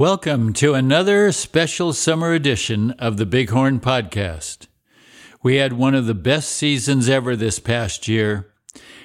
Welcome 0.00 0.54
to 0.54 0.72
another 0.72 1.30
special 1.30 1.92
summer 1.92 2.32
edition 2.32 2.92
of 2.92 3.18
the 3.18 3.26
Bighorn 3.26 3.80
Podcast. 3.80 4.66
We 5.42 5.56
had 5.56 5.74
one 5.74 5.94
of 5.94 6.06
the 6.06 6.14
best 6.14 6.52
seasons 6.52 7.06
ever 7.10 7.36
this 7.36 7.58
past 7.58 8.08
year, 8.08 8.50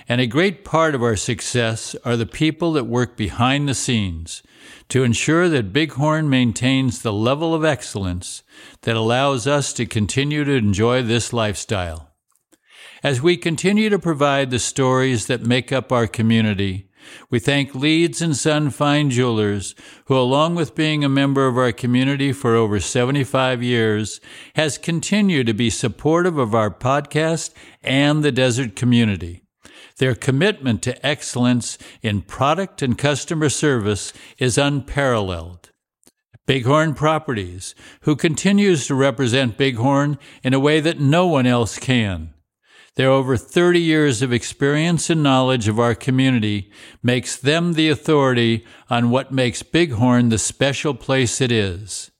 and 0.07 0.21
a 0.21 0.25
great 0.25 0.63
part 0.63 0.95
of 0.95 1.03
our 1.03 1.17
success 1.17 1.97
are 2.05 2.15
the 2.15 2.25
people 2.25 2.71
that 2.71 2.85
work 2.85 3.17
behind 3.17 3.67
the 3.67 3.73
scenes 3.73 4.41
to 4.87 5.03
ensure 5.03 5.49
that 5.49 5.73
Bighorn 5.73 6.29
maintains 6.29 7.01
the 7.01 7.11
level 7.11 7.53
of 7.53 7.65
excellence 7.65 8.41
that 8.83 8.95
allows 8.95 9.47
us 9.47 9.73
to 9.73 9.85
continue 9.85 10.45
to 10.45 10.53
enjoy 10.53 11.03
this 11.03 11.33
lifestyle. 11.33 12.13
As 13.03 13.21
we 13.21 13.35
continue 13.35 13.89
to 13.89 13.99
provide 13.99 14.49
the 14.49 14.59
stories 14.59 15.25
that 15.25 15.41
make 15.41 15.73
up 15.73 15.91
our 15.91 16.07
community, 16.07 16.84
we 17.29 17.39
thank 17.39 17.73
Leeds 17.73 18.21
and 18.21 18.35
Son 18.35 18.69
Fine 18.69 19.09
Jewelers, 19.09 19.75
who, 20.05 20.17
along 20.17 20.55
with 20.55 20.75
being 20.75 21.03
a 21.03 21.09
member 21.09 21.47
of 21.47 21.57
our 21.57 21.71
community 21.71 22.31
for 22.31 22.55
over 22.55 22.79
75 22.79 23.63
years, 23.63 24.21
has 24.55 24.77
continued 24.77 25.47
to 25.47 25.53
be 25.53 25.69
supportive 25.69 26.37
of 26.37 26.53
our 26.53 26.71
podcast 26.71 27.53
and 27.81 28.23
the 28.23 28.31
desert 28.31 28.75
community. 28.75 29.41
Their 29.97 30.15
commitment 30.15 30.81
to 30.83 31.05
excellence 31.05 31.77
in 32.01 32.21
product 32.21 32.81
and 32.81 32.97
customer 32.97 33.49
service 33.49 34.11
is 34.37 34.57
unparalleled. 34.57 35.71
Bighorn 36.45 36.93
Properties, 36.93 37.73
who 38.01 38.15
continues 38.15 38.85
to 38.85 38.93
represent 38.93 39.57
Bighorn 39.57 40.19
in 40.43 40.53
a 40.53 40.59
way 40.59 40.79
that 40.79 40.99
no 40.99 41.25
one 41.25 41.47
else 41.47 41.79
can. 41.79 42.34
Their 42.95 43.09
over 43.09 43.35
30 43.35 43.81
years 43.81 44.21
of 44.21 44.31
experience 44.31 45.09
and 45.09 45.21
knowledge 45.21 45.67
of 45.67 45.79
our 45.79 45.95
community 45.95 46.71
makes 47.03 47.35
them 47.35 47.73
the 47.73 47.89
authority 47.89 48.65
on 48.89 49.09
what 49.09 49.33
makes 49.33 49.63
Bighorn 49.63 50.29
the 50.29 50.37
special 50.37 50.93
place 50.93 51.41
it 51.41 51.51
is. 51.51 52.11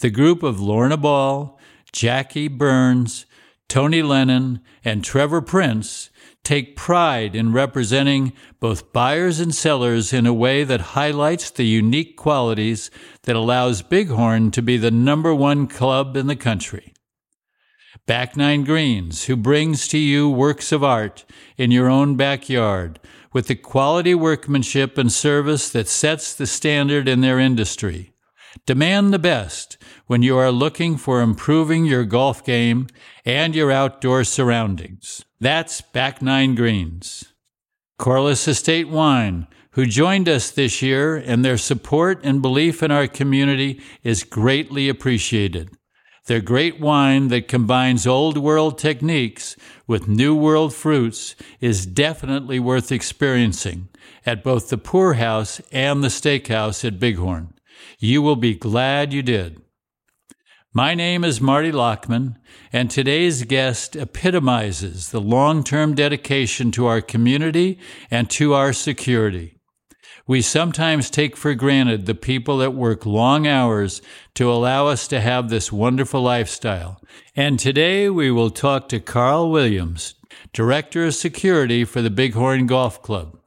The 0.00 0.08
group 0.08 0.42
of 0.42 0.60
Lorna 0.60 0.96
Ball, 0.96 1.58
Jackie 1.92 2.48
Burns, 2.48 3.26
Tony 3.68 4.02
Lennon, 4.02 4.60
and 4.82 5.04
Trevor 5.04 5.42
Prince 5.42 6.08
take 6.42 6.74
pride 6.74 7.36
in 7.36 7.52
representing 7.52 8.32
both 8.60 8.94
buyers 8.94 9.40
and 9.40 9.54
sellers 9.54 10.12
in 10.12 10.26
a 10.26 10.32
way 10.32 10.64
that 10.64 10.80
highlights 10.80 11.50
the 11.50 11.66
unique 11.66 12.16
qualities 12.16 12.90
that 13.24 13.36
allows 13.36 13.82
Bighorn 13.82 14.50
to 14.52 14.62
be 14.62 14.78
the 14.78 14.90
number 14.90 15.34
one 15.34 15.66
club 15.66 16.16
in 16.16 16.28
the 16.28 16.36
country. 16.36 16.93
Back 18.06 18.36
Nine 18.36 18.64
Greens, 18.64 19.24
who 19.24 19.36
brings 19.36 19.88
to 19.88 19.96
you 19.96 20.28
works 20.28 20.72
of 20.72 20.84
art 20.84 21.24
in 21.56 21.70
your 21.70 21.88
own 21.88 22.16
backyard 22.16 23.00
with 23.32 23.46
the 23.46 23.54
quality 23.54 24.14
workmanship 24.14 24.98
and 24.98 25.10
service 25.10 25.70
that 25.70 25.88
sets 25.88 26.34
the 26.34 26.46
standard 26.46 27.08
in 27.08 27.22
their 27.22 27.38
industry. 27.38 28.12
Demand 28.66 29.14
the 29.14 29.18
best 29.18 29.78
when 30.06 30.20
you 30.20 30.36
are 30.36 30.50
looking 30.50 30.98
for 30.98 31.22
improving 31.22 31.86
your 31.86 32.04
golf 32.04 32.44
game 32.44 32.88
and 33.24 33.54
your 33.54 33.72
outdoor 33.72 34.22
surroundings. 34.24 35.24
That's 35.40 35.80
Back 35.80 36.20
Nine 36.20 36.54
Greens. 36.54 37.32
Corliss 37.98 38.46
Estate 38.46 38.90
Wine, 38.90 39.46
who 39.70 39.86
joined 39.86 40.28
us 40.28 40.50
this 40.50 40.82
year, 40.82 41.16
and 41.16 41.42
their 41.42 41.56
support 41.56 42.20
and 42.22 42.42
belief 42.42 42.82
in 42.82 42.90
our 42.90 43.06
community 43.06 43.80
is 44.02 44.24
greatly 44.24 44.90
appreciated. 44.90 45.70
Their 46.26 46.40
great 46.40 46.80
wine 46.80 47.28
that 47.28 47.48
combines 47.48 48.06
old 48.06 48.38
world 48.38 48.78
techniques 48.78 49.56
with 49.86 50.08
new 50.08 50.34
world 50.34 50.72
fruits 50.72 51.36
is 51.60 51.84
definitely 51.84 52.58
worth 52.58 52.90
experiencing 52.90 53.88
at 54.24 54.42
both 54.42 54.70
the 54.70 54.78
Pour 54.78 55.14
House 55.14 55.60
and 55.70 56.02
the 56.02 56.08
Steakhouse 56.08 56.82
at 56.82 56.98
Bighorn. 56.98 57.52
You 57.98 58.22
will 58.22 58.36
be 58.36 58.54
glad 58.54 59.12
you 59.12 59.22
did. 59.22 59.60
My 60.72 60.94
name 60.94 61.24
is 61.24 61.42
Marty 61.42 61.70
Lockman, 61.70 62.38
and 62.72 62.90
today's 62.90 63.44
guest 63.44 63.94
epitomizes 63.94 65.10
the 65.10 65.20
long 65.20 65.62
term 65.62 65.94
dedication 65.94 66.70
to 66.72 66.86
our 66.86 67.02
community 67.02 67.78
and 68.10 68.30
to 68.30 68.54
our 68.54 68.72
security. 68.72 69.58
We 70.26 70.40
sometimes 70.40 71.10
take 71.10 71.36
for 71.36 71.54
granted 71.54 72.06
the 72.06 72.14
people 72.14 72.56
that 72.58 72.72
work 72.72 73.04
long 73.04 73.46
hours 73.46 74.00
to 74.34 74.50
allow 74.50 74.86
us 74.86 75.06
to 75.08 75.20
have 75.20 75.50
this 75.50 75.70
wonderful 75.70 76.22
lifestyle. 76.22 76.98
And 77.36 77.58
today 77.58 78.08
we 78.08 78.30
will 78.30 78.48
talk 78.48 78.88
to 78.88 79.00
Carl 79.00 79.50
Williams, 79.50 80.14
Director 80.54 81.04
of 81.04 81.14
Security 81.14 81.84
for 81.84 82.00
the 82.00 82.08
Bighorn 82.08 82.66
Golf 82.66 83.02
Club. 83.02 83.38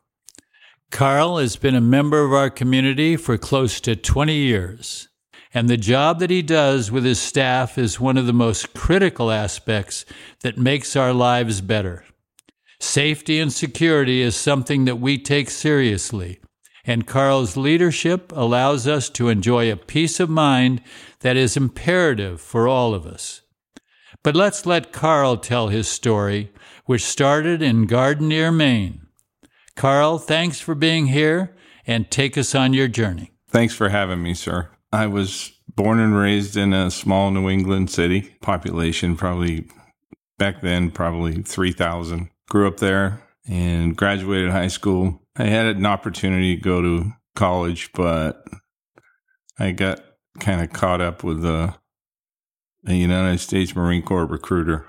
Carl 0.91 1.39
has 1.39 1.55
been 1.55 1.73
a 1.73 1.81
member 1.81 2.23
of 2.23 2.31
our 2.31 2.51
community 2.51 3.15
for 3.15 3.39
close 3.39 3.81
to 3.81 3.95
20 3.95 4.35
years, 4.35 5.07
and 5.55 5.67
the 5.67 5.77
job 5.77 6.19
that 6.19 6.29
he 6.29 6.43
does 6.43 6.91
with 6.91 7.05
his 7.05 7.19
staff 7.19 7.79
is 7.79 7.99
one 7.99 8.17
of 8.17 8.27
the 8.27 8.33
most 8.33 8.75
critical 8.75 9.31
aspects 9.31 10.05
that 10.41 10.59
makes 10.59 10.95
our 10.95 11.11
lives 11.11 11.59
better. 11.59 12.05
Safety 12.79 13.39
and 13.39 13.51
security 13.51 14.21
is 14.21 14.35
something 14.35 14.85
that 14.85 14.99
we 14.99 15.17
take 15.17 15.49
seriously 15.49 16.39
and 16.87 17.05
Carl's 17.05 17.57
leadership 17.57 18.31
allows 18.33 18.87
us 18.87 19.09
to 19.09 19.27
enjoy 19.27 19.69
a 19.69 19.75
peace 19.75 20.21
of 20.21 20.29
mind 20.29 20.81
that 21.19 21.35
is 21.35 21.57
imperative 21.57 22.39
for 22.39 22.67
all 22.67 22.93
of 22.93 23.05
us. 23.05 23.41
But 24.23 24.35
let's 24.35 24.65
let 24.65 24.93
Carl 24.93 25.37
tell 25.37 25.67
his 25.67 25.87
story, 25.87 26.51
which 26.85 27.03
started 27.03 27.61
in 27.61 27.85
Gardiner, 27.85 28.51
Maine. 28.51 29.01
Carl, 29.75 30.17
thanks 30.17 30.59
for 30.59 30.73
being 30.73 31.07
here 31.07 31.55
and 31.85 32.09
take 32.09 32.37
us 32.37 32.55
on 32.55 32.73
your 32.73 32.87
journey. 32.87 33.31
Thanks 33.49 33.75
for 33.75 33.89
having 33.89 34.23
me, 34.23 34.33
sir. 34.33 34.69
I 34.91 35.07
was 35.07 35.51
born 35.67 35.99
and 35.99 36.15
raised 36.15 36.57
in 36.57 36.73
a 36.73 36.89
small 36.89 37.29
New 37.31 37.49
England 37.49 37.91
city, 37.91 38.35
population 38.41 39.15
probably 39.15 39.67
back 40.37 40.61
then, 40.61 40.91
probably 40.91 41.41
3,000. 41.41 42.29
Grew 42.49 42.67
up 42.67 42.77
there 42.77 43.21
and 43.47 43.95
graduated 43.95 44.51
high 44.51 44.67
school 44.67 45.21
I 45.39 45.45
had 45.45 45.67
an 45.67 45.85
opportunity 45.85 46.55
to 46.55 46.61
go 46.61 46.81
to 46.81 47.13
college, 47.35 47.91
but 47.93 48.43
I 49.59 49.71
got 49.71 50.01
kind 50.39 50.61
of 50.61 50.73
caught 50.73 50.99
up 50.99 51.23
with 51.23 51.45
a, 51.45 51.75
the 52.83 52.95
United 52.95 53.39
States 53.39 53.75
Marine 53.75 54.01
Corps 54.01 54.25
recruiter 54.25 54.87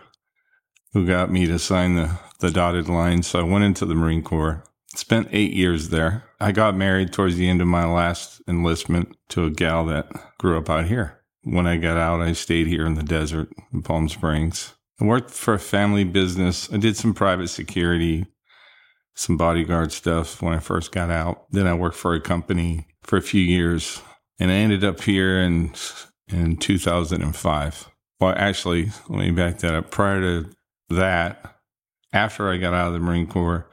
who 0.94 1.06
got 1.06 1.30
me 1.30 1.46
to 1.46 1.58
sign 1.58 1.96
the, 1.96 2.18
the 2.40 2.50
dotted 2.50 2.88
line. 2.88 3.22
So 3.22 3.40
I 3.40 3.42
went 3.42 3.64
into 3.64 3.84
the 3.84 3.94
Marine 3.94 4.22
Corps, 4.22 4.64
spent 4.94 5.28
eight 5.32 5.52
years 5.52 5.90
there. 5.90 6.24
I 6.40 6.52
got 6.52 6.74
married 6.74 7.12
towards 7.12 7.36
the 7.36 7.48
end 7.48 7.60
of 7.60 7.68
my 7.68 7.84
last 7.84 8.40
enlistment 8.48 9.16
to 9.30 9.44
a 9.44 9.50
gal 9.50 9.84
that 9.86 10.10
grew 10.38 10.56
up 10.56 10.70
out 10.70 10.86
here. 10.86 11.20
When 11.42 11.66
I 11.66 11.76
got 11.76 11.98
out, 11.98 12.22
I 12.22 12.32
stayed 12.32 12.68
here 12.68 12.86
in 12.86 12.94
the 12.94 13.02
desert 13.02 13.50
in 13.72 13.82
Palm 13.82 14.08
Springs. 14.08 14.74
I 14.98 15.04
worked 15.04 15.30
for 15.30 15.54
a 15.54 15.58
family 15.58 16.04
business. 16.04 16.72
I 16.72 16.78
did 16.78 16.96
some 16.96 17.12
private 17.12 17.48
security 17.48 18.26
some 19.18 19.36
bodyguard 19.36 19.90
stuff 19.90 20.40
when 20.40 20.54
I 20.54 20.60
first 20.60 20.92
got 20.92 21.10
out. 21.10 21.50
Then 21.50 21.66
I 21.66 21.74
worked 21.74 21.96
for 21.96 22.14
a 22.14 22.20
company 22.20 22.86
for 23.02 23.16
a 23.16 23.22
few 23.22 23.40
years 23.40 24.00
and 24.38 24.50
I 24.50 24.54
ended 24.54 24.84
up 24.84 25.02
here 25.02 25.40
in 25.40 25.72
in 26.28 26.56
2005. 26.56 27.90
Well, 28.20 28.34
actually, 28.36 28.90
let 29.08 29.18
me 29.18 29.30
back 29.30 29.58
that 29.58 29.74
up. 29.74 29.90
Prior 29.90 30.20
to 30.20 30.50
that, 30.90 31.56
after 32.12 32.48
I 32.48 32.58
got 32.58 32.74
out 32.74 32.88
of 32.88 32.92
the 32.92 32.98
Marine 33.00 33.26
Corps, 33.26 33.68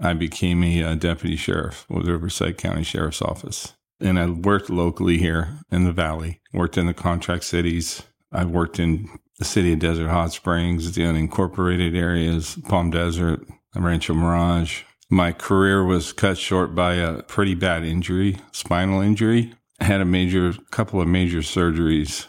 I 0.00 0.14
became 0.14 0.62
a, 0.62 0.82
a 0.82 0.96
deputy 0.96 1.36
sheriff 1.36 1.84
with 1.90 2.08
Riverside 2.08 2.56
County 2.56 2.84
Sheriff's 2.84 3.22
Office. 3.22 3.74
And 4.00 4.18
I 4.18 4.26
worked 4.26 4.70
locally 4.70 5.18
here 5.18 5.58
in 5.70 5.84
the 5.84 5.92
Valley, 5.92 6.40
worked 6.52 6.78
in 6.78 6.86
the 6.86 6.94
contract 6.94 7.44
cities. 7.44 8.02
I 8.30 8.44
worked 8.44 8.78
in 8.78 9.08
the 9.38 9.44
city 9.44 9.72
of 9.72 9.80
Desert 9.80 10.08
Hot 10.08 10.32
Springs, 10.32 10.94
the 10.94 11.02
unincorporated 11.02 11.96
areas, 11.96 12.58
Palm 12.68 12.90
Desert, 12.90 13.44
Rancho 13.84 14.14
Mirage. 14.14 14.82
My 15.10 15.32
career 15.32 15.84
was 15.84 16.12
cut 16.12 16.36
short 16.36 16.74
by 16.74 16.94
a 16.94 17.22
pretty 17.22 17.54
bad 17.54 17.84
injury, 17.84 18.38
spinal 18.52 19.00
injury. 19.00 19.54
I 19.80 19.84
had 19.84 20.00
a 20.00 20.04
major, 20.04 20.52
couple 20.70 21.00
of 21.00 21.08
major 21.08 21.38
surgeries. 21.38 22.26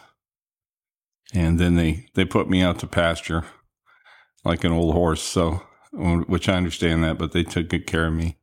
And 1.33 1.59
then 1.59 1.75
they, 1.75 2.05
they 2.15 2.25
put 2.25 2.49
me 2.49 2.61
out 2.61 2.79
to 2.79 2.87
pasture 2.87 3.45
like 4.45 4.63
an 4.63 4.71
old 4.71 4.93
horse. 4.93 5.21
So, 5.21 5.61
which 5.91 6.47
I 6.47 6.53
understand 6.53 7.03
that, 7.03 7.17
but 7.17 7.31
they 7.31 7.43
took 7.43 7.69
good 7.69 7.87
care 7.87 8.07
of 8.07 8.13
me. 8.13 8.37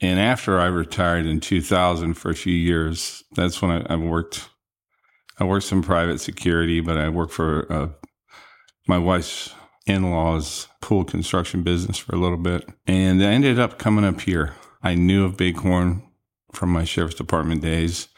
And 0.00 0.18
after 0.18 0.58
I 0.58 0.66
retired 0.66 1.26
in 1.26 1.40
2000 1.40 2.14
for 2.14 2.30
a 2.30 2.34
few 2.34 2.54
years, 2.54 3.22
that's 3.34 3.62
when 3.62 3.70
I, 3.70 3.94
I 3.94 3.96
worked. 3.96 4.48
I 5.38 5.44
worked 5.44 5.66
some 5.66 5.82
private 5.82 6.20
security, 6.20 6.80
but 6.80 6.96
I 6.96 7.08
worked 7.08 7.32
for 7.32 7.70
uh, 7.72 7.88
my 8.86 8.98
wife's 8.98 9.52
in 9.86 10.10
laws 10.10 10.68
pool 10.80 11.04
construction 11.04 11.62
business 11.62 11.98
for 11.98 12.14
a 12.14 12.18
little 12.18 12.38
bit. 12.38 12.68
And 12.86 13.22
I 13.22 13.26
ended 13.26 13.58
up 13.58 13.78
coming 13.78 14.04
up 14.04 14.22
here. 14.22 14.54
I 14.82 14.94
knew 14.94 15.24
of 15.24 15.36
Bighorn 15.36 16.02
from 16.52 16.70
my 16.70 16.84
sheriff's 16.84 17.16
department 17.16 17.62
days. 17.62 18.08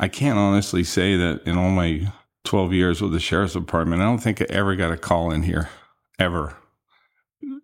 I 0.00 0.08
can't 0.08 0.38
honestly 0.38 0.84
say 0.84 1.16
that 1.16 1.42
in 1.46 1.56
all 1.56 1.70
my 1.70 2.12
12 2.44 2.72
years 2.72 3.00
with 3.00 3.12
the 3.12 3.20
sheriff's 3.20 3.52
department, 3.54 4.02
I 4.02 4.06
don't 4.06 4.18
think 4.18 4.40
I 4.40 4.46
ever 4.48 4.74
got 4.74 4.92
a 4.92 4.96
call 4.96 5.30
in 5.30 5.42
here, 5.42 5.70
ever. 6.18 6.56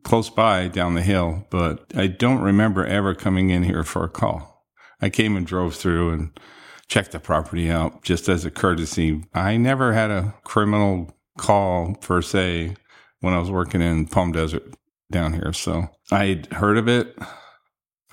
Close 0.03 0.31
by 0.31 0.69
down 0.69 0.95
the 0.95 1.03
hill, 1.03 1.47
but 1.51 1.87
I 1.95 2.07
don't 2.07 2.41
remember 2.41 2.85
ever 2.85 3.15
coming 3.15 3.51
in 3.51 3.65
here 3.65 3.85
for 3.85 4.05
a 4.05 4.09
call. 4.09 4.65
I 5.01 5.11
came 5.11 5.37
and 5.37 5.47
drove 5.47 5.75
through 5.75 6.11
and 6.11 6.41
checked 6.89 7.13
the 7.13 7.21
property 7.21 7.71
out 7.71 8.03
just 8.03 8.29
as 8.29 8.45
a 8.45 8.51
courtesy. 8.51 9.25
I 9.35 9.57
never 9.57 9.93
had 9.93 10.11
a 10.11 10.35
criminal 10.45 11.15
call 11.37 11.95
per 11.95 12.23
se 12.23 12.77
when 13.21 13.35
I 13.35 13.39
was 13.39 13.51
working 13.51 13.81
in 13.81 14.07
Palm 14.07 14.33
Desert 14.33 14.75
down 15.11 15.33
here. 15.33 15.53
So 15.53 15.89
I 16.11 16.27
had 16.27 16.47
heard 16.47 16.79
of 16.79 16.89
it. 16.89 17.17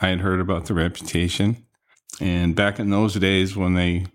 I 0.01 0.09
had 0.09 0.21
heard 0.21 0.39
about 0.39 0.65
the 0.65 0.73
reputation. 0.73 1.65
And 2.19 2.55
back 2.55 2.79
in 2.79 2.89
those 2.89 3.15
days 3.15 3.55
when 3.55 3.73
they 3.73 4.07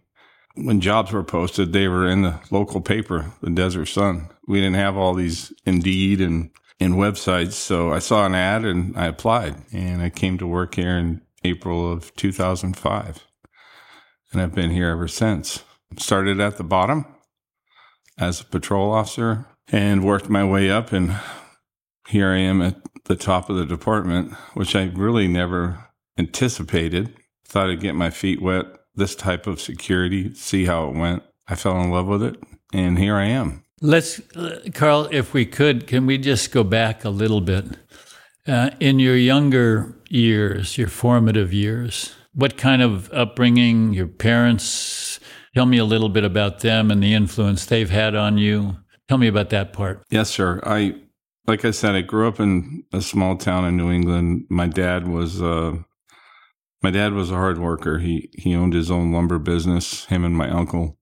when 0.57 0.81
jobs 0.81 1.13
were 1.13 1.23
posted, 1.23 1.73
they 1.73 1.87
were 1.89 2.07
in 2.07 2.23
the 2.23 2.41
local 2.51 2.81
paper, 2.81 3.33
the 3.41 3.51
Desert 3.51 3.87
Sun. 3.87 4.29
We 4.47 4.59
didn't 4.59 4.75
have 4.75 4.97
all 4.97 5.15
these 5.15 5.53
Indeed 5.65 6.21
and 6.21 6.51
in 6.81 6.95
websites. 6.95 7.53
So 7.53 7.93
I 7.93 7.99
saw 7.99 8.27
an 8.27 8.35
ad 8.35 8.65
and 8.65 8.97
I 8.97 9.07
applied 9.07 9.57
and 9.73 10.03
I 10.03 10.11
came 10.11 10.39
to 10.39 10.47
work 10.47 10.75
here 10.75 10.97
in 10.97 11.21
April 11.45 11.91
of 11.91 12.15
2005. 12.17 13.27
And 14.33 14.41
I've 14.41 14.55
been 14.55 14.71
here 14.71 14.89
ever 14.89 15.09
since. 15.09 15.63
Started 15.99 16.41
at 16.41 16.57
the 16.57 16.65
bottom 16.65 17.05
as 18.19 18.41
a 18.41 18.45
patrol 18.45 18.93
officer 18.93 19.47
and 19.71 20.05
worked 20.05 20.29
my 20.29 20.45
way 20.45 20.71
up. 20.71 20.93
And 20.93 21.17
here 22.09 22.31
I 22.31 22.39
am 22.39 22.61
at 22.63 22.77
the 23.05 23.17
top 23.17 23.51
of 23.51 23.57
the 23.57 23.67
department, 23.67 24.35
which 24.55 24.75
I 24.75 24.85
really 24.95 25.29
never 25.29 25.89
anticipated. 26.19 27.15
Thought 27.47 27.71
I'd 27.71 27.81
get 27.81 27.95
my 27.95 28.11
feet 28.11 28.41
wet, 28.41 28.67
this 28.95 29.15
type 29.15 29.47
of 29.47 29.61
security, 29.61 30.35
see 30.35 30.67
how 30.67 30.89
it 30.89 30.97
went. 30.97 31.23
I 31.49 31.55
fell 31.55 31.81
in 31.81 31.91
love 31.91 32.07
with 32.07 32.23
it. 32.23 32.37
And 32.73 32.99
here 32.99 33.17
I 33.17 33.27
am. 33.27 33.65
Let's, 33.81 34.21
uh, 34.37 34.61
Carl, 34.75 35.09
if 35.11 35.33
we 35.33 35.47
could, 35.47 35.87
can 35.87 36.07
we 36.07 36.19
just 36.19 36.53
go 36.53 36.63
back 36.63 37.05
a 37.05 37.11
little 37.11 37.41
bit? 37.41 37.65
Uh, 38.47 38.71
in 38.79 38.99
your 38.99 39.17
younger 39.17 39.97
years, 40.09 40.77
your 40.77 40.89
formative 40.89 41.53
years, 41.53 42.15
what 42.35 42.57
kind 42.57 42.83
of 42.83 43.11
upbringing, 43.13 43.93
your 43.93 44.07
parents, 44.07 45.19
tell 45.55 45.67
me 45.67 45.79
a 45.79 45.85
little 45.85 46.09
bit 46.09 46.25
about 46.25 46.61
them 46.61 46.91
and 46.91 47.03
the 47.03 47.15
influence 47.15 47.65
they've 47.65 47.91
had 47.91 48.15
on 48.15 48.39
you. 48.39 48.77
Tell 49.11 49.19
me 49.19 49.27
about 49.27 49.51
that 49.51 49.73
part. 49.73 50.05
Yes, 50.09 50.31
sir. 50.31 50.61
I, 50.63 50.95
like 51.49 51.65
I 51.65 51.73
said, 51.73 51.97
I 51.97 52.01
grew 52.01 52.29
up 52.29 52.39
in 52.39 52.85
a 52.93 53.03
small 53.03 53.37
town 53.37 53.65
in 53.65 53.77
New 53.77 53.91
England. 53.91 54.45
My 54.49 54.69
dad 54.69 55.09
was, 55.09 55.43
uh, 55.43 55.79
my 56.81 56.93
dad 56.93 57.13
was 57.13 57.33
a 57.33 57.35
hard 57.35 57.59
worker. 57.59 57.99
He, 57.99 58.31
he 58.35 58.55
owned 58.55 58.73
his 58.73 58.89
own 58.89 59.11
lumber 59.11 59.41
business, 59.41 60.05
him 60.05 60.25
and 60.25 60.37
my 60.37 60.49
uncle. 60.49 60.97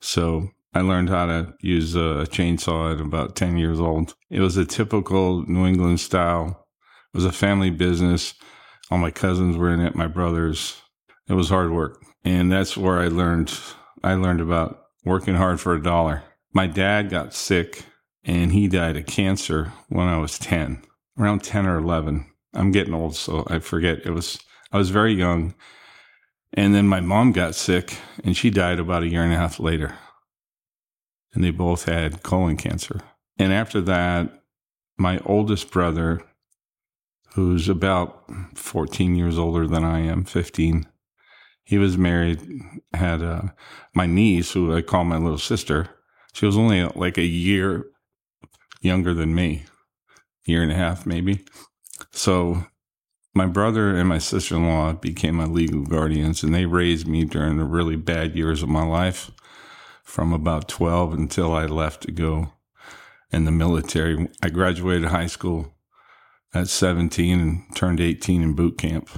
So 0.00 0.48
I 0.74 0.80
learned 0.80 1.08
how 1.08 1.26
to 1.26 1.54
use 1.60 1.94
a 1.94 2.26
chainsaw 2.28 2.94
at 2.94 3.00
about 3.00 3.36
10 3.36 3.58
years 3.58 3.78
old. 3.78 4.16
It 4.28 4.40
was 4.40 4.56
a 4.56 4.64
typical 4.64 5.44
New 5.46 5.68
England 5.68 6.00
style. 6.00 6.66
It 7.14 7.16
was 7.16 7.26
a 7.26 7.30
family 7.30 7.70
business. 7.70 8.34
All 8.90 8.98
my 8.98 9.12
cousins 9.12 9.56
were 9.56 9.72
in 9.72 9.78
it, 9.78 9.94
my 9.94 10.08
brothers. 10.08 10.82
It 11.28 11.34
was 11.34 11.48
hard 11.48 11.70
work. 11.70 12.02
And 12.24 12.50
that's 12.50 12.76
where 12.76 12.98
I 12.98 13.06
learned 13.06 13.56
I 14.02 14.14
learned 14.14 14.40
about 14.40 14.80
working 15.04 15.36
hard 15.36 15.60
for 15.60 15.74
a 15.74 15.80
dollar. 15.80 16.24
My 16.52 16.66
dad 16.66 17.10
got 17.10 17.34
sick 17.34 17.84
and 18.24 18.52
he 18.52 18.68
died 18.68 18.96
of 18.96 19.06
cancer 19.06 19.72
when 19.88 20.08
I 20.08 20.18
was 20.18 20.38
10, 20.38 20.82
around 21.18 21.42
10 21.42 21.66
or 21.66 21.78
11. 21.78 22.26
I'm 22.54 22.72
getting 22.72 22.94
old, 22.94 23.14
so 23.14 23.46
I 23.48 23.60
forget. 23.60 24.04
It 24.04 24.10
was 24.10 24.38
I 24.72 24.78
was 24.78 24.90
very 24.90 25.12
young. 25.12 25.54
And 26.52 26.74
then 26.74 26.86
my 26.88 27.00
mom 27.00 27.32
got 27.32 27.54
sick 27.54 27.98
and 28.24 28.36
she 28.36 28.50
died 28.50 28.80
about 28.80 29.04
a 29.04 29.08
year 29.08 29.22
and 29.22 29.32
a 29.32 29.36
half 29.36 29.60
later 29.60 29.96
and 31.34 31.44
they 31.44 31.50
both 31.50 31.84
had 31.84 32.22
colon 32.22 32.56
cancer. 32.56 33.00
And 33.38 33.52
after 33.52 33.80
that, 33.82 34.42
my 34.98 35.18
oldest 35.24 35.70
brother, 35.70 36.20
who's 37.34 37.68
about 37.68 38.24
14 38.54 39.14
years 39.14 39.38
older 39.38 39.66
than 39.66 39.84
I 39.84 40.00
am, 40.00 40.24
15, 40.24 40.86
he 41.62 41.78
was 41.78 41.96
married, 41.96 42.40
had 42.92 43.22
uh, 43.22 43.42
my 43.94 44.06
niece, 44.06 44.52
who 44.52 44.74
I 44.74 44.82
call 44.82 45.04
my 45.04 45.18
little 45.18 45.38
sister. 45.38 45.88
She 46.32 46.46
was 46.46 46.56
only 46.56 46.84
like 46.84 47.18
a 47.18 47.24
year 47.24 47.86
younger 48.80 49.14
than 49.14 49.34
me, 49.34 49.64
year 50.44 50.62
and 50.62 50.72
a 50.72 50.76
half 50.76 51.06
maybe. 51.06 51.44
So 52.12 52.66
my 53.34 53.46
brother 53.46 53.94
and 53.94 54.08
my 54.08 54.18
sister 54.18 54.56
in 54.56 54.66
law 54.66 54.92
became 54.92 55.36
my 55.36 55.44
legal 55.44 55.84
guardians, 55.84 56.42
and 56.42 56.54
they 56.54 56.66
raised 56.66 57.06
me 57.06 57.24
during 57.24 57.56
the 57.56 57.64
really 57.64 57.96
bad 57.96 58.34
years 58.34 58.62
of 58.62 58.68
my 58.68 58.84
life 58.84 59.30
from 60.02 60.32
about 60.32 60.68
12 60.68 61.12
until 61.14 61.54
I 61.54 61.66
left 61.66 62.02
to 62.02 62.12
go 62.12 62.52
in 63.30 63.44
the 63.44 63.52
military. 63.52 64.28
I 64.42 64.48
graduated 64.48 65.08
high 65.08 65.28
school 65.28 65.74
at 66.52 66.68
17 66.68 67.40
and 67.40 67.76
turned 67.76 68.00
18 68.00 68.42
in 68.42 68.54
boot 68.54 68.76
camp. 68.76 69.08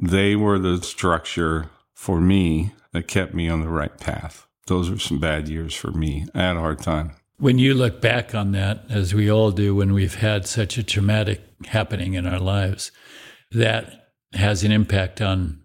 They 0.00 0.36
were 0.36 0.58
the 0.58 0.80
structure 0.82 1.70
for 1.94 2.20
me 2.20 2.72
that 2.92 3.08
kept 3.08 3.34
me 3.34 3.48
on 3.48 3.60
the 3.60 3.68
right 3.68 3.98
path. 3.98 4.45
Those 4.66 4.90
were 4.90 4.98
some 4.98 5.18
bad 5.18 5.48
years 5.48 5.74
for 5.74 5.92
me. 5.92 6.26
I 6.34 6.42
had 6.42 6.56
a 6.56 6.60
hard 6.60 6.80
time. 6.80 7.12
When 7.38 7.58
you 7.58 7.74
look 7.74 8.00
back 8.00 8.34
on 8.34 8.52
that, 8.52 8.84
as 8.88 9.14
we 9.14 9.30
all 9.30 9.50
do 9.50 9.74
when 9.74 9.92
we've 9.92 10.16
had 10.16 10.46
such 10.46 10.78
a 10.78 10.82
traumatic 10.82 11.42
happening 11.66 12.14
in 12.14 12.26
our 12.26 12.40
lives, 12.40 12.90
that 13.50 14.12
has 14.32 14.64
an 14.64 14.72
impact 14.72 15.20
on 15.20 15.62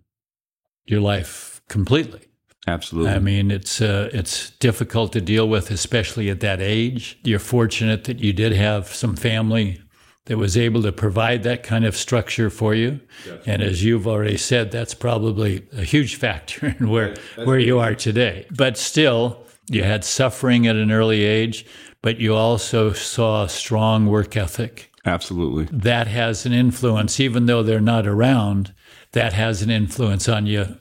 your 0.86 1.01
life 1.01 1.62
completely. 1.69 2.21
Absolutely. 2.68 3.12
I 3.12 3.19
mean, 3.19 3.50
it's 3.50 3.81
uh, 3.81 4.09
it's 4.13 4.51
difficult 4.51 5.13
to 5.13 5.21
deal 5.21 5.50
with, 5.50 5.71
especially 5.71 6.30
at 6.30 6.42
that 6.42 6.62
age. 6.62 7.18
You're 7.24 7.39
fortunate 7.39 8.04
that 8.04 8.19
you 8.19 8.33
did 8.33 8.51
have 8.51 8.88
some 8.88 9.15
family 9.15 9.81
that 10.25 10.38
was 10.38 10.56
able 10.56 10.81
to 10.83 10.91
provide 10.91 11.44
that 11.44 11.63
kind 11.63 11.85
of 11.85 11.95
structure 11.95 12.50
for 12.50 12.75
you. 12.75 13.00
And 13.45 13.62
as 13.62 13.83
you've 13.83 14.07
already 14.07 14.38
said, 14.38 14.71
that's 14.71 14.94
probably 14.94 15.68
a 15.73 15.83
huge 15.83 16.15
factor 16.15 16.75
in 16.79 16.89
where 16.89 17.15
where 17.35 17.59
you 17.59 17.79
are 17.79 17.95
today. 17.95 18.45
But 18.56 18.77
still, 18.77 19.45
you 19.69 19.83
had 19.83 20.03
suffering 20.03 20.68
at 20.68 20.75
an 20.75 20.91
early 20.91 21.23
age, 21.23 21.65
but 22.01 22.19
you 22.19 22.35
also 22.35 22.94
saw 22.94 23.44
a 23.44 23.50
strong 23.50 24.07
work 24.07 24.38
ethic. 24.38 24.91
Absolutely. 25.06 25.65
That 25.71 26.07
has 26.07 26.45
an 26.45 26.53
influence, 26.53 27.19
even 27.19 27.47
though 27.47 27.63
they're 27.63 27.79
not 27.79 28.06
around. 28.06 28.73
That 29.13 29.33
has 29.33 29.62
an 29.62 29.71
influence 29.71 30.29
on 30.29 30.45
you 30.45 30.77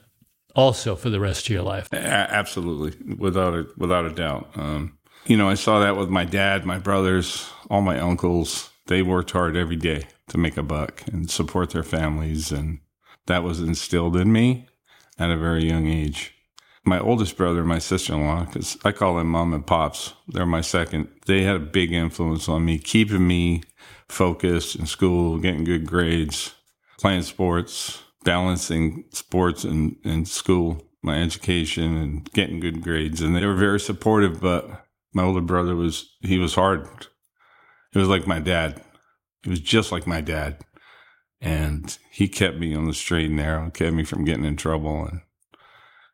also 0.55 0.95
for 0.95 1.09
the 1.09 1.19
rest 1.19 1.47
of 1.47 1.49
your 1.49 1.63
life. 1.63 1.91
A- 1.91 1.97
absolutely, 1.97 3.15
without 3.15 3.55
a 3.55 3.67
without 3.77 4.05
a 4.05 4.11
doubt. 4.11 4.51
Um, 4.55 4.97
you 5.25 5.37
know, 5.37 5.49
I 5.49 5.55
saw 5.55 5.79
that 5.79 5.97
with 5.97 6.09
my 6.09 6.25
dad, 6.25 6.65
my 6.65 6.77
brothers, 6.77 7.49
all 7.69 7.81
my 7.81 7.99
uncles. 7.99 8.70
They 8.91 9.03
worked 9.03 9.31
hard 9.31 9.55
every 9.55 9.77
day 9.77 10.07
to 10.27 10.37
make 10.37 10.57
a 10.57 10.63
buck 10.63 11.03
and 11.07 11.31
support 11.31 11.69
their 11.69 11.81
families, 11.81 12.51
and 12.51 12.79
that 13.25 13.41
was 13.41 13.61
instilled 13.61 14.17
in 14.17 14.33
me 14.33 14.67
at 15.17 15.29
a 15.29 15.37
very 15.37 15.63
young 15.63 15.87
age. 15.87 16.33
My 16.83 16.99
oldest 16.99 17.37
brother, 17.37 17.63
my 17.63 17.79
sister 17.79 18.13
in 18.15 18.25
law, 18.25 18.43
because 18.43 18.77
I 18.83 18.91
call 18.91 19.15
them 19.15 19.27
mom 19.27 19.53
and 19.53 19.65
pops, 19.65 20.11
they're 20.27 20.45
my 20.45 20.59
second. 20.59 21.07
They 21.25 21.43
had 21.43 21.55
a 21.55 21.59
big 21.59 21.93
influence 21.93 22.49
on 22.49 22.65
me, 22.65 22.79
keeping 22.79 23.25
me 23.25 23.63
focused 24.09 24.75
in 24.75 24.87
school, 24.87 25.37
getting 25.37 25.63
good 25.63 25.87
grades, 25.87 26.53
playing 26.99 27.21
sports, 27.21 28.03
balancing 28.25 29.05
sports 29.13 29.63
and, 29.63 29.95
and 30.03 30.27
school, 30.27 30.83
my 31.01 31.21
education 31.21 31.95
and 31.95 32.29
getting 32.33 32.59
good 32.59 32.81
grades. 32.81 33.21
And 33.21 33.37
they 33.37 33.45
were 33.45 33.55
very 33.55 33.79
supportive, 33.79 34.41
but 34.41 34.85
my 35.13 35.23
older 35.23 35.39
brother 35.39 35.77
was, 35.77 36.13
he 36.19 36.37
was 36.37 36.55
hard. 36.55 37.07
He 37.91 37.99
was 37.99 38.07
like 38.07 38.27
my 38.27 38.39
dad. 38.39 38.81
It 39.45 39.49
was 39.49 39.59
just 39.59 39.91
like 39.91 40.07
my 40.07 40.21
dad. 40.21 40.59
And 41.39 41.97
he 42.11 42.27
kept 42.27 42.57
me 42.57 42.75
on 42.75 42.85
the 42.85 42.93
straight 42.93 43.27
and 43.27 43.35
narrow, 43.35 43.69
kept 43.71 43.95
me 43.95 44.03
from 44.03 44.25
getting 44.25 44.45
in 44.45 44.55
trouble. 44.55 45.05
And 45.05 45.21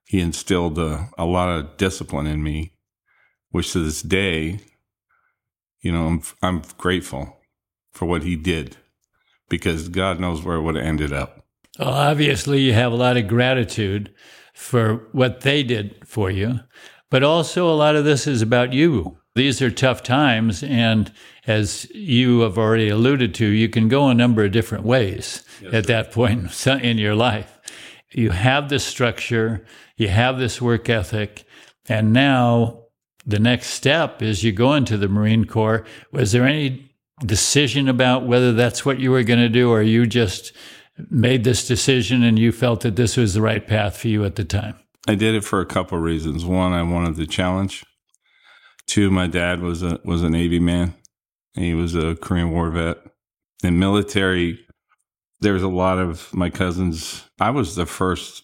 he 0.05 0.21
instilled 0.21 0.79
a, 0.79 1.09
a 1.17 1.25
lot 1.25 1.49
of 1.49 1.77
discipline 1.77 2.27
in 2.27 2.41
me, 2.41 2.73
which 3.49 3.73
to 3.73 3.79
this 3.79 4.01
day, 4.01 4.59
you 5.81 5.91
know, 5.91 6.07
I'm, 6.07 6.21
I'm 6.41 6.61
grateful 6.77 7.37
for 7.91 8.05
what 8.05 8.23
he 8.23 8.35
did 8.35 8.77
because 9.49 9.89
God 9.89 10.19
knows 10.19 10.43
where 10.43 10.57
it 10.57 10.61
would 10.61 10.75
have 10.75 10.85
ended 10.85 11.11
up. 11.11 11.45
Well, 11.77 11.89
obviously, 11.89 12.61
you 12.61 12.73
have 12.73 12.91
a 12.91 12.95
lot 12.95 13.17
of 13.17 13.27
gratitude 13.27 14.13
for 14.53 15.07
what 15.11 15.41
they 15.41 15.61
did 15.61 16.07
for 16.07 16.31
you, 16.31 16.61
but 17.11 17.23
also 17.23 17.69
a 17.69 17.75
lot 17.75 17.95
of 17.95 18.05
this 18.05 18.25
is 18.25 18.41
about 18.41 18.73
you. 18.73 19.19
These 19.37 19.61
are 19.61 19.69
tough 19.69 20.01
times, 20.01 20.63
and 20.63 21.11
as 21.45 21.87
you 21.91 22.39
have 22.39 22.57
already 22.57 22.89
alluded 22.89 23.35
to, 23.35 23.45
you 23.45 23.69
can 23.69 23.87
go 23.87 24.07
a 24.07 24.15
number 24.15 24.43
of 24.43 24.51
different 24.51 24.83
ways 24.83 25.43
yes, 25.61 25.73
at 25.75 25.85
sir. 25.85 25.93
that 25.93 26.11
point 26.11 26.67
in 26.83 26.97
your 26.97 27.13
life. 27.13 27.59
You 28.11 28.31
have 28.31 28.69
this 28.69 28.83
structure, 28.83 29.63
you 29.95 30.07
have 30.07 30.39
this 30.39 30.59
work 30.59 30.89
ethic, 30.89 31.45
and 31.87 32.11
now 32.11 32.85
the 33.27 33.37
next 33.37 33.67
step 33.67 34.23
is 34.23 34.43
you 34.43 34.51
go 34.51 34.73
into 34.73 34.97
the 34.97 35.07
Marine 35.07 35.45
Corps. 35.45 35.85
Was 36.11 36.31
there 36.31 36.47
any 36.47 36.91
decision 37.23 37.87
about 37.87 38.25
whether 38.25 38.53
that's 38.53 38.87
what 38.87 38.99
you 38.99 39.11
were 39.11 39.21
going 39.21 39.39
to 39.39 39.49
do, 39.49 39.69
or 39.69 39.83
you 39.83 40.07
just 40.07 40.51
made 41.11 41.43
this 41.43 41.67
decision 41.67 42.23
and 42.23 42.39
you 42.39 42.51
felt 42.51 42.81
that 42.81 42.95
this 42.95 43.15
was 43.15 43.35
the 43.35 43.41
right 43.43 43.67
path 43.67 43.97
for 43.97 44.07
you 44.07 44.25
at 44.25 44.35
the 44.35 44.43
time? 44.43 44.79
I 45.07 45.13
did 45.13 45.35
it 45.35 45.43
for 45.43 45.61
a 45.61 45.65
couple 45.67 45.99
of 45.99 46.03
reasons. 46.03 46.43
One, 46.43 46.73
I 46.73 46.81
wanted 46.81 47.17
the 47.17 47.27
challenge. 47.27 47.83
Two, 48.87 49.11
my 49.11 49.27
dad 49.27 49.61
was 49.61 49.83
a 49.83 49.99
was 50.03 50.23
a 50.23 50.29
Navy 50.29 50.59
man. 50.59 50.95
He 51.53 51.73
was 51.73 51.95
a 51.95 52.15
Korean 52.15 52.51
War 52.51 52.71
vet. 52.71 52.97
In 53.63 53.79
military, 53.79 54.59
there 55.41 55.53
was 55.53 55.63
a 55.63 55.67
lot 55.67 55.99
of 55.99 56.33
my 56.33 56.49
cousins. 56.49 57.23
I 57.39 57.49
was 57.49 57.75
the 57.75 57.85
first, 57.85 58.43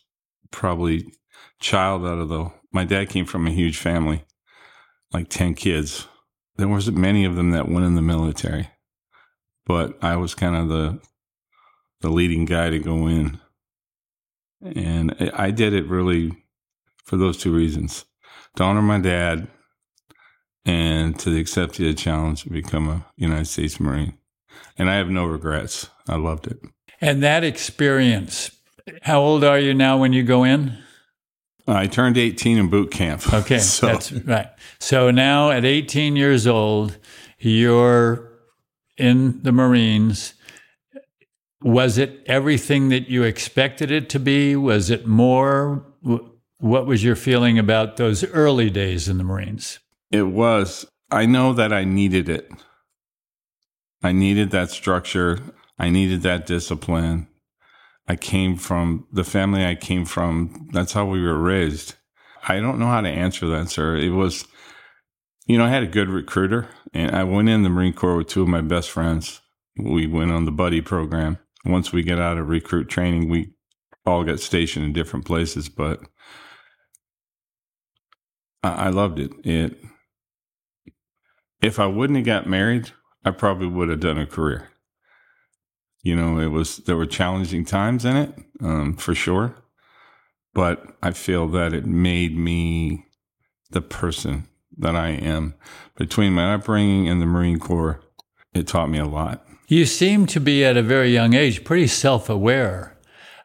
probably 0.51 1.13
child 1.59 2.05
out 2.05 2.19
of 2.19 2.29
the. 2.29 2.51
My 2.71 2.83
dad 2.83 3.09
came 3.09 3.25
from 3.25 3.47
a 3.47 3.51
huge 3.51 3.77
family, 3.77 4.25
like 5.13 5.29
10 5.29 5.53
kids. 5.53 6.07
There 6.57 6.67
wasn't 6.67 6.97
many 6.97 7.23
of 7.23 7.35
them 7.35 7.51
that 7.51 7.69
went 7.69 7.85
in 7.85 7.95
the 7.95 8.01
military, 8.01 8.69
but 9.65 9.97
I 10.03 10.17
was 10.17 10.35
kind 10.35 10.55
of 10.55 10.67
the 10.69 10.99
the 12.01 12.09
leading 12.09 12.45
guy 12.45 12.69
to 12.69 12.79
go 12.79 13.07
in. 13.07 13.39
And 14.61 15.31
I 15.33 15.51
did 15.51 15.73
it 15.73 15.87
really 15.87 16.31
for 17.05 17.17
those 17.17 17.37
two 17.37 17.53
reasons 17.53 18.05
to 18.55 18.63
honor 18.63 18.81
my 18.81 18.99
dad 18.99 19.47
and 20.65 21.19
to 21.19 21.37
accept 21.37 21.77
the 21.77 21.93
challenge 21.93 22.43
to 22.43 22.49
become 22.49 22.89
a 22.89 23.05
United 23.15 23.47
States 23.47 23.79
Marine. 23.79 24.17
And 24.77 24.89
I 24.89 24.95
have 24.95 25.09
no 25.09 25.25
regrets. 25.25 25.89
I 26.07 26.15
loved 26.15 26.47
it. 26.47 26.59
And 27.01 27.21
that 27.21 27.43
experience, 27.43 28.51
how 29.01 29.19
old 29.19 29.43
are 29.43 29.59
you 29.59 29.73
now 29.73 29.97
when 29.97 30.13
you 30.13 30.23
go 30.23 30.43
in? 30.43 30.77
I 31.67 31.87
turned 31.87 32.17
18 32.17 32.57
in 32.57 32.69
boot 32.69 32.91
camp. 32.91 33.21
Okay, 33.33 33.59
so. 33.59 33.87
that's 33.87 34.11
right. 34.11 34.47
So 34.79 35.11
now 35.11 35.51
at 35.51 35.65
18 35.65 36.15
years 36.15 36.45
old, 36.47 36.97
you're 37.39 38.31
in 38.97 39.41
the 39.43 39.51
Marines. 39.51 40.33
Was 41.61 41.97
it 41.97 42.21
everything 42.25 42.89
that 42.89 43.09
you 43.09 43.23
expected 43.23 43.91
it 43.91 44.09
to 44.09 44.19
be? 44.19 44.55
Was 44.55 44.89
it 44.89 45.07
more? 45.07 45.85
What 46.59 46.85
was 46.85 47.03
your 47.03 47.15
feeling 47.15 47.57
about 47.57 47.97
those 47.97 48.23
early 48.25 48.69
days 48.69 49.07
in 49.07 49.17
the 49.17 49.23
Marines? 49.23 49.79
It 50.13 50.27
was. 50.27 50.85
I 51.11 51.25
know 51.25 51.53
that 51.53 51.73
I 51.73 51.85
needed 51.85 52.29
it. 52.29 52.51
I 54.03 54.11
needed 54.11 54.51
that 54.51 54.69
structure. 54.69 55.39
I 55.79 55.89
needed 55.89 56.21
that 56.21 56.45
discipline. 56.45 57.27
I 58.07 58.15
came 58.15 58.57
from 58.57 59.07
the 59.11 59.23
family 59.23 59.65
I 59.65 59.73
came 59.73 60.05
from. 60.05 60.69
That's 60.71 60.93
how 60.93 61.07
we 61.07 61.21
were 61.23 61.39
raised. 61.39 61.95
I 62.47 62.59
don't 62.59 62.77
know 62.77 62.85
how 62.87 63.01
to 63.01 63.09
answer 63.09 63.47
that, 63.47 63.71
sir. 63.71 63.97
It 63.97 64.11
was, 64.11 64.45
you 65.47 65.57
know, 65.57 65.65
I 65.65 65.69
had 65.69 65.83
a 65.83 65.87
good 65.87 66.09
recruiter 66.09 66.69
and 66.93 67.15
I 67.15 67.23
went 67.23 67.49
in 67.49 67.63
the 67.63 67.69
Marine 67.69 67.93
Corps 67.93 68.17
with 68.17 68.27
two 68.27 68.43
of 68.43 68.47
my 68.47 68.61
best 68.61 68.91
friends. 68.91 69.41
We 69.77 70.05
went 70.05 70.31
on 70.31 70.45
the 70.45 70.51
buddy 70.51 70.81
program. 70.81 71.39
Once 71.65 71.91
we 71.91 72.03
get 72.03 72.19
out 72.19 72.37
of 72.37 72.49
recruit 72.49 72.87
training, 72.89 73.29
we 73.29 73.53
all 74.05 74.23
got 74.23 74.41
stationed 74.41 74.85
in 74.85 74.93
different 74.93 75.25
places, 75.25 75.69
but 75.69 76.01
I, 78.61 78.73
I 78.73 78.89
loved 78.89 79.17
it. 79.17 79.31
It, 79.43 79.77
if 81.63 81.79
I 81.79 81.87
wouldn't 81.87 82.17
have 82.17 82.25
got 82.25 82.47
married, 82.47 82.91
I 83.25 83.31
probably 83.31 83.67
would 83.67 83.89
have 83.89 83.99
done 83.99 84.17
a 84.17 84.25
career 84.27 84.69
you 86.03 86.17
know, 86.17 86.37
it 86.37 86.47
was 86.47 86.77
there 86.79 86.97
were 86.97 87.05
challenging 87.05 87.63
times 87.65 88.03
in 88.05 88.15
it 88.17 88.35
um, 88.61 88.95
for 88.95 89.15
sure, 89.15 89.55
but 90.53 90.85
I 91.01 91.11
feel 91.11 91.47
that 91.47 91.73
it 91.73 91.85
made 91.85 92.37
me 92.37 93.05
the 93.71 93.81
person 93.81 94.47
that 94.77 94.95
I 94.95 95.09
am. 95.09 95.55
Between 95.95 96.33
my 96.33 96.53
upbringing 96.53 97.07
and 97.07 97.21
the 97.21 97.25
Marine 97.25 97.59
Corps, 97.59 98.01
it 98.53 98.67
taught 98.67 98.89
me 98.89 98.99
a 98.99 99.05
lot. 99.05 99.45
You 99.67 99.85
seem 99.85 100.25
to 100.27 100.41
be 100.41 100.65
at 100.65 100.75
a 100.75 100.83
very 100.83 101.11
young 101.11 101.33
age 101.33 101.63
pretty 101.63 101.87
self 101.87 102.29
aware 102.29 102.97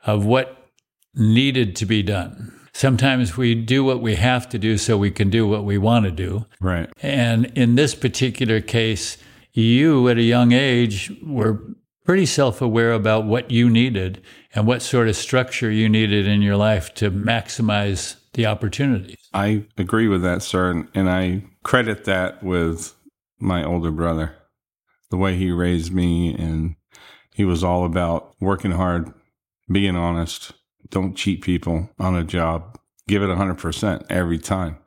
of 0.05 0.27
what 0.27 0.69
needed 1.15 1.77
to 1.77 1.87
be 1.87 2.03
done. 2.03 2.58
Sometimes 2.79 3.37
we 3.37 3.57
do 3.57 3.83
what 3.83 4.01
we 4.01 4.15
have 4.15 4.49
to 4.51 4.57
do 4.57 4.79
so 4.79 4.97
we 4.97 5.11
can 5.11 5.31
do 5.31 5.49
what 5.49 5.65
we 5.65 5.79
want 5.79 6.05
to 6.05 6.13
do. 6.13 6.47
Right. 6.61 6.89
And 7.03 7.47
in 7.59 7.75
this 7.75 7.93
particular 7.93 8.61
case, 8.61 9.19
you 9.53 10.09
at 10.09 10.17
a 10.17 10.23
young 10.23 10.53
age 10.53 11.11
were 11.21 11.61
pretty 12.05 12.25
self 12.25 12.63
aware 12.63 12.93
about 12.93 13.25
what 13.25 13.51
you 13.51 13.69
needed 13.69 14.23
and 14.55 14.65
what 14.65 14.81
sort 14.81 15.09
of 15.09 15.17
structure 15.17 15.73
you 15.73 15.89
needed 15.89 16.29
in 16.29 16.41
your 16.41 16.55
life 16.55 16.95
to 16.95 17.11
maximize 17.11 18.15
the 18.35 18.47
opportunities. 18.47 19.29
I 19.35 19.65
agree 19.77 20.07
with 20.07 20.23
that, 20.23 20.45
sir. 20.45 20.87
And 20.95 21.11
I 21.11 21.43
credit 21.65 22.05
that 22.05 22.45
with 22.45 22.95
my 23.41 23.65
older 23.65 23.91
brother, 23.91 24.37
the 25.11 25.17
way 25.17 25.35
he 25.35 25.51
raised 25.51 25.93
me. 25.93 26.33
And 26.33 26.77
he 27.35 27.45
was 27.45 27.65
all 27.65 27.85
about 27.85 28.37
working 28.41 28.71
hard, 28.71 29.13
being 29.69 29.97
honest, 29.97 30.53
don't 30.91 31.15
cheat 31.15 31.43
people 31.43 31.91
on 31.99 32.17
a 32.17 32.25
job, 32.25 32.79
give 33.07 33.23
it 33.23 33.27
100% 33.27 34.07
every 34.11 34.39
time. 34.39 34.79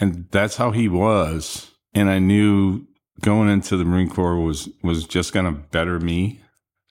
And 0.00 0.26
that's 0.30 0.56
how 0.56 0.70
he 0.70 0.88
was. 0.88 1.70
And 1.94 2.10
I 2.10 2.18
knew 2.18 2.86
going 3.22 3.48
into 3.48 3.76
the 3.76 3.84
Marine 3.84 4.10
Corps 4.10 4.36
was, 4.36 4.68
was 4.82 5.04
just 5.04 5.32
going 5.32 5.46
to 5.46 5.52
better 5.52 5.98
me 5.98 6.40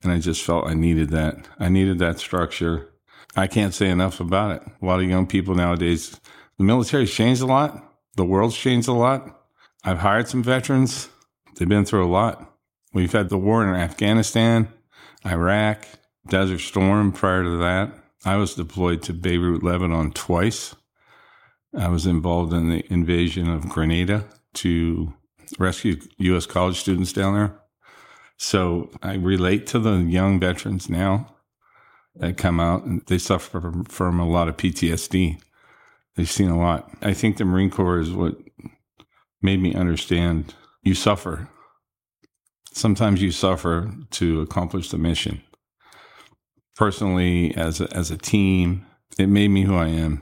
and 0.06 0.14
I 0.14 0.20
just 0.20 0.44
felt 0.44 0.68
I 0.68 0.76
needed 0.76 1.10
that. 1.10 1.48
I 1.60 1.68
needed 1.68 1.98
that 1.98 2.20
structure. 2.20 2.94
I 3.36 3.48
can't 3.48 3.74
say 3.74 3.90
enough 3.90 4.20
about 4.20 4.52
it. 4.52 4.72
A 4.80 4.86
lot 4.86 5.00
of 5.00 5.10
young 5.10 5.26
people 5.26 5.56
nowadays, 5.56 6.22
the 6.60 6.64
military's 6.64 7.12
changed 7.12 7.42
a 7.42 7.48
lot. 7.48 7.84
The 8.16 8.24
world's 8.24 8.56
changed 8.56 8.88
a 8.88 8.94
lot. 8.94 9.42
I've 9.84 9.98
hired 9.98 10.28
some 10.28 10.44
veterans. 10.44 11.10
They've 11.56 11.68
been 11.68 11.86
through 11.86 12.06
a 12.06 12.12
lot. 12.12 12.54
We've 12.94 13.12
had 13.12 13.30
the 13.30 13.38
war 13.40 13.68
in 13.68 13.76
Afghanistan, 13.76 14.70
Iraq, 15.26 15.86
Desert 16.28 16.60
Storm 16.60 17.12
prior 17.12 17.44
to 17.44 17.58
that. 17.58 17.92
I 18.26 18.38
was 18.38 18.56
deployed 18.56 19.04
to 19.04 19.14
Beirut, 19.14 19.64
Lebanon 19.64 20.12
twice. 20.12 20.76
I 21.78 21.90
was 21.90 22.08
involved 22.08 22.54
in 22.54 22.70
the 22.70 22.84
invasion 22.92 23.48
of 23.48 23.70
Grenada 23.70 24.26
to 24.56 25.14
rescue 25.60 25.98
U.S. 26.18 26.48
college 26.48 26.80
students 26.80 27.14
down 27.14 27.36
there. 27.36 27.60
So 28.38 28.90
I 29.04 29.14
relate 29.14 29.68
to 29.68 29.80
the 29.80 29.98
young 29.98 30.40
veterans 30.40 30.90
now 30.90 31.36
that 32.16 32.38
come 32.38 32.60
out 32.60 32.84
and 32.84 33.06
they 33.06 33.20
suffer 33.20 33.62
from, 33.62 33.86
from 33.86 34.20
a 34.20 34.28
lot 34.28 34.48
of 34.48 34.58
PTSD. 34.58 35.40
They've 36.16 36.30
seen 36.30 36.50
a 36.50 36.58
lot. 36.58 36.90
I 37.02 37.14
think 37.14 37.38
the 37.38 37.46
Marine 37.46 37.70
Corps 37.70 38.00
is 38.00 38.12
what 38.12 38.38
made 39.42 39.62
me 39.62 39.76
understand 39.76 40.56
you 40.82 40.96
suffer. 40.96 41.50
Sometimes 42.72 43.22
you 43.22 43.32
suffer 43.32 43.92
to 44.12 44.42
accomplish 44.42 44.90
the 44.90 44.98
mission. 44.98 45.42
Personally, 46.76 47.56
as 47.56 47.82
a, 47.82 47.92
as 47.96 48.12
a 48.12 48.18
team, 48.18 48.86
it 49.18 49.28
made 49.28 49.50
me 49.50 49.64
who 49.64 49.76
I 49.76 49.88
am. 49.88 50.22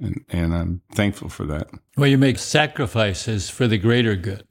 And, 0.00 0.24
and 0.28 0.54
I'm 0.54 0.82
thankful 0.92 1.28
for 1.28 1.44
that. 1.46 1.68
Well, 1.96 2.06
you 2.08 2.18
make 2.18 2.38
sacrifices 2.38 3.50
for 3.50 3.66
the 3.66 3.78
greater 3.78 4.14
good. 4.14 4.44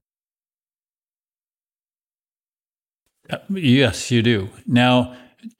Uh, 3.30 3.38
yes, 3.50 4.12
you 4.12 4.22
do. 4.22 4.50
Now, 4.66 5.16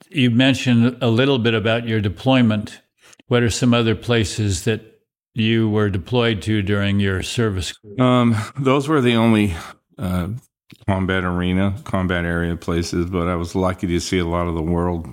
you 0.10 0.30
mentioned 0.30 0.98
a 1.02 1.08
little 1.10 1.40
bit 1.40 1.54
about 1.54 1.88
your 1.88 2.02
deployment. 2.02 2.82
What 3.28 3.44
are 3.44 3.50
some 3.50 3.74
other 3.74 3.96
places 3.96 4.66
that 4.66 4.82
you 5.34 5.70
were 5.70 5.90
deployed 5.90 6.42
to 6.44 6.62
during 6.62 7.00
your 7.00 7.24
service? 7.24 7.74
Um, 8.00 8.36
those 8.60 8.88
were 8.88 9.02
the 9.02 9.16
only 9.16 9.56
uh, 9.98 10.30
combat 10.86 11.24
arena, 11.24 11.76
combat 11.84 12.26
area 12.26 12.56
places, 12.56 13.10
but 13.10 13.28
I 13.28 13.36
was 13.36 13.56
lucky 13.56 13.88
to 13.88 14.00
see 14.00 14.20
a 14.20 14.26
lot 14.26 14.48
of 14.48 14.56
the 14.56 14.62
world. 14.62 15.08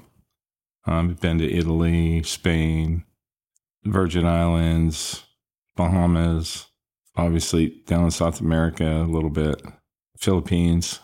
Um, 0.86 1.10
I've 1.10 1.20
been 1.20 1.38
to 1.38 1.50
Italy, 1.50 2.22
Spain, 2.22 3.04
Virgin 3.84 4.26
Islands, 4.26 5.24
Bahamas, 5.76 6.66
obviously 7.16 7.82
down 7.86 8.04
in 8.04 8.10
South 8.10 8.40
America 8.40 8.84
a 8.84 9.10
little 9.10 9.30
bit, 9.30 9.62
Philippines 10.18 11.00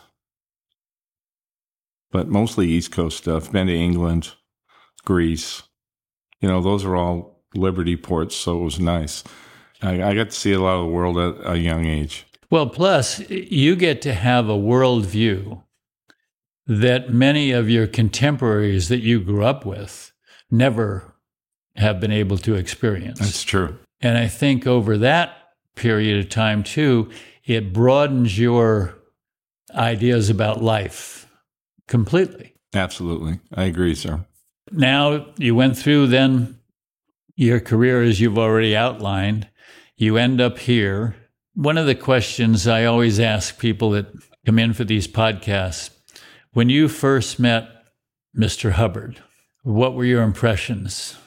but 2.11 2.27
mostly 2.27 2.67
East 2.67 2.91
Coast 2.91 3.17
stuff. 3.17 3.51
Been 3.51 3.67
to 3.67 3.75
England, 3.75 4.33
Greece. 5.05 5.63
You 6.41 6.49
know, 6.49 6.61
those 6.61 6.85
are 6.85 6.95
all 6.95 7.43
Liberty 7.55 7.95
ports, 7.95 8.35
so 8.35 8.61
it 8.61 8.63
was 8.63 8.79
nice. 8.79 9.23
I, 9.81 10.01
I 10.03 10.13
got 10.13 10.29
to 10.29 10.35
see 10.35 10.53
a 10.53 10.59
lot 10.59 10.75
of 10.75 10.85
the 10.85 10.93
world 10.93 11.17
at 11.17 11.49
a 11.49 11.57
young 11.57 11.85
age. 11.85 12.25
Well, 12.49 12.67
plus, 12.67 13.29
you 13.29 13.75
get 13.75 14.01
to 14.03 14.13
have 14.13 14.49
a 14.49 14.53
worldview 14.57 15.63
that 16.67 17.09
many 17.09 17.51
of 17.51 17.69
your 17.69 17.87
contemporaries 17.87 18.89
that 18.89 18.99
you 18.99 19.19
grew 19.19 19.43
up 19.43 19.65
with 19.65 20.11
never 20.49 21.13
have 21.75 21.99
been 21.99 22.11
able 22.11 22.37
to 22.37 22.55
experience. 22.55 23.19
That's 23.19 23.43
true. 23.43 23.77
And 24.01 24.17
I 24.17 24.27
think 24.27 24.67
over 24.67 24.97
that 24.97 25.35
period 25.75 26.23
of 26.23 26.29
time, 26.29 26.63
too, 26.63 27.09
it 27.45 27.73
broadens 27.73 28.37
your 28.37 28.95
ideas 29.73 30.29
about 30.29 30.61
life 30.61 31.27
completely. 31.87 32.55
Absolutely. 32.73 33.39
I 33.53 33.65
agree, 33.65 33.95
sir. 33.95 34.25
Now, 34.71 35.27
you 35.37 35.55
went 35.55 35.77
through 35.77 36.07
then 36.07 36.59
your 37.35 37.59
career 37.59 38.03
as 38.03 38.19
you've 38.19 38.37
already 38.37 38.75
outlined. 38.75 39.47
You 39.97 40.17
end 40.17 40.39
up 40.39 40.59
here. 40.59 41.15
One 41.53 41.77
of 41.77 41.85
the 41.85 41.95
questions 41.95 42.67
I 42.67 42.85
always 42.85 43.19
ask 43.19 43.57
people 43.59 43.91
that 43.91 44.07
come 44.45 44.59
in 44.59 44.73
for 44.73 44.83
these 44.83 45.07
podcasts 45.07 45.89
when 46.53 46.69
you 46.69 46.87
first 46.87 47.39
met 47.39 47.69
Mr. 48.37 48.71
Hubbard, 48.71 49.21
what 49.63 49.93
were 49.93 50.05
your 50.05 50.23
impressions? 50.23 51.17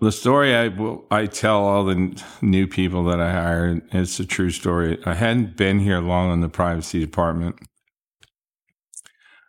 The 0.00 0.12
story 0.12 0.54
I 0.54 0.70
I 1.10 1.26
tell 1.26 1.64
all 1.64 1.84
the 1.84 2.20
new 2.42 2.66
people 2.66 3.04
that 3.04 3.20
I 3.20 3.32
hire, 3.32 3.80
it's 3.92 4.20
a 4.20 4.26
true 4.26 4.50
story. 4.50 4.98
I 5.06 5.14
hadn't 5.14 5.56
been 5.56 5.78
here 5.78 6.00
long 6.00 6.32
in 6.32 6.40
the 6.40 6.48
privacy 6.48 7.00
department. 7.00 7.56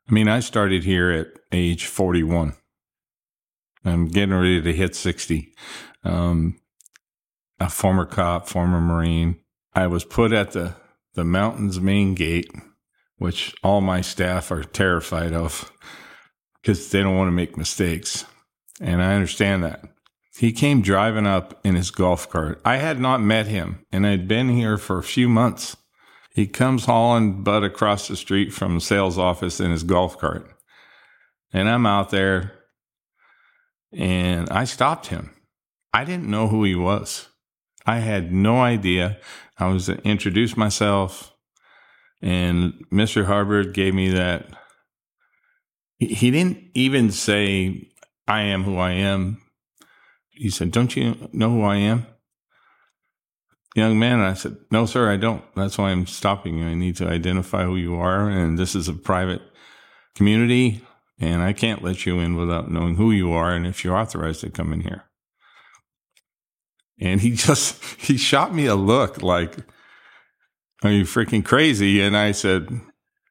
I 0.08 0.14
mean, 0.14 0.28
I 0.28 0.40
started 0.40 0.84
here 0.84 1.10
at 1.10 1.28
age 1.52 1.86
41. 1.88 2.54
I'm 3.84 4.08
getting 4.08 4.36
ready 4.36 4.62
to 4.62 4.74
hit 4.74 4.96
60. 4.96 5.52
Um, 6.04 6.60
a 7.60 7.70
former 7.70 8.06
cop, 8.06 8.48
former 8.48 8.80
Marine. 8.80 9.40
I 9.74 9.88
was 9.88 10.04
put 10.04 10.32
at 10.32 10.52
the, 10.52 10.76
the 11.16 11.24
mountain's 11.24 11.80
main 11.80 12.14
gate, 12.14 12.52
which 13.18 13.56
all 13.64 13.82
my 13.82 14.02
staff 14.02 14.52
are 14.52 14.64
terrified 14.64 15.34
of 15.34 15.72
because 16.62 16.90
they 16.90 17.02
don't 17.02 17.16
want 17.16 17.28
to 17.28 17.32
make 17.32 17.58
mistakes. 17.58 18.26
And 18.82 19.02
I 19.02 19.14
understand 19.14 19.64
that. 19.64 19.84
He 20.38 20.52
came 20.52 20.82
driving 20.82 21.26
up 21.26 21.60
in 21.64 21.76
his 21.76 21.92
golf 21.92 22.30
cart. 22.30 22.60
I 22.66 22.78
had 22.78 23.00
not 23.00 23.22
met 23.22 23.48
him 23.48 23.86
and 23.92 24.06
I'd 24.06 24.28
been 24.28 24.50
here 24.50 24.78
for 24.78 24.98
a 24.98 25.04
few 25.04 25.30
months. 25.30 25.78
He 26.34 26.48
comes 26.48 26.86
hauling 26.86 27.44
butt 27.44 27.64
across 27.64 28.10
the 28.10 28.18
street 28.18 28.52
from 28.52 28.76
the 28.76 28.82
sales 28.82 29.18
office 29.18 29.62
in 29.62 29.72
his 29.72 29.84
golf 29.84 30.18
cart. 30.18 30.52
And 31.54 31.70
I'm 31.70 31.86
out 31.86 32.10
there 32.10 32.52
and 33.94 34.50
I 34.50 34.66
stopped 34.66 35.08
him. 35.08 35.32
I 35.94 36.04
didn't 36.04 36.30
know 36.30 36.50
who 36.50 36.66
he 36.66 36.76
was. 36.76 37.30
I 37.86 38.00
had 38.00 38.34
no 38.34 38.60
idea. 38.60 39.20
I 39.58 39.68
was 39.68 39.86
to 39.86 40.02
introduce 40.06 40.58
myself 40.58 41.35
and 42.26 42.74
Mr. 42.92 43.26
Hubbard 43.26 43.76
gave 43.76 43.94
me 43.94 44.10
that. 44.10 44.48
He 46.00 46.32
didn't 46.32 46.72
even 46.74 47.12
say, 47.12 47.92
I 48.28 48.42
am 48.42 48.64
who 48.64 48.78
I 48.78 48.94
am. 48.94 49.42
He 50.32 50.50
said, 50.50 50.72
Don't 50.72 50.96
you 50.96 51.30
know 51.32 51.52
who 51.52 51.62
I 51.62 51.76
am? 51.78 52.08
Young 53.76 54.00
man, 54.00 54.22
I 54.22 54.34
said, 54.34 54.58
No, 54.72 54.88
sir, 54.88 55.12
I 55.12 55.18
don't. 55.18 55.44
That's 55.56 55.78
why 55.78 55.92
I'm 55.92 56.08
stopping 56.08 56.58
you. 56.58 56.66
I 56.66 56.74
need 56.74 56.96
to 56.98 57.08
identify 57.08 57.64
who 57.64 57.76
you 57.76 57.96
are. 57.96 58.28
And 58.28 58.58
this 58.58 58.74
is 58.74 58.88
a 58.88 58.94
private 58.94 59.44
community, 60.16 60.82
and 61.20 61.44
I 61.44 61.54
can't 61.54 61.84
let 61.84 62.08
you 62.08 62.20
in 62.20 62.36
without 62.36 62.72
knowing 62.72 62.96
who 62.96 63.12
you 63.12 63.34
are 63.34 63.54
and 63.54 63.68
if 63.68 63.84
you're 63.84 63.96
authorized 63.96 64.42
to 64.42 64.50
come 64.50 64.74
in 64.74 64.82
here. 64.82 65.04
And 67.00 67.22
he 67.22 67.32
just, 67.36 67.84
he 68.00 68.18
shot 68.18 68.52
me 68.52 68.66
a 68.66 68.76
look 68.76 69.22
like, 69.22 69.58
Are 70.86 70.92
you 70.92 71.04
freaking 71.04 71.44
crazy? 71.44 72.00
And 72.00 72.16
I 72.16 72.32
said, 72.32 72.70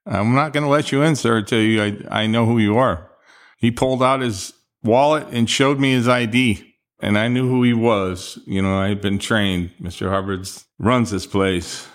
I'm 0.07 0.35
not 0.35 0.53
going 0.53 0.65
to 0.65 0.71
let 0.71 0.91
you 0.91 1.03
in, 1.03 1.15
sir, 1.15 1.37
until 1.37 1.61
you, 1.61 1.83
I, 1.83 2.23
I 2.23 2.27
know 2.27 2.47
who 2.47 2.59
you 2.59 2.77
are. 2.77 3.11
He 3.59 3.71
pulled 3.71 4.03
out 4.03 4.23
his 4.23 4.53
wallet 4.83 5.29
and 5.31 5.49
showed 5.49 5.79
me 5.79 5.93
his 5.93 6.09
ID. 6.09 6.75
And 7.01 7.17
I 7.17 7.29
knew 7.29 7.49
who 7.49 7.63
he 7.63 7.73
was. 7.73 8.41
You 8.45 8.61
know, 8.61 8.77
I 8.77 8.89
had 8.89 9.01
been 9.01 9.21
trained. 9.21 9.71
Mr. 9.81 10.11
Hubbard's 10.11 10.67
runs 10.81 11.13
this 11.13 11.27
place. 11.27 11.87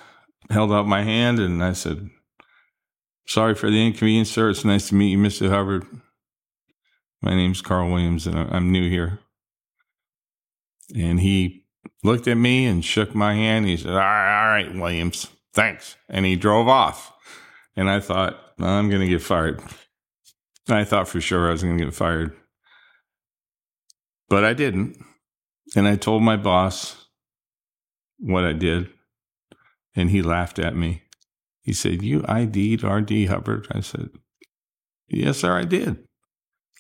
Held 0.49 0.71
out 0.71 0.87
my 0.87 1.03
hand 1.03 1.39
and 1.39 1.61
I 1.61 1.73
said, 1.73 2.09
Sorry 3.27 3.53
for 3.53 3.69
the 3.69 3.85
inconvenience, 3.85 4.31
sir. 4.31 4.49
It's 4.49 4.65
nice 4.65 4.89
to 4.89 4.95
meet 4.95 5.11
you, 5.11 5.17
Mr. 5.17 5.49
Hubbard. 5.49 5.85
My 7.21 7.35
name's 7.35 7.61
Carl 7.61 7.91
Williams 7.91 8.25
and 8.27 8.37
I'm 8.37 8.71
new 8.71 8.89
here. 8.89 9.19
And 10.95 11.19
he 11.19 11.65
looked 12.01 12.27
at 12.27 12.37
me 12.37 12.65
and 12.65 12.83
shook 12.83 13.13
my 13.13 13.35
hand. 13.35 13.65
He 13.67 13.75
said, 13.75 13.91
All 13.91 13.97
right, 13.97 14.41
all 14.41 14.49
right 14.51 14.73
Williams, 14.73 15.27
thanks. 15.59 15.97
And 16.07 16.25
he 16.25 16.35
drove 16.35 16.67
off. 16.67 17.13
And 17.75 17.89
I 17.89 17.99
thought, 17.99 18.39
I'm 18.59 18.89
going 18.89 19.01
to 19.01 19.07
get 19.07 19.21
fired. 19.21 19.61
I 20.67 20.83
thought 20.83 21.07
for 21.07 21.21
sure 21.21 21.47
I 21.47 21.51
was 21.51 21.63
going 21.63 21.77
to 21.77 21.85
get 21.85 21.93
fired. 21.93 22.35
But 24.29 24.43
I 24.43 24.53
didn't. 24.53 24.97
And 25.75 25.87
I 25.87 25.95
told 25.95 26.23
my 26.23 26.37
boss 26.37 27.07
what 28.19 28.43
I 28.43 28.53
did. 28.53 28.89
And 29.95 30.09
he 30.09 30.21
laughed 30.21 30.59
at 30.59 30.75
me. 30.75 31.03
He 31.61 31.73
said, 31.73 32.03
You 32.03 32.23
ID'd 32.27 32.83
RD 32.83 33.27
Hubbard? 33.27 33.67
I 33.71 33.81
said, 33.81 34.09
Yes, 35.07 35.39
sir, 35.39 35.57
I 35.57 35.65
did. 35.65 36.03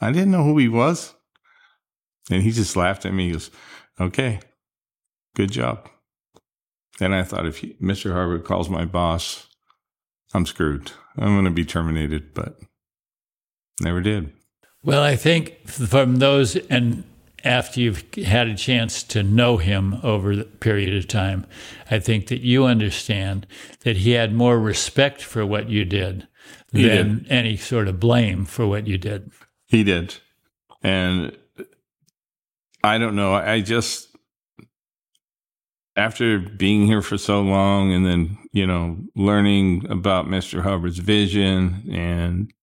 I 0.01 0.11
didn't 0.11 0.31
know 0.31 0.43
who 0.43 0.57
he 0.57 0.69
was. 0.69 1.15
And 2.31 2.43
he 2.43 2.51
just 2.51 2.75
laughed 2.75 3.05
at 3.05 3.13
me. 3.13 3.27
He 3.27 3.31
goes, 3.33 3.51
Okay, 3.99 4.39
good 5.35 5.51
job. 5.51 5.89
Then 6.99 7.13
I 7.13 7.23
thought, 7.23 7.45
if 7.45 7.57
he, 7.57 7.75
Mr. 7.81 8.13
Hubbard 8.13 8.43
calls 8.43 8.69
my 8.69 8.85
boss, 8.85 9.47
I'm 10.33 10.45
screwed. 10.45 10.91
I'm 11.17 11.33
going 11.33 11.45
to 11.45 11.51
be 11.51 11.65
terminated, 11.65 12.33
but 12.33 12.59
never 13.81 14.01
did. 14.01 14.33
Well, 14.83 15.01
I 15.01 15.15
think 15.15 15.67
from 15.67 16.17
those, 16.17 16.55
and 16.55 17.03
after 17.43 17.79
you've 17.79 18.03
had 18.15 18.47
a 18.47 18.55
chance 18.55 19.01
to 19.03 19.23
know 19.23 19.57
him 19.57 19.99
over 20.03 20.35
the 20.35 20.43
period 20.43 20.95
of 20.95 21.07
time, 21.07 21.45
I 21.89 21.99
think 21.99 22.27
that 22.27 22.41
you 22.41 22.65
understand 22.65 23.47
that 23.81 23.97
he 23.97 24.11
had 24.11 24.33
more 24.33 24.59
respect 24.59 25.21
for 25.21 25.45
what 25.45 25.69
you 25.69 25.85
did 25.85 26.27
He 26.71 26.87
than 26.87 27.19
did. 27.19 27.31
any 27.31 27.57
sort 27.57 27.87
of 27.87 27.99
blame 27.99 28.45
for 28.45 28.67
what 28.67 28.87
you 28.87 28.97
did. 28.97 29.31
He 29.67 29.83
did. 29.83 30.15
And 30.83 31.35
I 32.83 32.97
don't 32.97 33.15
know. 33.15 33.33
I 33.33 33.61
just, 33.61 34.08
after 35.99 36.39
being 36.39 36.87
here 36.87 37.01
for 37.01 37.17
so 37.17 37.41
long 37.41 37.91
and 37.91 38.05
then, 38.05 38.37
you 38.53 38.65
know, 38.65 38.97
learning 39.17 39.85
about 39.89 40.27
Mr. 40.27 40.61
Hubbard's 40.61 40.99
vision 40.99 41.83
and, 41.91 42.53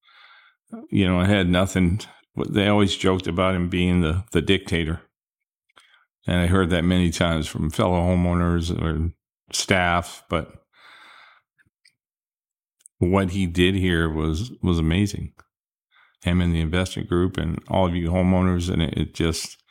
you 0.91 1.07
know, 1.07 1.21
I 1.21 1.27
had 1.27 1.47
nothing. 1.47 2.01
They 2.49 2.67
always 2.67 2.97
joked 2.97 3.27
about 3.27 3.55
him 3.55 3.69
being 3.69 4.01
the, 4.01 4.25
the 4.33 4.41
dictator. 4.41 5.03
And 6.27 6.41
I 6.41 6.47
heard 6.47 6.71
that 6.71 6.85
many 6.85 7.11
times 7.11 7.47
from 7.47 7.71
fellow 7.71 8.01
homeowners 8.01 8.71
or 8.83 9.13
staff, 9.53 10.25
but 10.31 10.65
what 12.99 13.31
he 13.31 13.47
did 13.47 13.75
here 13.75 14.09
was, 14.09 14.51
was 14.63 14.79
amazing. 14.79 15.35
Him 16.23 16.41
and 16.41 16.55
the 16.55 16.61
investment 16.61 17.11
group 17.11 17.37
and 17.37 17.63
all 17.69 17.87
of 17.87 17.95
you 17.95 18.09
homeowners. 18.09 18.73
And 18.73 18.81
it, 18.81 18.95
it 18.97 19.15
just, 19.15 19.63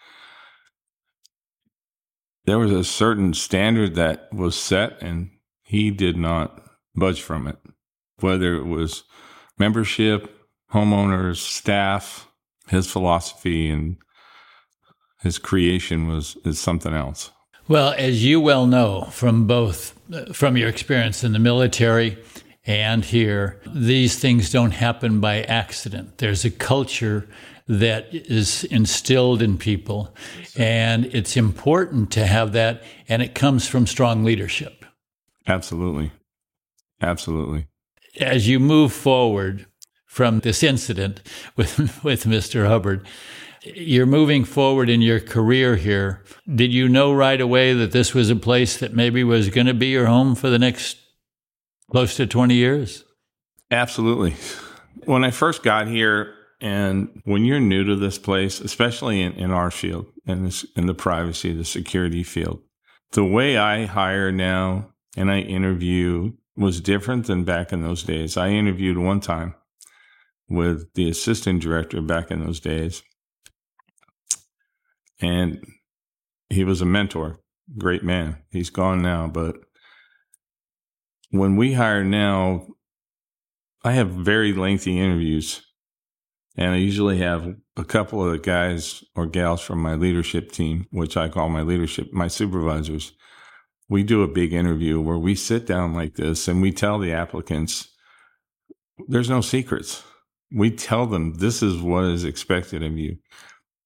there 2.46 2.60
was 2.60 2.72
a 2.72 2.84
certain 2.84 3.34
standard 3.34 3.96
that 3.96 4.32
was 4.34 4.56
set 4.56 5.02
and 5.02 5.30
he 5.64 5.92
did 5.92 6.16
not 6.16 6.62
budge 6.96 7.22
from 7.22 7.48
it, 7.48 7.58
whether 8.20 8.56
it 8.56 8.66
was 8.66 9.04
membership, 9.58 10.32
homeowners, 10.72 11.38
staff, 11.38 12.28
his 12.68 12.90
philosophy 12.90 13.70
and 13.70 13.98
his 15.22 15.38
creation 15.38 16.08
was 16.08 16.38
is 16.46 16.60
something 16.60 16.94
else. 16.94 17.32
Well, 17.68 17.96
as 17.98 18.24
you 18.24 18.40
well 18.40 18.68
know 18.68 19.06
from 19.12 19.48
both 19.48 19.98
uh, 20.14 20.34
from 20.34 20.56
your 20.56 20.70
experience 20.70 21.24
in 21.24 21.34
the 21.34 21.40
military 21.40 22.18
and 22.66 23.04
here, 23.06 23.60
these 23.68 24.18
things 24.18 24.52
don't 24.52 24.72
happen 24.72 25.20
by 25.20 25.42
accident. 25.44 26.18
There's 26.18 26.46
a 26.46 26.52
culture 26.52 27.28
that 27.68 28.08
is 28.14 28.64
instilled 28.66 29.42
in 29.42 29.58
people, 29.58 30.14
and 30.56 31.06
it's 31.06 31.36
important 31.36 32.12
to 32.12 32.26
have 32.26 32.52
that, 32.54 32.84
and 33.10 33.22
it 33.22 33.34
comes 33.34 33.68
from 33.68 33.88
strong 33.88 34.24
leadership. 34.24 34.86
Absolutely. 35.48 36.12
Absolutely. 37.02 37.68
As 38.20 38.48
you 38.48 38.60
move 38.60 38.94
forward 38.94 39.66
from 40.06 40.40
this 40.40 40.64
incident 40.64 41.22
with 41.56 42.04
with 42.04 42.26
Mr. 42.26 42.68
Hubbard, 42.68 43.08
you're 43.64 44.06
moving 44.06 44.44
forward 44.44 44.90
in 44.90 45.02
your 45.02 45.20
career 45.20 45.76
here. 45.76 46.24
Did 46.54 46.72
you 46.72 46.88
know 46.88 47.14
right 47.14 47.42
away 47.42 47.74
that 47.74 47.92
this 47.92 48.14
was 48.14 48.30
a 48.30 48.36
place 48.36 48.78
that 48.78 48.94
maybe 48.94 49.24
was 49.24 49.50
going 49.50 49.68
to 49.68 49.74
be 49.74 49.88
your 49.88 50.06
home 50.06 50.36
for 50.36 50.50
the 50.50 50.60
next 50.60 50.98
close 51.90 52.16
to 52.18 52.28
20 52.28 52.54
years? 52.54 53.04
Absolutely. 53.72 54.36
When 55.06 55.24
I 55.24 55.32
first 55.32 55.64
got 55.64 55.88
here, 55.88 56.35
and 56.62 57.22
when 57.26 57.46
you're 57.46 57.60
new 57.60 57.84
to 57.84 57.96
this 57.96 58.18
place, 58.18 58.62
especially 58.62 59.22
in, 59.22 59.34
in 59.34 59.52
our 59.52 59.72
field, 59.72 60.08
in, 60.26 60.52
in 60.76 60.86
the 60.86 60.94
privacy, 60.94 61.54
the 61.54 61.66
security 61.66 62.24
field, 62.24 62.62
the 63.12 63.26
way 63.26 63.58
I 63.58 63.86
hire 63.86 64.32
now 64.32 64.94
and 65.18 65.32
I 65.32 65.40
interview 65.40 66.34
was 66.56 66.82
different 66.82 67.28
than 67.28 67.44
back 67.44 67.74
in 67.74 67.82
those 67.82 68.04
days. 68.04 68.38
I 68.38 68.50
interviewed 68.50 68.98
one 68.98 69.20
time 69.20 69.56
with 70.48 70.94
the 70.94 71.10
assistant 71.10 71.62
director 71.62 72.02
back 72.02 72.32
in 72.32 72.46
those 72.46 72.60
days, 72.60 73.04
and 75.20 75.66
he 76.50 76.64
was 76.64 76.82
a 76.82 76.86
mentor, 76.86 77.40
great 77.78 78.04
man. 78.04 78.38
He's 78.52 78.70
gone 78.70 79.02
now, 79.02 79.28
but 79.28 79.58
when 81.32 81.56
we 81.56 81.74
hire 81.74 82.04
now, 82.04 82.68
I 83.84 83.94
have 83.94 84.10
very 84.10 84.54
lengthy 84.54 85.00
interviews, 85.00 85.65
and 86.58 86.72
I 86.72 86.78
usually 86.78 87.18
have 87.18 87.56
a 87.76 87.84
couple 87.84 88.24
of 88.26 88.32
the 88.32 88.40
guys 88.40 89.04
or 89.16 89.26
gals 89.26 89.62
from 89.62 89.80
my 89.80 89.96
leadership 89.96 90.52
team, 90.52 90.88
which 90.92 91.18
I 91.18 91.28
call 91.28 91.50
my 91.50 91.62
leadership, 91.62 92.14
my 92.14 92.28
supervisors. 92.28 93.12
We 93.90 94.04
do 94.04 94.24
a 94.24 94.28
big 94.28 94.54
interview 94.54 95.00
where 95.02 95.18
we 95.18 95.36
sit 95.36 95.66
down 95.66 95.94
like 95.94 96.16
this 96.16 96.48
and 96.48 96.62
we 96.62 96.72
tell 96.72 96.98
the 96.98 97.12
applicants 97.12 97.90
there's 99.08 99.30
no 99.30 99.42
secrets. 99.42 100.04
We 100.52 100.72
tell 100.72 101.06
them 101.06 101.36
this 101.36 101.62
is 101.62 101.82
what 101.82 102.06
is 102.06 102.24
expected 102.24 102.82
of 102.82 102.98
you. 102.98 103.18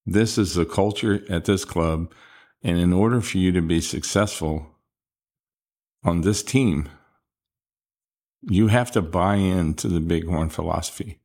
This 0.05 0.37
is 0.37 0.53
the 0.53 0.65
culture 0.65 1.23
at 1.29 1.45
this 1.45 1.65
club. 1.65 2.13
And 2.61 2.77
in 2.77 2.93
order 2.93 3.21
for 3.21 3.37
you 3.37 3.51
to 3.53 3.61
be 3.61 3.81
successful 3.81 4.67
on 6.03 6.21
this 6.21 6.43
team, 6.43 6.89
you 8.41 8.67
have 8.67 8.91
to 8.91 9.01
buy 9.01 9.35
into 9.35 9.87
the 9.87 9.99
Bighorn 9.99 10.49
philosophy. 10.49 11.19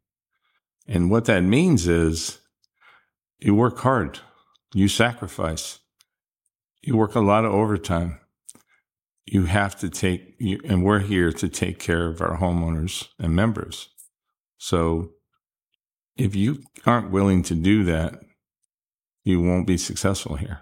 And 0.86 1.10
what 1.10 1.24
that 1.26 1.40
means 1.40 1.86
is 1.86 2.38
you 3.38 3.54
work 3.54 3.78
hard, 3.78 4.20
you 4.74 4.88
sacrifice, 4.88 5.80
you 6.82 6.96
work 6.96 7.14
a 7.14 7.20
lot 7.20 7.44
of 7.44 7.52
overtime. 7.52 8.20
You 9.26 9.46
have 9.46 9.78
to 9.80 9.88
take, 9.88 10.36
and 10.64 10.84
we're 10.84 10.98
here 10.98 11.32
to 11.32 11.48
take 11.48 11.78
care 11.78 12.08
of 12.08 12.20
our 12.20 12.36
homeowners 12.36 13.08
and 13.18 13.34
members. 13.34 13.88
So 14.58 15.12
if 16.16 16.36
you 16.36 16.62
aren't 16.84 17.10
willing 17.10 17.42
to 17.44 17.54
do 17.54 17.84
that, 17.84 18.20
you 19.24 19.40
won't 19.40 19.66
be 19.66 19.78
successful 19.78 20.36
here. 20.36 20.60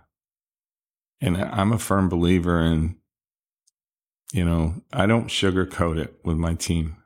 And 1.20 1.36
I'm 1.36 1.72
a 1.72 1.78
firm 1.78 2.08
believer 2.08 2.60
in, 2.60 2.96
you 4.32 4.44
know, 4.44 4.82
I 4.92 5.06
don't 5.06 5.26
sugarcoat 5.26 5.98
it 5.98 6.20
with 6.24 6.36
my 6.36 6.54
team. 6.54 7.01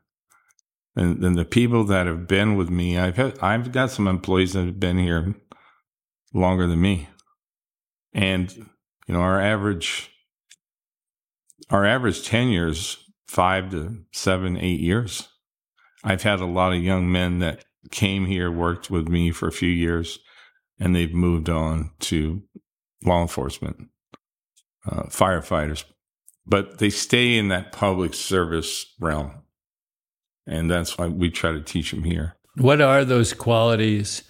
And 0.96 1.22
then 1.22 1.34
the 1.34 1.44
people 1.44 1.84
that 1.84 2.06
have 2.06 2.26
been 2.26 2.56
with 2.56 2.70
me, 2.70 2.98
I've 2.98 3.16
had, 3.16 3.38
I've 3.40 3.70
got 3.70 3.90
some 3.90 4.08
employees 4.08 4.54
that 4.54 4.64
have 4.64 4.80
been 4.80 4.98
here 4.98 5.34
longer 6.32 6.66
than 6.66 6.80
me. 6.80 7.08
And, 8.14 8.50
you 9.06 9.14
know, 9.14 9.20
our 9.20 9.40
average, 9.40 10.10
our 11.68 11.84
average 11.84 12.26
tenure 12.26 12.68
is 12.68 12.96
five 13.28 13.70
to 13.72 14.04
seven, 14.12 14.56
eight 14.56 14.80
years. 14.80 15.28
I've 16.02 16.22
had 16.22 16.40
a 16.40 16.46
lot 16.46 16.72
of 16.72 16.82
young 16.82 17.12
men 17.12 17.40
that 17.40 17.64
came 17.90 18.26
here, 18.26 18.50
worked 18.50 18.90
with 18.90 19.08
me 19.08 19.30
for 19.32 19.48
a 19.48 19.52
few 19.52 19.68
years, 19.68 20.18
and 20.78 20.94
they've 20.94 21.12
moved 21.12 21.50
on 21.50 21.90
to 22.00 22.42
law 23.04 23.20
enforcement, 23.20 23.88
uh, 24.90 25.04
firefighters, 25.04 25.84
but 26.46 26.78
they 26.78 26.90
stay 26.90 27.36
in 27.36 27.48
that 27.48 27.72
public 27.72 28.14
service 28.14 28.94
realm. 28.98 29.42
And 30.46 30.70
that's 30.70 30.96
why 30.96 31.08
we 31.08 31.30
try 31.30 31.52
to 31.52 31.60
teach 31.60 31.90
them 31.90 32.04
here. 32.04 32.36
What 32.56 32.80
are 32.80 33.04
those 33.04 33.32
qualities 33.32 34.22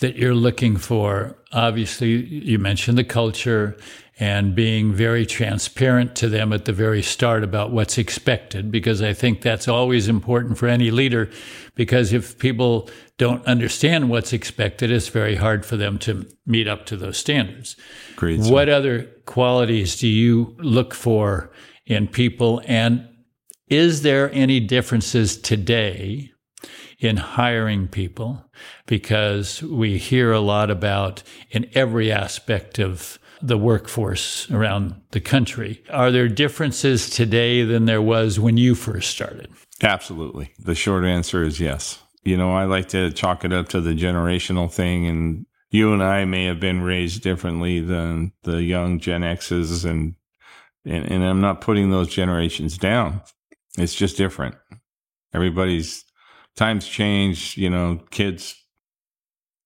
that 0.00 0.16
you're 0.16 0.34
looking 0.34 0.76
for? 0.76 1.38
Obviously, 1.52 2.24
you 2.26 2.58
mentioned 2.58 2.98
the 2.98 3.04
culture 3.04 3.76
and 4.18 4.54
being 4.54 4.94
very 4.94 5.26
transparent 5.26 6.16
to 6.16 6.28
them 6.28 6.52
at 6.52 6.64
the 6.64 6.72
very 6.72 7.02
start 7.02 7.44
about 7.44 7.70
what's 7.70 7.98
expected, 7.98 8.70
because 8.70 9.02
I 9.02 9.12
think 9.12 9.42
that's 9.42 9.68
always 9.68 10.08
important 10.08 10.56
for 10.56 10.68
any 10.68 10.90
leader. 10.90 11.30
Because 11.74 12.14
if 12.14 12.38
people 12.38 12.88
don't 13.18 13.44
understand 13.46 14.08
what's 14.08 14.32
expected, 14.32 14.90
it's 14.90 15.08
very 15.08 15.36
hard 15.36 15.66
for 15.66 15.76
them 15.76 15.98
to 16.00 16.26
meet 16.46 16.66
up 16.66 16.86
to 16.86 16.96
those 16.96 17.18
standards. 17.18 17.76
Great. 18.16 18.40
What 18.40 18.68
other 18.68 19.02
qualities 19.26 19.98
do 19.98 20.08
you 20.08 20.54
look 20.58 20.94
for 20.94 21.50
in 21.84 22.08
people? 22.08 22.62
And 22.66 23.06
is 23.68 24.02
there 24.02 24.30
any 24.32 24.60
differences 24.60 25.36
today 25.36 26.32
in 26.98 27.16
hiring 27.16 27.88
people? 27.88 28.44
Because 28.86 29.62
we 29.62 29.98
hear 29.98 30.32
a 30.32 30.40
lot 30.40 30.70
about 30.70 31.22
in 31.50 31.68
every 31.74 32.12
aspect 32.12 32.78
of 32.78 33.18
the 33.42 33.58
workforce 33.58 34.50
around 34.50 34.94
the 35.10 35.20
country. 35.20 35.82
Are 35.90 36.10
there 36.10 36.28
differences 36.28 37.10
today 37.10 37.64
than 37.64 37.84
there 37.84 38.02
was 38.02 38.40
when 38.40 38.56
you 38.56 38.74
first 38.74 39.10
started? 39.10 39.50
Absolutely. 39.82 40.52
The 40.58 40.74
short 40.74 41.04
answer 41.04 41.42
is 41.42 41.60
yes. 41.60 41.98
You 42.24 42.36
know, 42.36 42.54
I 42.54 42.64
like 42.64 42.88
to 42.88 43.12
chalk 43.12 43.44
it 43.44 43.52
up 43.52 43.68
to 43.68 43.80
the 43.80 43.94
generational 43.94 44.72
thing 44.72 45.06
and 45.06 45.46
you 45.70 45.92
and 45.92 46.02
I 46.02 46.24
may 46.24 46.46
have 46.46 46.60
been 46.60 46.80
raised 46.80 47.22
differently 47.22 47.80
than 47.80 48.32
the 48.44 48.62
young 48.62 48.98
Gen 49.00 49.22
X's 49.22 49.84
and 49.84 50.14
and, 50.84 51.10
and 51.10 51.24
I'm 51.24 51.40
not 51.40 51.60
putting 51.60 51.90
those 51.90 52.08
generations 52.08 52.78
down. 52.78 53.20
It's 53.76 53.94
just 53.94 54.16
different. 54.16 54.54
Everybody's 55.34 56.04
times 56.56 56.86
change, 56.86 57.56
you 57.56 57.68
know, 57.68 58.00
kids 58.10 58.54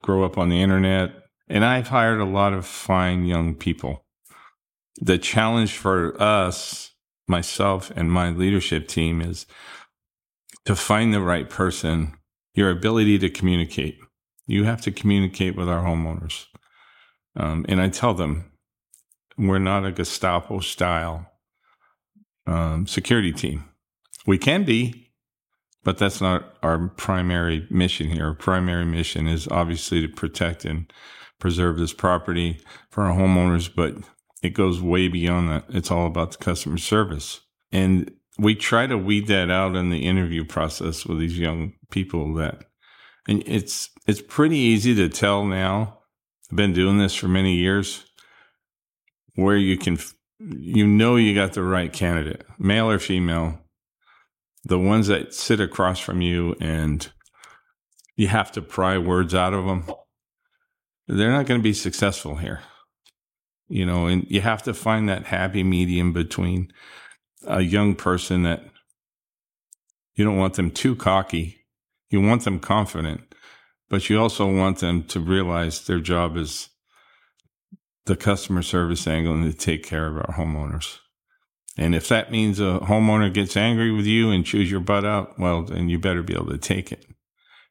grow 0.03 0.25
up 0.25 0.39
on 0.39 0.49
the 0.49 0.61
internet, 0.61 1.13
and 1.49 1.65
I've 1.65 1.89
hired 1.89 2.21
a 2.21 2.25
lot 2.25 2.53
of 2.53 2.67
fine 2.67 3.25
young 3.25 3.55
people. 3.55 4.05
The 5.01 5.19
challenge 5.19 5.73
for 5.73 6.21
us, 6.21 6.93
myself 7.29 7.91
and 7.95 8.11
my 8.11 8.31
leadership 8.31 8.89
team, 8.89 9.21
is 9.21 9.47
to 10.65 10.75
find 10.75 11.15
the 11.15 11.21
right 11.21 11.49
person, 11.49 12.15
your 12.55 12.71
ability 12.71 13.19
to 13.21 13.31
communicate. 13.31 13.99
You 14.47 14.65
have 14.65 14.81
to 14.83 14.91
communicate 14.91 15.57
with 15.57 15.69
our 15.69 15.85
homeowners. 15.85 16.47
Um, 17.37 17.65
and 17.69 17.81
I 17.81 17.89
tell 17.89 18.15
them, 18.15 18.51
we're 19.39 19.59
not 19.59 19.87
a 19.87 19.93
Gestapo 19.93 20.61
style 20.61 21.31
um, 22.47 22.87
security 22.87 23.33
team. 23.33 23.70
We 24.27 24.39
can 24.39 24.65
be, 24.65 25.13
but 25.83 25.99
that's 25.99 26.21
not 26.21 26.57
our 26.63 26.89
primary 26.89 27.67
mission 27.71 28.09
here. 28.09 28.27
Our 28.27 28.35
primary 28.35 28.85
mission 28.85 29.27
is 29.27 29.49
obviously 29.49 30.03
to 30.03 30.09
protect 30.09 30.65
and 30.65 30.93
preserve 31.39 31.79
this 31.79 31.95
property 31.95 32.61
for 32.91 33.05
our 33.05 33.17
homeowners, 33.17 33.75
but 33.75 33.95
it 34.43 34.51
goes 34.51 34.81
way 34.81 35.09
beyond 35.09 35.49
that. 35.51 35.65
It's 35.71 35.91
all 35.91 36.07
about 36.07 36.33
the 36.33 36.39
customer 36.39 36.79
service. 36.79 37.41
And 37.73 38.13
we 38.39 38.55
try 38.55 38.87
to 38.87 38.97
weed 38.97 39.27
that 39.29 39.51
out 39.51 39.77
in 39.77 39.91
the 39.91 40.07
interview 40.07 40.45
process 40.45 41.07
with 41.07 41.19
these 41.19 41.39
young 41.39 41.75
people 41.91 42.35
that 42.35 42.65
and 43.29 43.43
it's 43.47 43.91
it's 44.07 44.23
pretty 44.23 44.57
easy 44.57 44.95
to 44.97 45.09
tell 45.09 45.45
now. 45.45 45.99
I've 46.51 46.57
been 46.57 46.73
doing 46.73 46.99
this 46.99 47.15
for 47.15 47.29
many 47.29 47.55
years 47.55 48.05
where 49.35 49.57
you 49.57 49.79
can 49.79 49.99
you 50.39 50.87
know 50.87 51.17
you 51.17 51.35
got 51.35 51.53
the 51.53 51.63
right 51.63 51.93
candidate, 51.93 52.45
male 52.59 52.91
or 52.91 52.99
female. 52.99 53.60
The 54.65 54.79
ones 54.79 55.07
that 55.07 55.35
sit 55.35 55.61
across 55.61 55.99
from 55.99 56.21
you 56.21 56.55
and 56.61 57.11
you 58.17 58.29
have 58.29 58.53
to 58.53 58.63
pry 58.63 58.99
words 58.99 59.35
out 59.35 59.55
of 59.55 59.65
them 59.65 59.85
they're 61.11 61.33
not 61.33 61.47
going 61.47 61.59
to 61.59 61.65
be 61.65 61.73
successful 61.73 62.37
here. 62.37 62.61
You 63.69 63.85
know, 63.85 64.07
and 64.07 64.27
you 64.29 64.41
have 64.41 64.63
to 64.65 64.75
find 64.75 65.09
that 65.09 65.27
happy 65.27 65.63
medium 65.63 66.13
between 66.13 66.73
a 67.47 67.61
young 67.61 67.95
person 67.95 68.43
that 68.45 68.65
you 70.15 70.25
don't 70.25 70.37
want 70.37 70.55
them 70.55 70.71
too 70.71 70.95
cocky. 70.95 71.65
You 72.11 72.21
want 72.21 72.45
them 72.45 72.59
confident, 72.59 73.35
but 73.89 74.09
you 74.09 74.21
also 74.21 74.53
want 74.53 74.79
them 74.79 75.05
to 75.05 75.21
realize 75.21 75.87
their 75.87 76.01
job 76.01 76.37
is 76.37 76.69
the 78.07 78.17
customer 78.17 78.63
service 78.63 79.07
angle 79.07 79.35
and 79.35 79.51
to 79.51 79.57
take 79.57 79.85
care 79.85 80.07
of 80.07 80.17
our 80.17 80.35
homeowners. 80.37 80.99
And 81.77 81.95
if 81.95 82.09
that 82.09 82.31
means 82.31 82.61
a 82.61 82.81
homeowner 82.83 83.33
gets 83.33 83.57
angry 83.57 83.93
with 83.93 84.07
you 84.07 84.31
and 84.31 84.45
chews 84.45 84.71
your 84.71 84.81
butt 84.81 85.05
out, 85.05 85.39
well, 85.39 85.63
then 85.63 85.89
you 85.89 85.99
better 85.99 86.23
be 86.23 86.35
able 86.35 86.51
to 86.51 86.59
take 86.59 86.93
it 86.93 87.07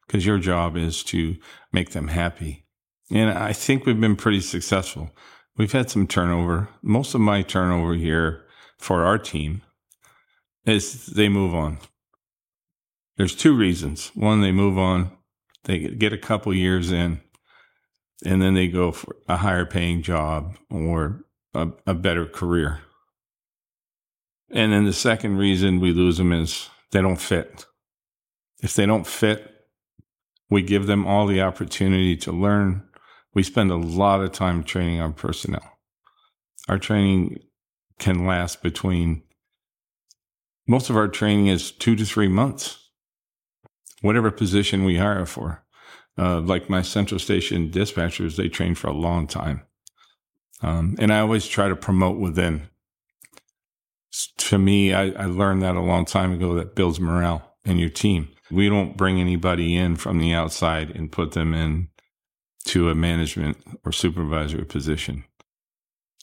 because 0.06 0.26
your 0.26 0.38
job 0.38 0.76
is 0.76 1.02
to 1.04 1.36
make 1.72 1.90
them 1.90 2.08
happy 2.08 2.64
and 3.10 3.30
I 3.30 3.52
think 3.52 3.84
we've 3.84 4.00
been 4.00 4.16
pretty 4.16 4.40
successful. 4.40 5.10
We've 5.56 5.72
had 5.72 5.90
some 5.90 6.06
turnover. 6.06 6.68
Most 6.82 7.14
of 7.14 7.20
my 7.20 7.42
turnover 7.42 7.94
here 7.94 8.44
for 8.78 9.04
our 9.04 9.18
team 9.18 9.62
is 10.64 11.06
they 11.06 11.28
move 11.28 11.54
on. 11.54 11.78
There's 13.16 13.34
two 13.34 13.54
reasons. 13.54 14.12
One, 14.14 14.40
they 14.40 14.52
move 14.52 14.78
on, 14.78 15.10
they 15.64 15.78
get 15.78 16.12
a 16.12 16.18
couple 16.18 16.54
years 16.54 16.90
in, 16.92 17.20
and 18.24 18.40
then 18.40 18.54
they 18.54 18.68
go 18.68 18.92
for 18.92 19.16
a 19.28 19.38
higher 19.38 19.66
paying 19.66 20.02
job 20.02 20.56
or 20.70 21.24
a, 21.52 21.68
a 21.86 21.94
better 21.94 22.24
career. 22.24 22.80
And 24.50 24.72
then 24.72 24.84
the 24.84 24.92
second 24.92 25.36
reason 25.36 25.80
we 25.80 25.92
lose 25.92 26.18
them 26.18 26.32
is 26.32 26.68
they 26.90 27.00
don't 27.00 27.20
fit. 27.20 27.66
If 28.62 28.74
they 28.74 28.86
don't 28.86 29.06
fit, 29.06 29.50
we 30.50 30.62
give 30.62 30.86
them 30.86 31.06
all 31.06 31.26
the 31.26 31.40
opportunity 31.40 32.16
to 32.16 32.32
learn, 32.32 32.82
we 33.32 33.42
spend 33.42 33.70
a 33.70 33.76
lot 33.76 34.20
of 34.20 34.32
time 34.32 34.64
training 34.64 35.00
our 35.00 35.12
personnel. 35.12 35.78
Our 36.68 36.78
training 36.78 37.38
can 37.98 38.26
last 38.26 38.62
between 38.62 39.22
most 40.66 40.90
of 40.90 40.96
our 40.96 41.08
training 41.08 41.48
is 41.48 41.72
two 41.72 41.96
to 41.96 42.04
three 42.04 42.28
months, 42.28 42.90
whatever 44.02 44.30
position 44.30 44.84
we 44.84 44.98
hire 44.98 45.26
for. 45.26 45.64
Uh, 46.18 46.40
like 46.40 46.68
my 46.68 46.82
central 46.82 47.18
station 47.18 47.70
dispatchers, 47.70 48.36
they 48.36 48.48
train 48.48 48.74
for 48.74 48.88
a 48.88 48.92
long 48.92 49.26
time. 49.26 49.62
Um, 50.62 50.96
and 50.98 51.12
I 51.12 51.20
always 51.20 51.46
try 51.46 51.68
to 51.68 51.76
promote 51.76 52.18
within. 52.18 52.68
To 54.38 54.58
me, 54.58 54.92
I, 54.92 55.10
I 55.10 55.26
learned 55.26 55.62
that 55.62 55.76
a 55.76 55.80
long 55.80 56.04
time 56.04 56.32
ago 56.32 56.54
that 56.54 56.74
builds 56.74 56.98
morale 56.98 57.56
in 57.64 57.78
your 57.78 57.90
team. 57.90 58.28
We 58.50 58.68
don't 58.68 58.96
bring 58.96 59.20
anybody 59.20 59.76
in 59.76 59.96
from 59.96 60.18
the 60.18 60.34
outside 60.34 60.90
and 60.90 61.12
put 61.12 61.32
them 61.32 61.54
in 61.54 61.88
to 62.66 62.90
a 62.90 62.94
management 62.94 63.58
or 63.84 63.92
supervisory 63.92 64.64
position. 64.64 65.24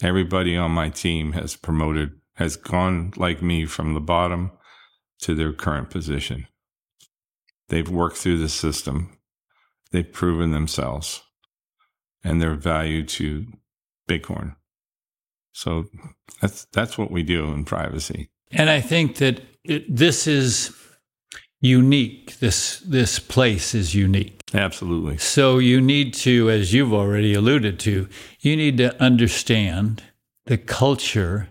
Everybody 0.01 0.57
on 0.57 0.71
my 0.71 0.89
team 0.89 1.31
has 1.31 1.55
promoted, 1.55 2.11
has 2.35 2.55
gone 2.55 3.13
like 3.15 3.41
me 3.41 3.65
from 3.65 3.93
the 3.93 4.01
bottom 4.01 4.51
to 5.21 5.33
their 5.33 5.53
current 5.53 5.89
position. 5.89 6.47
They've 7.69 7.89
worked 7.89 8.17
through 8.17 8.37
the 8.37 8.49
system. 8.49 9.17
They've 9.91 10.11
proven 10.11 10.51
themselves 10.51 11.21
and 12.23 12.41
their 12.41 12.55
value 12.55 13.05
to 13.05 13.47
Bighorn. 14.07 14.55
So 15.57 15.85
that's 16.39 16.65
that's 16.71 16.99
what 16.99 17.09
we 17.09 17.23
do 17.23 17.51
in 17.51 17.65
privacy. 17.65 18.29
And 18.51 18.69
I 18.69 18.79
think 18.79 19.15
that 19.15 19.41
it, 19.63 19.83
this 19.93 20.27
is 20.27 20.71
unique. 21.61 22.37
This 22.37 22.79
this 22.81 23.17
place 23.17 23.73
is 23.73 23.95
unique. 23.95 24.39
Absolutely. 24.53 25.17
So 25.17 25.57
you 25.57 25.81
need 25.81 26.13
to, 26.13 26.51
as 26.51 26.73
you've 26.73 26.93
already 26.93 27.33
alluded 27.33 27.79
to, 27.79 28.07
you 28.39 28.55
need 28.55 28.77
to 28.77 29.01
understand 29.01 30.03
the 30.45 30.59
culture, 30.59 31.49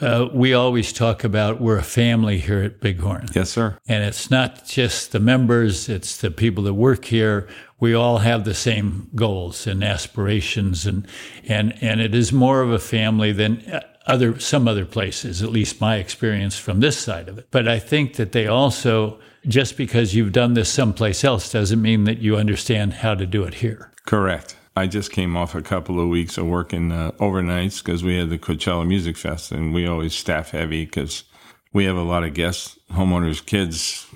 uh, 0.00 0.28
we 0.32 0.54
always 0.54 0.92
talk 0.92 1.24
about 1.24 1.60
we're 1.60 1.78
a 1.78 1.82
family 1.82 2.38
here 2.38 2.62
at 2.62 2.80
Bighorn. 2.80 3.28
Yes, 3.34 3.50
sir. 3.50 3.78
And 3.86 4.02
it's 4.04 4.30
not 4.30 4.66
just 4.66 5.12
the 5.12 5.20
members, 5.20 5.88
it's 5.88 6.16
the 6.16 6.30
people 6.30 6.64
that 6.64 6.74
work 6.74 7.04
here. 7.04 7.48
We 7.78 7.94
all 7.94 8.18
have 8.18 8.44
the 8.44 8.54
same 8.54 9.08
goals 9.14 9.66
and 9.66 9.82
aspirations 9.82 10.86
and 10.86 11.06
and 11.46 11.74
and 11.82 12.00
it 12.00 12.14
is 12.14 12.32
more 12.32 12.62
of 12.62 12.70
a 12.70 12.78
family 12.78 13.32
than 13.32 13.82
other 14.06 14.38
some 14.38 14.68
other 14.68 14.84
places, 14.84 15.42
at 15.42 15.50
least 15.50 15.80
my 15.80 15.96
experience 15.96 16.58
from 16.58 16.80
this 16.80 16.98
side 16.98 17.28
of 17.28 17.38
it. 17.38 17.48
But 17.50 17.68
I 17.68 17.78
think 17.78 18.16
that 18.16 18.32
they 18.32 18.46
also 18.46 19.18
just 19.46 19.76
because 19.76 20.14
you've 20.14 20.32
done 20.32 20.54
this 20.54 20.68
someplace 20.68 21.24
else 21.24 21.50
doesn't 21.50 21.80
mean 21.80 22.04
that 22.04 22.18
you 22.18 22.36
understand 22.36 22.94
how 22.94 23.14
to 23.14 23.26
do 23.26 23.44
it 23.44 23.54
here. 23.54 23.90
Correct. 24.06 24.56
I 24.76 24.86
just 24.86 25.10
came 25.10 25.36
off 25.36 25.54
a 25.54 25.62
couple 25.62 26.00
of 26.00 26.08
weeks 26.08 26.38
of 26.38 26.46
working 26.46 26.92
uh, 26.92 27.10
overnights 27.18 27.82
because 27.84 28.04
we 28.04 28.16
had 28.16 28.30
the 28.30 28.38
Coachella 28.38 28.86
Music 28.86 29.16
Fest, 29.16 29.50
and 29.50 29.74
we 29.74 29.86
always 29.86 30.14
staff 30.14 30.50
heavy 30.50 30.84
because 30.84 31.24
we 31.72 31.84
have 31.84 31.96
a 31.96 32.02
lot 32.02 32.24
of 32.24 32.34
guests, 32.34 32.78
homeowners, 32.92 33.44
kids 33.44 34.06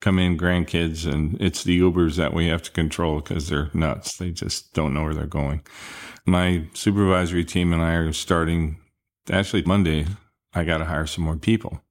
come 0.00 0.18
in, 0.18 0.38
grandkids, 0.38 1.10
and 1.10 1.40
it's 1.40 1.64
the 1.64 1.80
Ubers 1.80 2.16
that 2.16 2.34
we 2.34 2.48
have 2.48 2.62
to 2.62 2.70
control 2.70 3.20
because 3.20 3.48
they're 3.48 3.70
nuts. 3.74 4.16
They 4.16 4.30
just 4.30 4.72
don't 4.74 4.94
know 4.94 5.02
where 5.02 5.14
they're 5.14 5.26
going. 5.26 5.62
My 6.26 6.66
supervisory 6.74 7.44
team 7.44 7.72
and 7.72 7.82
I 7.82 7.94
are 7.94 8.12
starting 8.12 8.78
actually 9.30 9.62
Monday. 9.62 10.06
I 10.54 10.64
got 10.64 10.78
to 10.78 10.84
hire 10.84 11.06
some 11.06 11.24
more 11.24 11.36
people. 11.36 11.82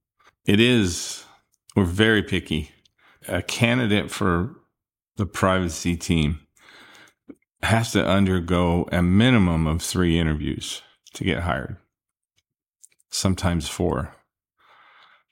It 0.45 0.59
is, 0.59 1.25
we're 1.75 1.83
very 1.83 2.23
picky. 2.23 2.71
A 3.27 3.41
candidate 3.41 4.09
for 4.09 4.55
the 5.17 5.25
privacy 5.25 5.97
team 5.97 6.39
has 7.61 7.91
to 7.91 8.05
undergo 8.05 8.87
a 8.91 9.01
minimum 9.01 9.67
of 9.67 9.81
three 9.81 10.19
interviews 10.19 10.81
to 11.13 11.23
get 11.23 11.43
hired, 11.43 11.77
sometimes 13.09 13.67
four. 13.67 14.13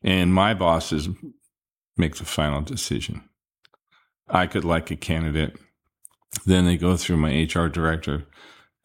And 0.04 0.34
my 0.34 0.54
bosses 0.54 1.10
make 1.98 2.16
the 2.16 2.26
final 2.26 2.62
decision. 2.62 3.30
I 4.28 4.48
could 4.48 4.66
like 4.66 4.92
a 4.92 4.96
candidate. 4.96 5.58
Then 6.46 6.66
they 6.66 6.78
go 6.78 6.98
through 6.98 7.18
my 7.18 7.30
HR 7.44 7.68
director, 7.68 8.26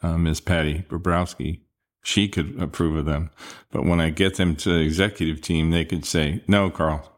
uh, 0.03 0.17
Ms. 0.17 0.41
Patty 0.41 0.85
Bobrowski. 0.89 1.61
She 2.03 2.29
could 2.29 2.61
approve 2.61 2.97
of 2.97 3.07
them. 3.07 3.31
But 3.71 3.85
when 3.85 4.01
I 4.01 4.11
get 4.11 4.37
them 4.37 4.57
to 4.57 4.71
the 4.71 4.81
executive 4.81 5.41
team, 5.41 5.71
they 5.71 5.85
could 5.85 6.05
say, 6.05 6.43
no, 6.47 6.71
Carl. 6.71 7.11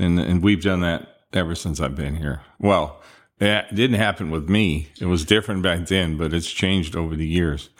And, 0.00 0.18
and 0.18 0.42
we've 0.42 0.62
done 0.62 0.80
that 0.80 1.08
ever 1.32 1.54
since 1.54 1.80
I've 1.80 1.94
been 1.94 2.16
here. 2.16 2.42
Well, 2.58 3.00
it 3.40 3.74
didn't 3.74 3.98
happen 3.98 4.30
with 4.30 4.48
me. 4.48 4.88
It 5.00 5.06
was 5.06 5.24
different 5.24 5.62
back 5.62 5.86
then, 5.86 6.16
but 6.16 6.32
it's 6.32 6.50
changed 6.50 6.96
over 6.96 7.14
the 7.14 7.26
years 7.26 7.70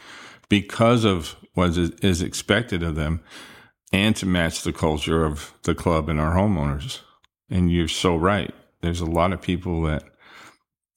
because 0.49 1.05
of 1.05 1.37
what 1.55 1.77
is 1.77 2.23
expected 2.23 2.83
of 2.83 2.95
them 2.95 3.21
and 3.93 4.15
to 4.17 4.27
match 4.27 4.63
the 4.63 4.73
culture 4.73 5.25
of 5.25 5.53
the 5.65 5.75
club 5.75 6.09
and 6.09 6.21
our 6.21 6.35
homeowners. 6.35 7.01
And 7.51 7.73
you're 7.73 7.89
so 7.89 8.17
right. 8.17 8.55
There's 8.81 9.01
a 9.01 9.07
lot 9.07 9.33
of 9.33 9.43
people 9.43 9.83
that 9.83 10.05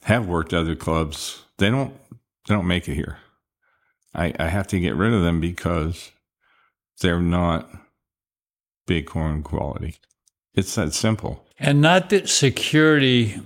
have 0.03 0.27
worked 0.27 0.53
other 0.53 0.75
clubs. 0.75 1.43
They 1.57 1.69
don't, 1.69 1.95
they 2.47 2.53
don't 2.53 2.67
make 2.67 2.87
it 2.87 2.95
here. 2.95 3.17
I, 4.13 4.33
I 4.37 4.47
have 4.47 4.67
to 4.67 4.79
get 4.79 4.95
rid 4.95 5.13
of 5.13 5.23
them 5.23 5.39
because 5.39 6.11
they're 6.99 7.21
not 7.21 7.69
bighorn 8.85 9.41
quality. 9.41 9.95
It's 10.53 10.75
that 10.75 10.93
simple. 10.93 11.45
And 11.57 11.81
not 11.81 12.09
that 12.09 12.27
security 12.27 13.39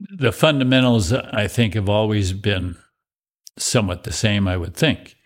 the 0.00 0.32
fundamentals, 0.32 1.12
I 1.12 1.46
think, 1.46 1.74
have 1.74 1.88
always 1.88 2.32
been 2.32 2.76
somewhat 3.58 4.04
the 4.04 4.12
same, 4.12 4.48
I 4.48 4.56
would 4.56 4.74
think. 4.74 5.16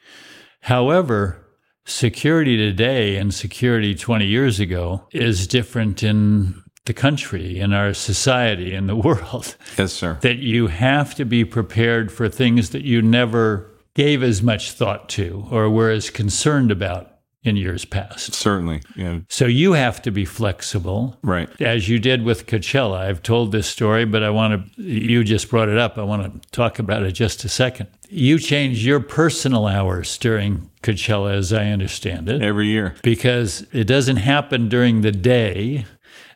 However, 0.62 1.46
security 1.86 2.56
today 2.56 3.16
and 3.16 3.32
security 3.32 3.94
20 3.94 4.26
years 4.26 4.58
ago 4.60 5.06
is 5.12 5.46
different 5.46 6.02
in 6.02 6.62
the 6.86 6.94
country, 6.94 7.58
in 7.58 7.72
our 7.72 7.94
society, 7.94 8.74
in 8.74 8.86
the 8.86 8.96
world. 9.06 9.56
Yes, 9.78 9.92
sir. 9.92 10.18
That 10.22 10.38
you 10.38 10.66
have 10.68 11.14
to 11.16 11.24
be 11.24 11.44
prepared 11.44 12.10
for 12.10 12.28
things 12.28 12.70
that 12.70 12.82
you 12.82 13.02
never 13.02 13.70
gave 13.94 14.22
as 14.22 14.42
much 14.42 14.72
thought 14.72 15.08
to 15.08 15.46
or 15.50 15.70
were 15.70 15.90
as 15.90 16.10
concerned 16.10 16.70
about 16.70 17.13
in 17.44 17.56
years 17.56 17.84
past. 17.84 18.34
Certainly. 18.34 18.82
Yeah. 18.96 19.20
So 19.28 19.44
you 19.44 19.74
have 19.74 20.00
to 20.02 20.10
be 20.10 20.24
flexible. 20.24 21.16
Right. 21.22 21.48
As 21.60 21.88
you 21.88 21.98
did 21.98 22.24
with 22.24 22.46
Coachella. 22.46 22.98
I've 22.98 23.22
told 23.22 23.52
this 23.52 23.66
story, 23.66 24.04
but 24.06 24.22
I 24.22 24.30
want 24.30 24.74
to, 24.76 24.82
you 24.82 25.22
just 25.22 25.50
brought 25.50 25.68
it 25.68 25.78
up. 25.78 25.98
I 25.98 26.02
want 26.02 26.42
to 26.42 26.50
talk 26.50 26.78
about 26.78 27.02
it 27.02 27.12
just 27.12 27.44
a 27.44 27.48
second. 27.48 27.88
You 28.08 28.38
change 28.38 28.84
your 28.84 29.00
personal 29.00 29.66
hours 29.66 30.16
during 30.18 30.70
Coachella, 30.82 31.34
as 31.34 31.52
I 31.52 31.66
understand 31.66 32.28
it. 32.28 32.42
Every 32.42 32.68
year. 32.68 32.94
Because 33.02 33.66
it 33.72 33.84
doesn't 33.84 34.16
happen 34.16 34.68
during 34.68 35.02
the 35.02 35.12
day 35.12 35.84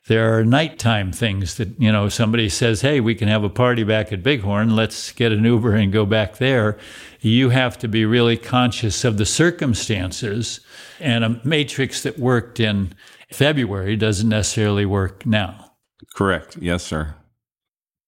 there 0.09 0.37
are 0.37 0.45
nighttime 0.45 1.13
things 1.13 1.57
that, 1.59 1.79
you 1.79 1.93
know, 1.93 2.09
somebody 2.09 2.49
says, 2.49 2.81
hey, 2.81 2.99
we 2.99 3.15
can 3.15 3.29
have 3.29 3.45
a 3.45 3.51
party 3.51 3.85
back 3.85 4.11
at 4.11 4.23
Bighorn. 4.23 4.75
Let's 4.75 5.13
get 5.13 5.33
an 5.33 5.45
Uber 5.45 5.75
and 5.75 5.93
go 5.93 6.07
back 6.07 6.39
there. 6.39 6.79
You 7.21 7.51
have 7.51 7.79
to 7.79 7.89
be 7.89 8.07
really 8.07 8.39
conscious 8.39 9.05
of 9.05 9.19
the 9.19 9.27
circumstances. 9.27 10.61
And 10.99 11.25
a 11.25 11.41
matrix 11.45 12.03
that 12.03 12.19
worked 12.19 12.59
in 12.59 12.95
February 13.31 13.97
doesn't 13.97 14.29
necessarily 14.29 14.87
work 14.87 15.27
now. 15.27 15.73
Correct. 16.15 16.57
Yes, 16.59 16.85
sir. 16.85 17.15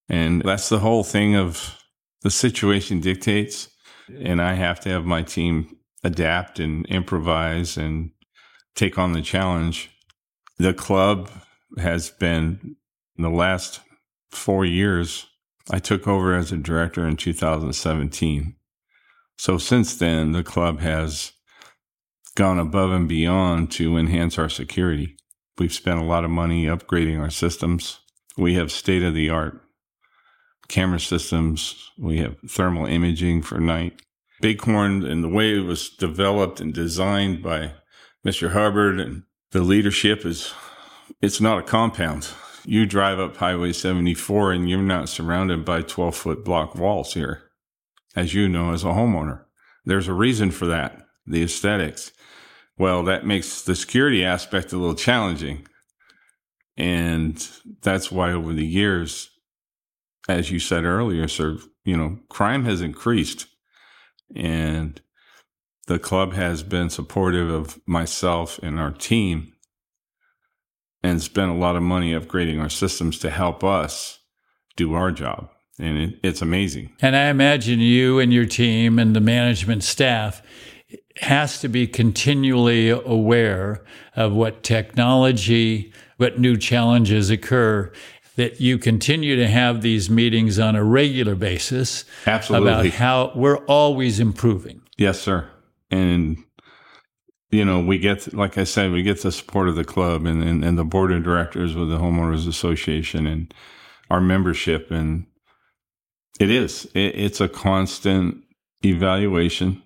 And 0.09 0.43
that's 0.43 0.71
the 0.71 0.79
whole 0.79 1.05
thing 1.05 1.37
of 1.37 1.79
the 2.23 2.31
situation 2.31 3.01
dictates. 3.01 3.69
And 4.19 4.41
I 4.41 4.55
have 4.55 4.81
to 4.81 4.89
have 4.89 5.05
my 5.05 5.23
team 5.23 5.77
adapt 6.03 6.59
and 6.59 6.87
improvise 6.87 7.77
and 7.77 8.11
take 8.75 8.99
on 8.99 9.13
the 9.13 9.23
challenge. 9.23 9.91
The 10.57 10.73
club 10.73 11.31
has 11.78 12.11
been 12.11 12.76
in 13.16 13.22
the 13.22 13.30
last 13.30 13.80
four 14.30 14.64
years. 14.64 15.26
I 15.70 15.78
took 15.78 16.09
over 16.09 16.35
as 16.35 16.52
a 16.52 16.56
director 16.56 17.06
in 17.06 17.16
2017. 17.16 18.56
So 19.38 19.59
since 19.59 19.96
then, 19.96 20.33
the 20.33 20.42
club 20.42 20.80
has 20.80 21.33
gone 22.35 22.59
above 22.59 22.92
and 22.92 23.09
beyond 23.09 23.70
to 23.72 23.96
enhance 23.96 24.38
our 24.38 24.48
security. 24.48 25.16
We've 25.59 25.72
spent 25.72 26.00
a 26.00 26.04
lot 26.04 26.24
of 26.24 26.30
money 26.30 26.66
upgrading 26.66 27.20
our 27.20 27.30
systems. 27.30 28.00
We 28.37 28.54
have 28.54 28.72
state 28.72 29.02
of 29.02 29.14
the 29.14 29.30
art 29.30 29.61
camera 30.70 31.00
systems. 31.00 31.90
We 31.98 32.18
have 32.18 32.37
thermal 32.48 32.87
imaging 32.87 33.42
for 33.42 33.59
night. 33.61 34.00
Bighorn 34.40 35.04
and 35.04 35.22
the 35.22 35.28
way 35.28 35.56
it 35.56 35.64
was 35.64 35.90
developed 35.90 36.61
and 36.61 36.72
designed 36.72 37.42
by 37.42 37.72
Mr. 38.26 38.52
Hubbard 38.52 38.98
and 38.98 39.24
the 39.50 39.62
leadership 39.62 40.24
is 40.24 40.54
it's 41.20 41.40
not 41.40 41.59
a 41.59 41.62
compound. 41.62 42.29
You 42.64 42.87
drive 42.87 43.18
up 43.18 43.37
Highway 43.37 43.73
74 43.73 44.53
and 44.53 44.68
you're 44.68 44.83
not 44.83 45.09
surrounded 45.09 45.64
by 45.64 45.83
12 45.83 46.14
foot 46.14 46.44
block 46.44 46.75
walls 46.75 47.14
here, 47.14 47.42
as 48.14 48.35
you 48.35 48.49
know, 48.49 48.73
as 48.73 48.85
a 48.85 48.88
homeowner. 48.88 49.44
There's 49.85 50.09
a 50.09 50.12
reason 50.12 50.51
for 50.51 50.66
that, 50.66 51.07
the 51.27 51.42
aesthetics. 51.42 52.12
Well, 52.79 53.03
that 53.05 53.27
makes 53.27 53.62
the 53.62 53.75
security 53.75 54.25
aspect 54.25 54.73
a 54.73 54.77
little 54.77 54.94
challenging. 54.94 55.66
And 56.77 57.46
that's 57.83 58.11
why 58.11 58.33
over 58.33 58.53
the 58.53 58.66
years, 58.66 59.31
as 60.29 60.51
you 60.51 60.59
said 60.59 60.85
earlier, 60.85 61.29
sir, 61.29 61.59
you 61.85 61.96
know, 61.96 62.18
crime 62.29 62.64
has 62.64 62.81
increased 62.81 63.46
and 64.35 65.01
the 65.87 65.99
club 65.99 66.35
has 66.35 66.62
been 66.62 66.88
supportive 66.88 67.51
of 67.51 67.81
myself 67.87 68.61
and 68.62 68.79
our 68.79 68.92
team 68.92 69.53
and 71.03 71.23
spent 71.23 71.51
a 71.51 71.55
lot 71.55 71.77
of 71.77 71.83
money 71.83 72.13
upgrading 72.13 72.61
our 72.61 72.69
systems 72.69 73.19
to 73.21 73.31
help 73.31 73.65
us 73.65 74.19
do 74.77 74.95
our 74.95 75.11
job. 75.11 75.51
And 75.79 75.99
it, 75.99 76.21
it's 76.23 76.43
amazing. 76.43 76.95
And 77.01 77.17
I 77.17 77.29
imagine 77.29 77.81
you 77.81 78.19
and 78.19 78.33
your 78.33 78.47
team 78.47 78.99
and 78.99 79.17
the 79.17 79.21
management 79.21 79.83
staff 79.83 80.43
has 81.21 81.61
to 81.61 81.69
be 81.69 81.87
continually 81.87 82.91
aware 82.91 83.83
of 84.17 84.33
what 84.33 84.63
technology, 84.63 85.93
what 86.19 86.39
new 86.39 86.57
challenges 86.57 87.31
occur, 87.31 87.93
that 88.37 88.61
you 88.61 88.79
continue 88.79 89.37
to 89.37 89.47
have 89.47 89.83
these 89.83 90.09
meetings 90.09 90.59
on 90.59 90.77
a 90.77 90.85
regular 90.85 91.35
basis. 91.35 92.05
Absolutely. 92.27 92.69
About 92.71 92.87
how 92.87 93.33
we're 93.35 93.65
always 93.67 94.21
improving. 94.21 94.81
Yes, 94.97 95.21
sir. 95.21 95.49
And 95.91 96.39
you 97.51 97.65
know, 97.65 97.81
we 97.81 97.99
get, 97.99 98.33
like 98.33 98.59
I 98.59 98.65
said, 98.65 98.93
we 98.93 99.03
get 99.03 99.23
the 99.23 99.33
support 99.33 99.69
of 99.69 99.77
the 99.77 99.85
club 99.85 100.25
and, 100.27 100.43
and, 100.43 100.65
and 100.65 100.79
the 100.79 100.85
board 100.85 101.13
of 101.13 101.25
directors 101.25 101.75
with 101.75 101.89
the 101.89 101.99
homeowners 101.99 102.49
association 102.49 103.27
and 103.27 103.53
our 104.09 104.21
membership. 104.21 104.91
And 104.91 105.27
it 106.39 106.51
is, 106.51 106.87
it, 106.95 107.17
it's 107.17 107.41
a 107.41 107.49
constant 107.49 108.45
evaluation. 108.85 109.83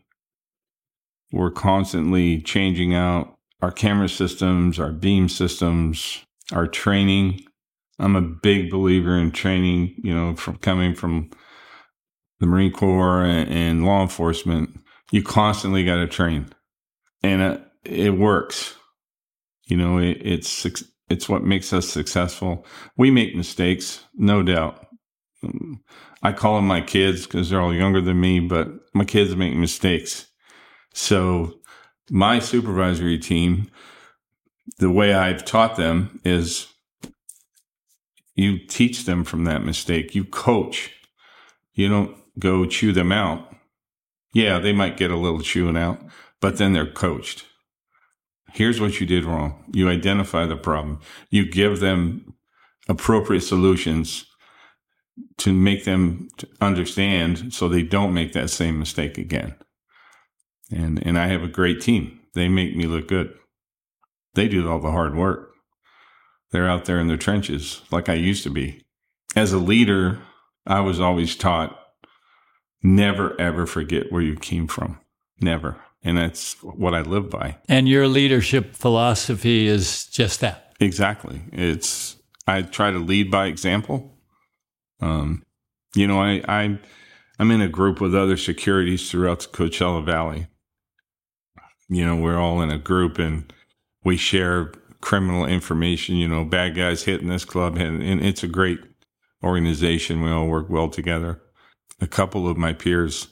We're 1.33 1.51
constantly 1.51 2.41
changing 2.41 2.95
out 2.95 3.35
our 3.61 3.73
camera 3.73 4.09
systems, 4.09 4.79
our 4.79 4.93
beam 4.93 5.29
systems, 5.29 6.25
our 6.53 6.67
training. 6.67 7.45
I'm 7.99 8.15
a 8.15 8.21
big 8.21 8.71
believer 8.71 9.17
in 9.17 9.31
training, 9.31 9.95
you 10.03 10.15
know, 10.15 10.37
from 10.37 10.57
coming 10.59 10.95
from 10.95 11.31
the 12.41 12.47
Marine 12.47 12.73
Corps 12.73 13.25
and, 13.25 13.51
and 13.51 13.87
law 13.87 14.03
enforcement 14.03 14.81
you 15.15 15.23
constantly 15.23 15.85
got 15.85 15.97
to 15.97 16.07
train, 16.09 16.49
and 17.25 17.43
uh, 17.43 17.59
it 17.85 18.11
works. 18.11 18.75
You 19.65 19.77
know, 19.79 19.99
it, 19.99 20.19
it's 20.21 20.67
it's 21.09 21.29
what 21.29 21.43
makes 21.43 21.73
us 21.73 21.89
successful. 21.89 22.67
We 22.97 23.11
make 23.11 23.35
mistakes, 23.35 24.05
no 24.15 24.43
doubt. 24.43 24.87
I 26.23 26.33
call 26.33 26.57
them 26.57 26.67
my 26.67 26.81
kids 26.81 27.27
because 27.27 27.51
they're 27.51 27.61
all 27.61 27.75
younger 27.75 28.01
than 28.01 28.21
me, 28.21 28.41
but 28.41 28.69
my 28.95 29.05
kids 29.05 29.35
make 29.37 29.55
mistakes. 29.55 30.27
So 30.93 31.61
my 32.11 32.39
supervisory 32.39 33.19
team, 33.19 33.71
the 34.79 34.91
way 34.91 35.15
I've 35.15 35.45
taught 35.45 35.77
them 35.77 36.21
is 36.25 36.69
you 38.35 38.59
teach 38.67 39.05
them 39.05 39.25
from 39.25 39.45
that 39.45 39.65
mistake. 39.65 40.15
You 40.15 40.25
coach. 40.25 40.91
You 41.75 41.89
don't 41.89 42.17
go 42.39 42.65
chew 42.67 42.93
them 42.93 43.13
out. 43.13 43.55
Yeah, 44.33 44.59
they 44.59 44.73
might 44.73 44.97
get 44.97 45.11
a 45.11 45.17
little 45.17 45.41
chewing 45.41 45.77
out, 45.77 46.01
but 46.45 46.59
then 46.59 46.75
they're 46.75 46.85
coached. 46.85 47.47
Here's 48.53 48.79
what 48.79 49.01
you 49.01 49.07
did 49.07 49.25
wrong. 49.25 49.65
You 49.73 49.89
identify 49.89 50.45
the 50.45 50.59
problem. 50.59 51.01
You 51.31 51.51
give 51.51 51.81
them 51.81 52.35
appropriate 52.87 53.41
solutions 53.41 54.27
to 55.39 55.55
make 55.55 55.85
them 55.85 56.29
understand 56.61 57.55
so 57.55 57.67
they 57.67 57.83
don't 57.83 58.13
make 58.13 58.35
that 58.35 58.51
same 58.51 58.79
mistake 58.79 59.17
again. 59.17 59.55
And 60.71 61.03
and 61.07 61.19
I 61.19 61.29
have 61.29 61.43
a 61.43 61.49
great 61.49 61.81
team. 61.81 62.21
They 62.35 62.51
make 62.51 62.77
me 62.77 62.85
look 62.85 63.09
good. 63.09 63.33
They 64.35 64.47
do 64.47 64.69
all 64.69 64.81
the 64.81 64.91
hard 64.91 65.17
work. 65.17 65.51
They're 66.53 66.69
out 66.69 66.85
there 66.85 67.01
in 67.01 67.09
the 67.09 67.17
trenches 67.17 67.81
like 67.91 68.11
I 68.11 68.17
used 68.17 68.43
to 68.43 68.51
be. 68.51 68.85
As 69.35 69.55
a 69.55 69.59
leader, 69.73 70.19
I 70.67 70.81
was 70.81 71.01
always 71.01 71.37
taught 71.37 71.75
never 72.83 73.35
ever 73.41 73.65
forget 73.65 74.13
where 74.13 74.21
you 74.21 74.37
came 74.37 74.67
from. 74.67 75.01
Never. 75.41 75.81
And 76.05 76.19
that's 76.19 76.63
what 76.63 76.95
I 76.95 77.01
live 77.01 77.31
by. 77.31 77.57
And 77.69 77.89
your 77.89 78.07
leadership 78.07 78.77
philosophy 78.77 79.67
is 79.67 80.07
just 80.07 80.41
that. 80.41 80.75
Exactly. 80.79 81.41
It's 81.51 82.17
I 82.47 82.63
try 82.63 82.91
to 82.91 82.99
lead 82.99 83.31
by 83.31 83.47
example. 83.47 84.19
Um, 85.01 85.43
you 85.95 86.07
know, 86.07 86.21
I, 86.21 86.43
I 86.47 86.79
I'm 87.39 87.51
in 87.51 87.63
a 87.63 87.69
group 87.69 88.01
with 88.01 88.15
other 88.15 88.37
securities 88.37 89.11
throughout 89.11 89.41
the 89.41 89.49
Coachella 89.49 90.05
Valley. 90.05 90.47
You 91.89 92.05
know, 92.05 92.17
we're 92.17 92.39
all 92.39 92.61
in 92.61 92.71
a 92.71 92.79
group 92.79 93.19
and 93.19 93.51
we 94.05 94.17
share 94.17 94.73
criminal 95.01 95.47
information. 95.47 96.17
You 96.17 96.29
know, 96.29 96.45
bad 96.45 96.75
guys 96.75 97.05
hitting 97.05 97.29
this 97.29 97.45
club, 97.45 97.77
and, 97.77 98.03
and 98.03 98.25
it's 98.25 98.43
a 98.43 98.49
great 98.49 98.81
organization. 99.43 100.23
We 100.23 100.31
all 100.31 100.49
work 100.49 100.69
well 100.69 100.89
together. 100.89 101.41
A 102.01 102.07
couple 102.07 102.49
of 102.49 102.57
my 102.57 102.73
peers, 102.73 103.29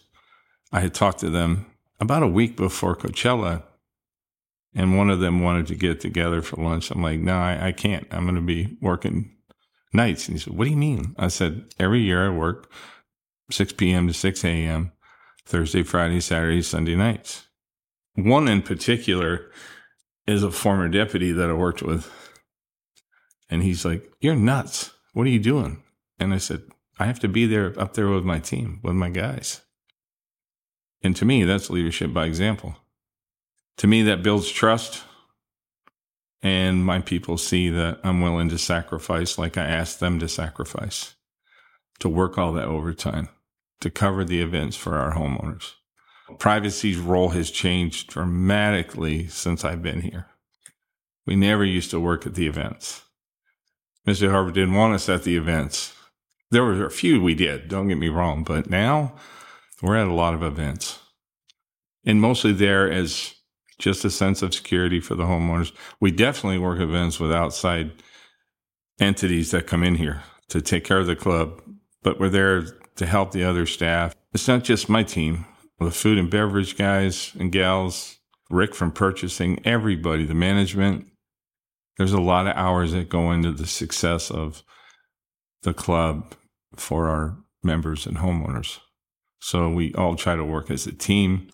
I 0.72 0.80
had 0.80 0.94
talked 0.94 1.20
to 1.20 1.30
them 1.30 1.66
about 2.02 2.24
a 2.24 2.28
week 2.28 2.56
before 2.56 2.96
Coachella, 2.96 3.62
and 4.74 4.98
one 4.98 5.08
of 5.08 5.20
them 5.20 5.40
wanted 5.40 5.68
to 5.68 5.76
get 5.76 6.00
together 6.00 6.42
for 6.42 6.56
lunch. 6.56 6.90
I'm 6.90 7.02
like, 7.02 7.20
no, 7.20 7.38
I, 7.38 7.68
I 7.68 7.72
can't. 7.72 8.06
I'm 8.10 8.24
going 8.24 8.34
to 8.34 8.40
be 8.40 8.76
working 8.80 9.30
nights. 9.92 10.26
And 10.26 10.36
he 10.36 10.42
said, 10.42 10.54
what 10.54 10.64
do 10.64 10.70
you 10.70 10.76
mean? 10.76 11.14
I 11.16 11.28
said, 11.28 11.64
every 11.78 12.00
year 12.00 12.26
I 12.26 12.36
work 12.36 12.70
6 13.50 13.74
p.m. 13.74 14.08
to 14.08 14.12
6 14.12 14.44
a.m., 14.44 14.92
Thursday, 15.46 15.82
Friday, 15.82 16.20
Saturday, 16.20 16.62
Sunday 16.62 16.96
nights. 16.96 17.46
One 18.14 18.48
in 18.48 18.62
particular 18.62 19.50
is 20.26 20.42
a 20.42 20.50
former 20.50 20.88
deputy 20.88 21.32
that 21.32 21.50
I 21.50 21.54
worked 21.54 21.82
with. 21.82 22.10
And 23.48 23.62
he's 23.62 23.84
like, 23.84 24.10
You're 24.20 24.36
nuts. 24.36 24.92
What 25.12 25.26
are 25.26 25.30
you 25.30 25.40
doing? 25.40 25.82
And 26.18 26.32
I 26.32 26.38
said, 26.38 26.62
I 26.98 27.06
have 27.06 27.20
to 27.20 27.28
be 27.28 27.46
there 27.46 27.78
up 27.78 27.94
there 27.94 28.08
with 28.08 28.24
my 28.24 28.38
team, 28.38 28.80
with 28.82 28.94
my 28.94 29.10
guys. 29.10 29.62
And 31.02 31.16
to 31.16 31.24
me, 31.24 31.44
that's 31.44 31.70
leadership 31.70 32.12
by 32.12 32.26
example. 32.26 32.76
To 33.78 33.86
me, 33.86 34.02
that 34.02 34.22
builds 34.22 34.50
trust. 34.50 35.02
And 36.42 36.84
my 36.84 37.00
people 37.00 37.38
see 37.38 37.68
that 37.70 38.00
I'm 38.02 38.20
willing 38.20 38.48
to 38.48 38.58
sacrifice 38.58 39.38
like 39.38 39.56
I 39.56 39.64
asked 39.64 40.00
them 40.00 40.18
to 40.18 40.28
sacrifice, 40.28 41.14
to 42.00 42.08
work 42.08 42.36
all 42.36 42.52
that 42.54 42.66
overtime, 42.66 43.28
to 43.80 43.90
cover 43.90 44.24
the 44.24 44.40
events 44.40 44.76
for 44.76 44.96
our 44.96 45.14
homeowners. 45.14 45.72
Privacy's 46.38 46.98
role 46.98 47.30
has 47.30 47.50
changed 47.50 48.10
dramatically 48.10 49.28
since 49.28 49.64
I've 49.64 49.82
been 49.82 50.00
here. 50.00 50.26
We 51.26 51.36
never 51.36 51.64
used 51.64 51.90
to 51.90 52.00
work 52.00 52.26
at 52.26 52.34
the 52.34 52.48
events. 52.48 53.02
Mr. 54.06 54.30
Harvard 54.30 54.54
didn't 54.54 54.74
want 54.74 54.94
us 54.94 55.08
at 55.08 55.22
the 55.22 55.36
events. 55.36 55.94
There 56.50 56.64
were 56.64 56.84
a 56.84 56.90
few 56.90 57.22
we 57.22 57.34
did, 57.34 57.68
don't 57.68 57.88
get 57.88 57.98
me 57.98 58.08
wrong, 58.08 58.42
but 58.42 58.68
now 58.68 59.14
we're 59.83 59.97
at 59.97 60.07
a 60.07 60.14
lot 60.14 60.35
of 60.35 60.42
events. 60.42 60.99
And 62.05 62.21
mostly 62.21 62.53
there 62.53 62.90
as 62.90 63.35
just 63.79 64.05
a 64.05 64.11
sense 64.11 64.42
of 64.42 64.55
security 64.55 65.01
for 65.01 65.14
the 65.14 65.25
homeowners. 65.25 65.73
We 66.01 66.12
definitely 66.12 66.59
work 66.59 66.81
events 66.81 67.18
with 67.18 67.33
outside 67.33 67.90
entities 69.01 69.51
that 69.51 69.66
come 69.66 69.83
in 69.83 69.97
here 69.97 70.23
to 70.49 70.61
take 70.61 70.85
care 70.85 70.99
of 70.99 71.07
the 71.07 71.16
club, 71.16 71.61
but 72.03 72.21
we're 72.21 72.29
there 72.29 72.62
to 72.97 73.07
help 73.07 73.33
the 73.33 73.42
other 73.42 73.66
staff. 73.66 74.14
It's 74.33 74.47
not 74.47 74.62
just 74.62 74.88
my 74.88 75.03
team, 75.03 75.47
the 75.81 75.90
food 75.90 76.16
and 76.16 76.31
beverage 76.31 76.79
guys 76.79 77.33
and 77.38 77.51
gals, 77.51 78.18
Rick 78.51 78.75
from 78.75 78.92
purchasing, 78.92 79.61
everybody, 79.64 80.25
the 80.27 80.35
management. 80.35 81.07
There's 81.97 82.12
a 82.12 82.21
lot 82.21 82.47
of 82.47 82.55
hours 82.55 82.92
that 82.92 83.09
go 83.09 83.33
into 83.33 83.51
the 83.51 83.66
success 83.66 84.31
of 84.31 84.62
the 85.62 85.75
club 85.75 86.35
for 86.77 87.09
our 87.09 87.38
members 87.62 88.07
and 88.07 88.18
homeowners. 88.18 88.79
So 89.42 89.68
we 89.68 89.92
all 89.94 90.14
try 90.14 90.37
to 90.37 90.44
work 90.44 90.70
as 90.70 90.87
a 90.87 90.92
team. 90.92 91.48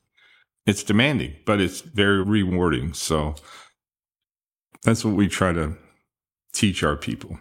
It's 0.67 0.83
demanding, 0.83 1.37
but 1.47 1.59
it's 1.59 1.81
very 1.81 2.23
rewarding. 2.23 2.93
So 2.93 3.35
that's 4.85 5.07
what 5.07 5.15
we 5.15 5.27
try 5.27 5.55
to 5.55 5.75
teach 6.53 6.83
our 6.83 6.97
people. 6.97 7.41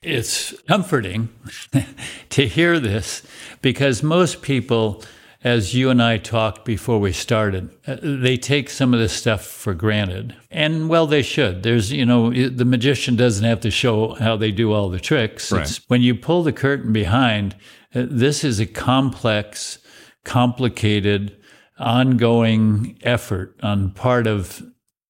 It's 0.00 0.54
comforting 0.68 1.28
to 2.30 2.46
hear 2.46 2.78
this 2.78 3.26
because 3.62 4.04
most 4.04 4.42
people, 4.42 5.02
as 5.42 5.74
you 5.74 5.90
and 5.90 6.00
I 6.00 6.18
talked 6.18 6.64
before 6.64 7.00
we 7.00 7.12
started, 7.12 7.70
uh, 7.84 7.96
they 8.00 8.36
take 8.36 8.70
some 8.70 8.94
of 8.94 9.00
this 9.00 9.12
stuff 9.12 9.44
for 9.44 9.74
granted. 9.74 10.36
And 10.52 10.88
well, 10.88 11.08
they 11.08 11.22
should. 11.22 11.64
There's, 11.64 11.90
you 11.90 12.06
know, 12.06 12.32
the 12.32 12.64
magician 12.64 13.16
doesn't 13.16 13.44
have 13.44 13.60
to 13.62 13.72
show 13.72 14.14
how 14.14 14.36
they 14.36 14.52
do 14.52 14.72
all 14.72 14.88
the 14.88 15.00
tricks. 15.00 15.50
Right. 15.50 15.62
It's 15.62 15.78
when 15.88 16.00
you 16.00 16.14
pull 16.14 16.44
the 16.44 16.52
curtain 16.52 16.92
behind, 16.92 17.56
Uh, 17.94 18.06
this 18.08 18.44
is 18.44 18.60
a 18.60 18.66
complex, 18.66 19.78
complicated, 20.24 21.36
ongoing 21.78 22.98
effort 23.02 23.58
on 23.62 23.90
part 23.92 24.26
of 24.26 24.62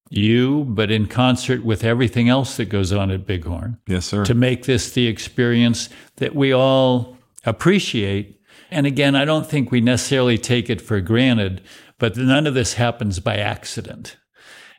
you, 0.09 0.65
but 0.65 0.91
in 0.91 1.07
concert 1.07 1.65
with 1.65 1.85
everything 1.85 2.29
else 2.29 2.57
that 2.57 2.67
goes 2.67 2.93
on 2.93 3.11
at 3.11 3.27
Bighorn. 3.27 3.79
Yes, 3.87 4.07
sir. 4.07 4.25
To 4.25 4.35
make 4.35 4.65
this 4.65 4.93
the 4.93 5.07
experience 5.07 5.89
that 6.17 6.35
we 6.35 6.53
all 6.53 7.17
appreciate. 7.45 8.41
And 8.71 8.87
again, 8.87 9.15
I 9.15 9.25
don't 9.25 9.47
think 9.47 9.71
we 9.71 9.81
necessarily 9.81 10.39
take 10.39 10.69
it 10.69 10.81
for 10.81 11.01
granted, 11.01 11.63
but 11.99 12.17
none 12.17 12.47
of 12.47 12.55
this 12.55 12.75
happens 12.75 13.21
by 13.21 13.37
accident. 13.37 14.17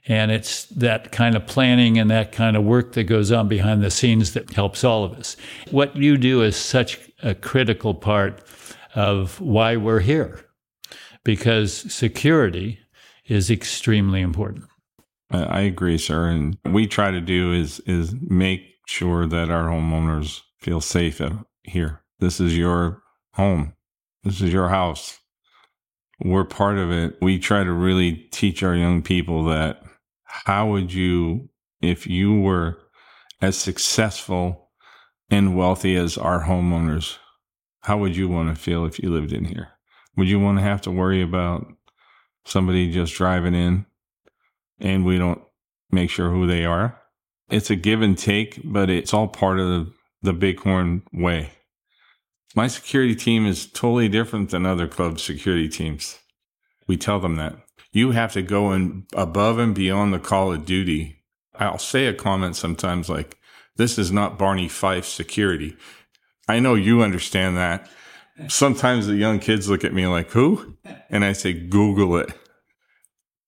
And 0.08 0.32
it's 0.32 0.66
that 0.66 1.12
kind 1.12 1.36
of 1.36 1.46
planning 1.46 1.98
and 2.00 2.10
that 2.10 2.32
kind 2.32 2.58
of 2.58 2.64
work 2.64 2.94
that 2.94 3.04
goes 3.04 3.32
on 3.32 3.48
behind 3.48 3.84
the 3.84 3.92
scenes 3.92 4.34
that 4.34 4.52
helps 4.52 4.84
all 4.84 5.04
of 5.04 5.14
us. 5.14 5.38
What 5.70 5.96
you 5.96 6.18
do 6.18 6.42
is 6.42 6.56
such 6.56 7.00
a 7.24 7.36
critical 7.36 7.94
part 7.94 8.42
of 8.96 9.40
why 9.40 9.76
we're 9.76 10.00
here 10.00 10.46
because 11.24 11.74
security 11.94 12.80
is 13.28 13.50
extremely 13.50 14.22
important. 14.22 14.66
I 15.30 15.62
agree, 15.62 15.98
sir. 15.98 16.28
And 16.28 16.58
we 16.66 16.88
try 16.88 17.12
to 17.12 17.22
do 17.22 17.54
is 17.54 17.80
is 17.82 18.14
make 18.22 18.64
sure 18.86 19.26
that 19.28 19.50
our 19.50 19.70
homeowners 19.70 20.42
feel 20.58 20.82
safe 20.82 21.22
here. 21.64 22.02
This 22.20 22.40
is 22.40 22.58
your 22.58 23.02
home. 23.34 23.74
This 24.24 24.42
is 24.42 24.52
your 24.52 24.70
house. 24.70 25.20
We're 26.24 26.44
part 26.44 26.78
of 26.78 26.92
it. 26.92 27.18
We 27.22 27.40
try 27.40 27.64
to 27.64 27.72
really 27.72 28.14
teach 28.32 28.62
our 28.62 28.76
young 28.76 29.02
people 29.02 29.46
that 29.46 29.82
how 30.26 30.70
would 30.70 30.94
you, 30.94 31.50
if 31.82 32.06
you 32.06 32.40
were 32.40 32.78
as 33.42 33.58
successful 33.58 34.70
and 35.30 35.56
wealthy 35.58 35.96
as 35.96 36.18
our 36.18 36.44
homeowners, 36.44 37.18
how 37.82 37.98
would 37.98 38.16
you 38.16 38.28
want 38.28 38.56
to 38.56 38.62
feel 38.62 38.86
if 38.86 39.00
you 39.00 39.10
lived 39.10 39.34
in 39.34 39.46
here? 39.46 39.70
Would 40.18 40.28
you 40.28 40.40
want 40.40 40.58
to 40.58 40.64
have 40.64 40.82
to 40.82 40.92
worry 40.92 41.22
about 41.22 41.68
somebody 42.46 42.92
just 42.92 43.16
driving 43.16 43.56
in 43.56 43.86
and 44.80 45.06
we 45.06 45.18
don't 45.18 45.42
make 45.92 46.10
sure 46.10 46.30
who 46.30 46.48
they 46.48 46.66
are? 46.66 47.00
It's 47.50 47.70
a 47.70 47.76
give 47.76 48.02
and 48.02 48.18
take, 48.18 48.62
but 48.64 48.90
it's 48.90 49.14
all 49.14 49.28
part 49.28 49.60
of 49.60 49.94
the, 50.22 50.34
Bighorn 50.34 51.02
way. 51.12 51.52
My 52.56 52.68
security 52.68 53.16
team 53.16 53.46
is 53.46 53.66
totally 53.66 54.08
different 54.08 54.52
than 54.52 54.66
other 54.66 54.88
club 54.88 55.20
security 55.20 55.68
teams. 55.68 56.20
We 56.88 56.98
tell 56.98 57.20
them 57.20 57.36
that. 57.38 57.56
You 57.92 58.12
have 58.12 58.32
to 58.34 58.42
go 58.42 58.72
in 58.72 59.06
above 59.14 59.58
and 59.58 59.76
beyond 59.76 60.14
the 60.14 60.20
call 60.20 60.54
of 60.54 60.66
duty. 60.66 61.24
I'll 61.56 61.78
say 61.78 62.06
a 62.06 62.14
comment 62.14 62.56
sometimes 62.56 63.10
like, 63.10 63.38
this 63.78 63.98
is 63.98 64.12
not 64.12 64.38
Barney 64.38 64.68
Fife 64.68 65.06
security. 65.06 65.76
I 66.52 66.60
know 66.60 66.76
you 66.76 67.02
understand 67.02 67.58
that 67.58 67.90
Sometimes 68.48 69.08
the 69.08 69.16
young 69.16 69.40
kids 69.40 69.70
look 69.70 69.84
at 69.84 69.94
me 69.94 70.08
like, 70.08 70.32
who? 70.32 70.78
And 71.10 71.24
I 71.24 71.34
say, 71.34 71.54
Google 71.54 72.18
it. 72.18 72.30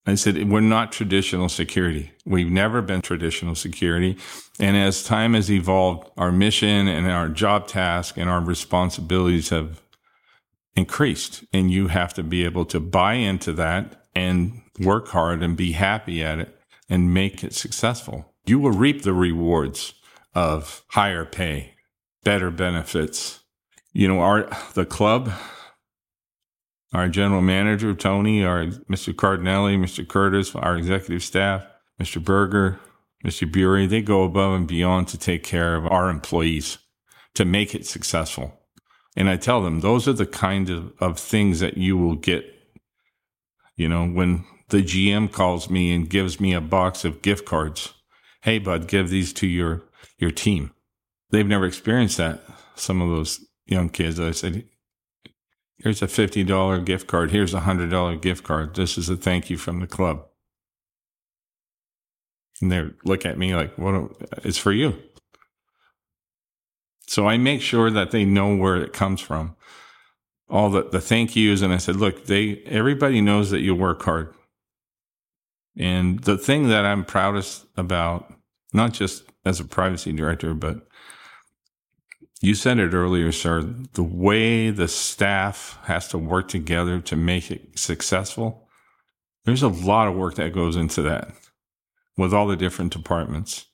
I 0.05 0.15
said, 0.15 0.49
we're 0.49 0.59
not 0.59 0.91
traditional 0.91 1.47
security. 1.47 2.11
We've 2.25 2.51
never 2.51 2.81
been 2.81 3.01
traditional 3.01 3.55
security. 3.55 4.17
And 4.59 4.75
as 4.75 5.03
time 5.03 5.33
has 5.33 5.49
evolved, 5.49 6.11
our 6.17 6.31
mission 6.31 6.87
and 6.87 7.09
our 7.09 7.29
job 7.29 7.67
task 7.67 8.17
and 8.17 8.29
our 8.29 8.41
responsibilities 8.41 9.49
have 9.49 9.81
increased. 10.75 11.45
And 11.53 11.71
you 11.71 11.87
have 11.87 12.13
to 12.15 12.23
be 12.23 12.43
able 12.43 12.65
to 12.65 12.81
buy 12.81 13.13
into 13.13 13.53
that 13.53 14.03
and 14.13 14.61
work 14.79 15.07
hard 15.09 15.41
and 15.41 15.55
be 15.55 15.71
happy 15.71 16.21
at 16.21 16.39
it 16.39 16.59
and 16.89 17.13
make 17.13 17.43
it 17.43 17.53
successful. 17.53 18.33
You 18.45 18.59
will 18.59 18.71
reap 18.71 19.03
the 19.03 19.13
rewards 19.13 19.93
of 20.35 20.83
higher 20.89 21.23
pay, 21.23 21.72
better 22.23 22.51
benefits. 22.51 23.41
You 23.91 24.07
know, 24.07 24.19
our, 24.19 24.49
the 24.73 24.85
club 24.85 25.31
our 26.93 27.09
general 27.09 27.41
manager, 27.41 27.93
Tony, 27.95 28.43
our 28.43 28.65
Mr. 28.65 29.13
Cardinelli, 29.13 29.77
Mr. 29.77 30.07
Curtis, 30.07 30.55
our 30.55 30.77
executive 30.77 31.23
staff, 31.23 31.65
Mr. 31.99 32.23
Berger, 32.23 32.79
Mr. 33.25 33.51
Bury, 33.51 33.87
they 33.87 34.01
go 34.01 34.23
above 34.23 34.53
and 34.53 34.67
beyond 34.67 35.07
to 35.07 35.17
take 35.17 35.43
care 35.43 35.75
of 35.75 35.87
our 35.87 36.09
employees 36.09 36.77
to 37.33 37.45
make 37.45 37.73
it 37.73 37.87
successful. 37.87 38.59
And 39.15 39.27
I 39.27 39.37
tell 39.37 39.61
them 39.61 39.79
those 39.79 40.07
are 40.07 40.13
the 40.13 40.25
kind 40.25 40.69
of, 40.69 40.93
of 40.99 41.17
things 41.17 41.59
that 41.61 41.77
you 41.77 41.97
will 41.97 42.15
get. 42.15 42.45
You 43.75 43.89
know, 43.89 44.05
when 44.07 44.45
the 44.69 44.83
GM 44.83 45.31
calls 45.31 45.69
me 45.69 45.95
and 45.95 46.09
gives 46.09 46.39
me 46.39 46.53
a 46.53 46.61
box 46.61 47.05
of 47.05 47.23
gift 47.23 47.45
cards, 47.45 47.93
hey 48.41 48.59
bud, 48.59 48.87
give 48.87 49.09
these 49.09 49.33
to 49.33 49.47
your 49.47 49.83
your 50.19 50.31
team. 50.31 50.71
They've 51.33 51.47
never 51.47 51.65
experienced 51.65 52.17
that. 52.17 52.41
Some 52.75 53.01
of 53.01 53.09
those 53.09 53.43
young 53.65 53.89
kids, 53.89 54.19
I 54.19 54.29
said, 54.29 54.65
Here's 55.79 56.03
a 56.03 56.07
$50 56.07 56.85
gift 56.85 57.07
card. 57.07 57.31
Here's 57.31 57.55
a 57.55 57.61
$100 57.61 58.21
gift 58.21 58.43
card. 58.43 58.75
This 58.75 58.99
is 58.99 59.09
a 59.09 59.17
thank 59.17 59.49
you 59.49 59.57
from 59.57 59.79
the 59.79 59.87
club. 59.87 60.27
And 62.61 62.71
they 62.71 62.87
look 63.03 63.25
at 63.25 63.39
me 63.39 63.55
like, 63.55 63.75
what? 63.79 64.11
It's 64.43 64.59
for 64.59 64.71
you. 64.71 65.01
So 67.07 67.27
I 67.27 67.39
make 67.39 67.63
sure 67.63 67.89
that 67.89 68.11
they 68.11 68.25
know 68.25 68.55
where 68.55 68.75
it 68.75 68.93
comes 68.93 69.19
from. 69.19 69.55
All 70.51 70.69
the, 70.69 70.83
the 70.83 71.01
thank 71.01 71.35
yous. 71.35 71.63
And 71.63 71.73
I 71.73 71.77
said, 71.77 71.95
look, 71.95 72.27
they, 72.27 72.61
everybody 72.67 73.21
knows 73.21 73.49
that 73.49 73.61
you 73.61 73.73
work 73.73 74.03
hard. 74.03 74.35
And 75.75 76.19
the 76.19 76.37
thing 76.37 76.69
that 76.69 76.85
I'm 76.85 77.03
proudest 77.03 77.65
about, 77.75 78.31
not 78.71 78.93
just 78.93 79.23
as 79.43 79.59
a 79.59 79.65
privacy 79.65 80.13
director, 80.13 80.53
but 80.53 80.87
you 82.43 82.53
said 82.55 82.77
it 82.77 82.93
earlier, 82.93 83.31
sir. 83.31 83.61
The 83.61 84.03
way 84.03 84.69
the 84.69 84.89
staff 84.89 85.79
has 85.83 86.09
to 86.09 86.17
work 86.17 86.49
together 86.49 86.99
to 86.99 87.15
make 87.15 87.49
it 87.49 87.79
successful, 87.79 88.67
there's 89.45 89.63
a 89.63 89.69
lot 89.69 90.09
of 90.09 90.15
work 90.15 90.35
that 90.35 90.53
goes 90.53 90.75
into 90.75 91.01
that 91.03 91.33
with 92.17 92.33
all 92.33 92.45
the 92.45 92.57
different 92.57 92.91
departments. 92.91 93.65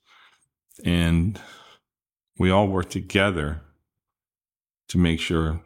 And 0.84 1.40
we 2.38 2.50
all 2.50 2.68
work 2.68 2.90
together 2.90 3.60
to 4.88 4.98
make 4.98 5.18
sure 5.18 5.60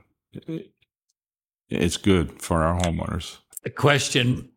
it's 1.68 1.98
good 1.98 2.40
for 2.40 2.62
our 2.62 2.80
homeowners. 2.80 3.36
A 3.66 3.70
question 3.70 4.48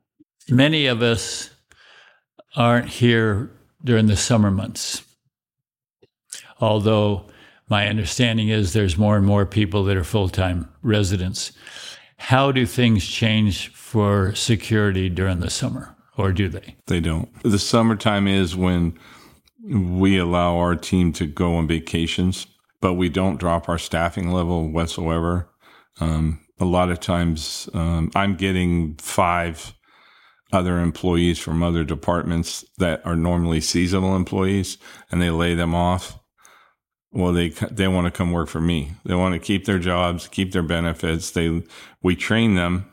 many 0.50 0.86
of 0.86 1.02
us 1.02 1.50
aren't 2.56 2.88
here 2.88 3.52
during 3.84 4.08
the 4.08 4.16
summer 4.16 4.52
months. 4.52 5.04
Although 6.62 7.26
my 7.70 7.88
understanding 7.88 8.49
is 8.49 8.74
there's 8.74 8.97
more 8.97 9.18
and 9.18 9.26
more 9.26 9.45
people 9.45 9.84
that 9.86 9.97
are 9.97 10.03
full 10.03 10.30
time 10.30 10.70
residents. 10.82 11.51
How 12.18 12.51
do 12.51 12.65
things 12.65 13.05
change 13.05 13.70
for 13.70 14.34
security 14.34 15.09
during 15.09 15.39
the 15.39 15.49
summer, 15.49 15.95
or 16.18 16.32
do 16.32 16.49
they? 16.49 16.76
They 16.88 16.99
don't. 16.99 17.30
The 17.43 17.59
summertime 17.59 18.28
is 18.28 18.55
when 18.55 18.97
we 19.63 20.18
allow 20.18 20.57
our 20.57 20.76
team 20.76 21.11
to 21.13 21.26
go 21.26 21.55
on 21.55 21.68
vacations, 21.68 22.47
but 22.82 22.93
we 22.93 23.09
don't 23.09 23.39
drop 23.39 23.70
our 23.70 23.78
staffing 23.78 24.32
level 24.32 24.70
whatsoever. 24.70 25.49
Um, 25.99 26.39
a 26.59 26.65
lot 26.65 26.89
of 26.89 26.99
times, 26.99 27.70
um, 27.74 28.11
I'm 28.15 28.36
getting 28.36 28.95
five 28.95 29.74
other 30.51 30.80
employees 30.80 31.38
from 31.38 31.61
other 31.61 31.84
departments 31.84 32.63
that 32.78 33.05
are 33.05 33.15
normally 33.15 33.61
seasonal 33.61 34.15
employees, 34.15 34.78
and 35.11 35.22
they 35.22 35.30
lay 35.30 35.53
them 35.53 35.76
off 35.76 36.18
well 37.12 37.32
they 37.32 37.49
they 37.49 37.88
want 37.88 38.05
to 38.05 38.12
come 38.12 38.32
work 38.32 38.49
for 38.49 38.62
me. 38.62 38.93
They 39.05 39.16
want 39.16 39.34
to 39.34 39.39
keep 39.39 39.66
their 39.66 39.80
jobs 39.80 40.28
keep 40.28 40.51
their 40.51 40.64
benefits. 40.64 41.32
They 41.32 41.64
we 42.01 42.16
train 42.16 42.55
them. 42.55 42.89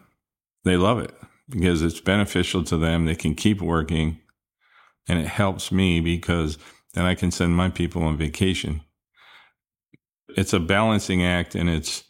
They 0.65 0.77
love 0.77 0.99
it 0.99 1.15
because 1.49 1.83
it's 1.83 2.01
beneficial 2.01 2.65
to 2.65 2.77
them. 2.77 3.05
They 3.05 3.15
can 3.15 3.35
keep 3.35 3.61
working. 3.61 4.21
And 5.07 5.19
it 5.19 5.27
helps 5.27 5.71
me 5.71 6.01
because 6.01 6.57
then 6.95 7.05
I 7.05 7.15
can 7.15 7.31
send 7.31 7.55
my 7.55 7.69
people 7.69 8.03
on 8.03 8.17
vacation. 8.17 8.81
It's 10.31 10.55
a 10.55 10.61
balancing 10.61 11.23
act 11.23 11.55
and 11.55 11.69
it's 11.69 12.05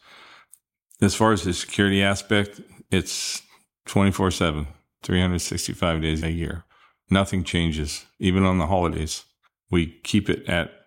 as 1.01 1.13
far 1.13 1.33
as 1.33 1.43
the 1.43 1.53
security 1.53 2.01
aspect 2.01 2.61
it's 2.91 3.41
24/7 3.87 4.67
365 5.03 6.01
days 6.01 6.23
a 6.23 6.31
year. 6.31 6.63
Nothing 7.09 7.43
changes 7.43 8.05
even 8.19 8.43
on 8.43 8.57
the 8.57 8.67
holidays. 8.67 9.25
We 9.69 9.99
keep 10.03 10.29
it 10.29 10.47
at 10.47 10.84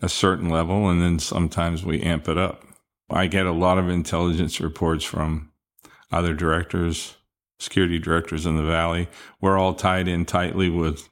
a 0.00 0.08
certain 0.08 0.48
level 0.48 0.88
and 0.88 1.02
then 1.02 1.18
sometimes 1.18 1.84
we 1.84 2.00
amp 2.02 2.28
it 2.28 2.38
up. 2.38 2.64
I 3.10 3.26
get 3.26 3.46
a 3.46 3.52
lot 3.52 3.78
of 3.78 3.88
intelligence 3.88 4.60
reports 4.60 5.04
from 5.04 5.50
other 6.12 6.34
directors, 6.34 7.16
security 7.58 7.98
directors 7.98 8.46
in 8.46 8.56
the 8.56 8.64
valley. 8.64 9.08
We're 9.40 9.58
all 9.58 9.74
tied 9.74 10.08
in 10.08 10.24
tightly 10.24 10.70
with 10.70 11.08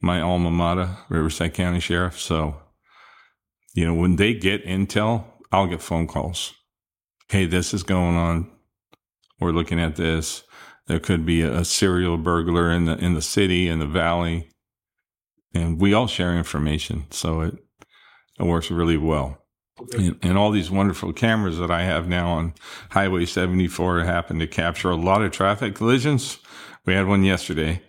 my 0.00 0.20
alma 0.20 0.50
mater, 0.50 0.96
Riverside 1.08 1.54
County 1.54 1.80
Sheriff. 1.80 2.20
So, 2.20 2.60
you 3.74 3.86
know, 3.86 3.94
when 3.94 4.16
they 4.16 4.34
get 4.34 4.64
intel, 4.64 5.24
I'll 5.50 5.66
get 5.66 5.82
phone 5.82 6.06
calls. 6.06 6.54
Hey, 7.28 7.46
this 7.46 7.74
is 7.74 7.82
going 7.82 8.16
on. 8.16 8.50
We're 9.40 9.52
looking 9.52 9.80
at 9.80 9.96
this. 9.96 10.44
There 10.86 11.00
could 11.00 11.24
be 11.24 11.42
a 11.42 11.64
serial 11.64 12.18
burglar 12.18 12.70
in 12.70 12.84
the 12.84 12.96
in 12.98 13.14
the 13.14 13.22
city 13.22 13.68
in 13.68 13.78
the 13.78 13.86
valley, 13.86 14.50
and 15.54 15.80
we 15.80 15.94
all 15.94 16.06
share 16.06 16.36
information. 16.36 17.06
So 17.10 17.40
it 17.40 17.54
it 18.38 18.44
works 18.44 18.70
really 18.70 18.96
well. 18.96 19.38
And, 19.92 20.16
and, 20.22 20.38
all 20.38 20.52
these 20.52 20.70
wonderful 20.70 21.12
cameras 21.12 21.58
that 21.58 21.70
I 21.70 21.82
have 21.82 22.06
now 22.06 22.28
on 22.28 22.54
Highway 22.90 23.26
74 23.26 24.00
happen 24.00 24.38
to 24.38 24.46
capture 24.46 24.90
a 24.90 24.96
lot 24.96 25.22
of 25.22 25.32
traffic 25.32 25.74
collisions. 25.74 26.38
We 26.86 26.94
had 26.94 27.08
one 27.08 27.24
yesterday, 27.24 27.82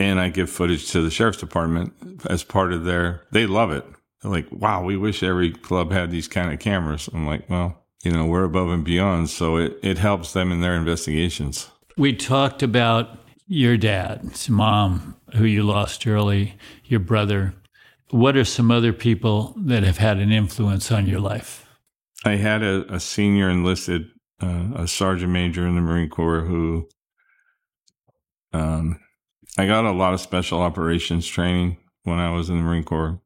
and 0.00 0.18
I 0.18 0.30
give 0.30 0.50
footage 0.50 0.90
to 0.90 1.00
the 1.00 1.10
sheriff's 1.10 1.38
department 1.38 1.92
as 2.28 2.42
part 2.42 2.72
of 2.72 2.84
their. 2.84 3.22
They 3.30 3.46
love 3.46 3.70
it. 3.70 3.86
They're 4.20 4.32
like, 4.32 4.48
"Wow, 4.50 4.82
we 4.82 4.96
wish 4.96 5.22
every 5.22 5.52
club 5.52 5.92
had 5.92 6.10
these 6.10 6.26
kind 6.26 6.52
of 6.52 6.58
cameras." 6.58 7.08
I'm 7.14 7.26
like, 7.26 7.48
"Well, 7.48 7.84
you 8.02 8.10
know, 8.10 8.26
we're 8.26 8.44
above 8.44 8.70
and 8.70 8.84
beyond, 8.84 9.30
so 9.30 9.56
it 9.58 9.78
it 9.82 9.98
helps 9.98 10.32
them 10.32 10.50
in 10.50 10.60
their 10.60 10.74
investigations." 10.74 11.70
We 11.96 12.14
talked 12.14 12.64
about 12.64 13.18
your 13.46 13.76
dad, 13.76 14.30
mom, 14.48 15.16
who 15.34 15.44
you 15.44 15.62
lost 15.62 16.06
early, 16.06 16.54
your 16.84 17.00
brother. 17.00 17.54
What 18.10 18.36
are 18.36 18.44
some 18.44 18.70
other 18.70 18.92
people 18.92 19.54
that 19.58 19.82
have 19.82 19.98
had 19.98 20.18
an 20.18 20.32
influence 20.32 20.90
on 20.90 21.06
your 21.06 21.20
life? 21.20 21.66
I 22.24 22.36
had 22.36 22.62
a, 22.62 22.94
a 22.94 23.00
senior 23.00 23.50
enlisted, 23.50 24.06
uh, 24.42 24.70
a 24.74 24.88
sergeant 24.88 25.30
major 25.30 25.66
in 25.66 25.74
the 25.74 25.82
Marine 25.82 26.08
Corps 26.08 26.40
who, 26.40 26.88
um, 28.52 28.98
I 29.58 29.66
got 29.66 29.84
a 29.84 29.92
lot 29.92 30.14
of 30.14 30.20
special 30.20 30.62
operations 30.62 31.26
training 31.26 31.76
when 32.04 32.18
I 32.18 32.30
was 32.30 32.48
in 32.48 32.56
the 32.56 32.62
Marine 32.62 32.84
Corps. 32.84 33.20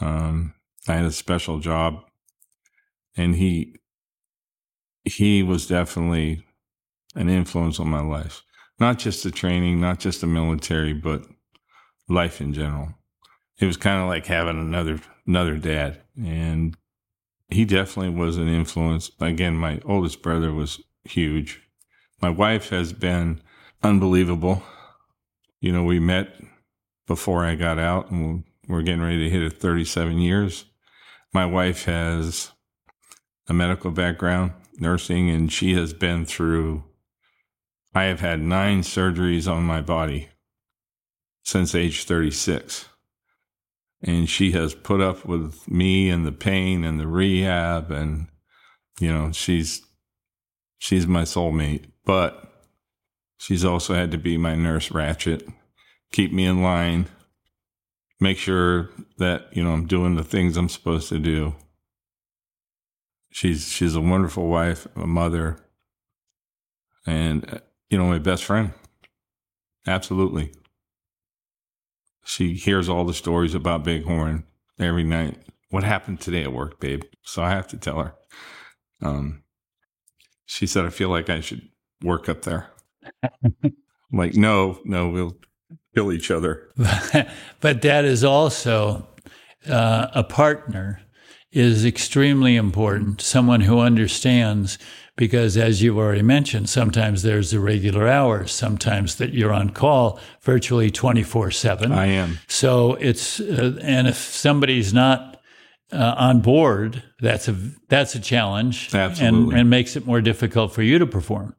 Um, 0.00 0.54
I 0.86 0.94
had 0.94 1.06
a 1.06 1.12
special 1.12 1.58
job, 1.58 2.02
and 3.16 3.34
he 3.36 3.74
he 5.04 5.42
was 5.42 5.66
definitely 5.66 6.44
an 7.14 7.28
influence 7.28 7.80
on 7.80 7.88
my 7.88 8.00
life. 8.00 8.42
Not 8.78 8.98
just 8.98 9.24
the 9.24 9.30
training, 9.30 9.80
not 9.80 9.98
just 9.98 10.20
the 10.20 10.26
military, 10.26 10.92
but 10.92 11.22
life 12.08 12.40
in 12.40 12.52
general 12.52 12.97
it 13.58 13.66
was 13.66 13.76
kind 13.76 14.00
of 14.00 14.08
like 14.08 14.26
having 14.26 14.58
another 14.58 15.00
another 15.26 15.56
dad, 15.56 16.00
and 16.16 16.76
he 17.48 17.64
definitely 17.64 18.14
was 18.14 18.36
an 18.36 18.48
influence. 18.48 19.10
Again, 19.20 19.56
my 19.56 19.80
oldest 19.84 20.22
brother 20.22 20.52
was 20.52 20.80
huge. 21.04 21.62
My 22.20 22.30
wife 22.30 22.68
has 22.70 22.92
been 22.92 23.40
unbelievable. 23.82 24.62
You 25.60 25.72
know, 25.72 25.84
we 25.84 25.98
met 25.98 26.40
before 27.06 27.44
I 27.44 27.54
got 27.54 27.78
out, 27.78 28.10
and 28.10 28.44
we're 28.68 28.82
getting 28.82 29.02
ready 29.02 29.24
to 29.24 29.30
hit 29.30 29.42
it 29.42 29.60
37 29.60 30.18
years. 30.18 30.64
My 31.32 31.46
wife 31.46 31.84
has 31.84 32.52
a 33.48 33.54
medical 33.54 33.90
background, 33.90 34.52
nursing, 34.78 35.30
and 35.30 35.52
she 35.52 35.74
has 35.74 35.92
been 35.92 36.26
through. 36.26 36.84
I 37.94 38.04
have 38.04 38.20
had 38.20 38.40
nine 38.40 38.82
surgeries 38.82 39.50
on 39.50 39.64
my 39.64 39.80
body 39.80 40.28
since 41.42 41.74
age 41.74 42.04
36 42.04 42.86
and 44.02 44.28
she 44.28 44.52
has 44.52 44.74
put 44.74 45.00
up 45.00 45.24
with 45.24 45.68
me 45.68 46.08
and 46.10 46.26
the 46.26 46.32
pain 46.32 46.84
and 46.84 47.00
the 47.00 47.06
rehab 47.06 47.90
and 47.90 48.28
you 49.00 49.12
know, 49.12 49.32
she's 49.32 49.82
she's 50.78 51.06
my 51.06 51.22
soulmate, 51.22 51.86
but 52.04 52.64
she's 53.38 53.64
also 53.64 53.94
had 53.94 54.10
to 54.10 54.18
be 54.18 54.36
my 54.36 54.54
nurse 54.54 54.88
Ratched, 54.88 55.50
keep 56.12 56.32
me 56.32 56.44
in 56.46 56.62
line, 56.62 57.06
make 58.20 58.38
sure 58.38 58.90
that, 59.18 59.46
you 59.52 59.62
know, 59.62 59.70
I'm 59.70 59.86
doing 59.86 60.16
the 60.16 60.24
things 60.24 60.56
I'm 60.56 60.68
supposed 60.68 61.08
to 61.10 61.18
do. 61.18 61.54
She's 63.30 63.68
she's 63.68 63.94
a 63.94 64.00
wonderful 64.00 64.48
wife, 64.48 64.86
a 64.96 65.06
mother, 65.06 65.58
and 67.06 67.48
uh, 67.52 67.58
you 67.90 67.98
know, 67.98 68.06
my 68.06 68.18
best 68.18 68.44
friend. 68.44 68.72
Absolutely. 69.86 70.52
She 72.28 72.52
hears 72.52 72.90
all 72.90 73.04
the 73.04 73.14
stories 73.14 73.54
about 73.54 73.84
Bighorn 73.84 74.44
every 74.78 75.02
night. 75.02 75.38
What 75.70 75.82
happened 75.82 76.20
today 76.20 76.42
at 76.42 76.52
work, 76.52 76.78
babe? 76.78 77.02
So 77.22 77.42
I 77.42 77.48
have 77.50 77.66
to 77.68 77.78
tell 77.78 78.02
her. 78.02 78.14
Um, 79.00 79.44
she 80.44 80.66
said, 80.66 80.84
I 80.84 80.90
feel 80.90 81.08
like 81.08 81.30
I 81.30 81.40
should 81.40 81.66
work 82.02 82.28
up 82.28 82.42
there. 82.42 82.68
I'm 83.42 83.72
like, 84.12 84.34
no, 84.34 84.78
no, 84.84 85.08
we'll 85.08 85.38
kill 85.94 86.12
each 86.12 86.30
other. 86.30 86.68
but 87.60 87.80
that 87.80 88.04
is 88.04 88.22
also 88.22 89.08
uh, 89.66 90.08
a 90.12 90.22
partner 90.22 91.00
is 91.50 91.86
extremely 91.86 92.56
important. 92.56 93.22
Someone 93.22 93.62
who 93.62 93.78
understands, 93.78 94.78
because 95.18 95.56
as 95.56 95.82
you've 95.82 95.98
already 95.98 96.22
mentioned, 96.22 96.70
sometimes 96.70 97.22
there's 97.22 97.52
irregular 97.52 98.06
hours, 98.06 98.52
sometimes 98.52 99.16
that 99.16 99.34
you're 99.34 99.52
on 99.52 99.70
call 99.70 100.18
virtually 100.42 100.90
24 100.90 101.50
7. 101.50 101.92
I 101.92 102.06
am. 102.06 102.38
So 102.46 102.94
it's, 102.94 103.40
uh, 103.40 103.78
and 103.82 104.06
if 104.06 104.16
somebody's 104.16 104.94
not 104.94 105.42
uh, 105.92 106.14
on 106.16 106.40
board, 106.40 107.02
that's 107.20 107.48
a 107.48 107.52
that's 107.88 108.14
a 108.14 108.20
challenge, 108.20 108.94
Absolutely. 108.94 109.50
and 109.50 109.60
and 109.60 109.70
makes 109.70 109.96
it 109.96 110.06
more 110.06 110.20
difficult 110.20 110.72
for 110.72 110.82
you 110.82 110.98
to 110.98 111.06
perform. 111.06 111.56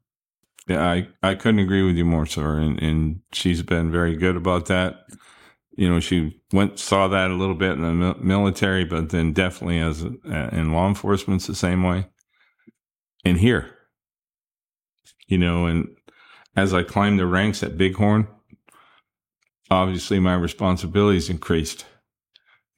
Yeah, 0.67 0.85
I, 0.85 1.07
I 1.23 1.35
couldn't 1.35 1.59
agree 1.59 1.83
with 1.83 1.95
you 1.95 2.05
more, 2.05 2.27
sir. 2.27 2.59
And, 2.59 2.81
and 2.81 3.21
she's 3.33 3.63
been 3.63 3.91
very 3.91 4.15
good 4.15 4.35
about 4.35 4.67
that. 4.67 5.07
You 5.75 5.89
know, 5.89 5.99
she 5.99 6.39
went 6.53 6.77
saw 6.77 7.07
that 7.07 7.31
a 7.31 7.33
little 7.33 7.55
bit 7.55 7.71
in 7.71 7.81
the 7.81 8.15
military, 8.19 8.85
but 8.85 9.09
then 9.09 9.33
definitely 9.33 9.79
as 9.79 10.03
a, 10.03 10.55
in 10.55 10.71
law 10.71 10.87
enforcement, 10.87 11.41
it's 11.41 11.47
the 11.47 11.55
same 11.55 11.83
way. 11.83 12.05
And 13.25 13.37
here, 13.37 13.69
you 15.27 15.37
know, 15.37 15.65
and 15.65 15.89
as 16.55 16.73
I 16.73 16.83
climbed 16.83 17.19
the 17.19 17.25
ranks 17.25 17.61
at 17.63 17.77
Bighorn, 17.77 18.27
obviously 19.69 20.19
my 20.19 20.35
responsibilities 20.35 21.29
increased, 21.29 21.85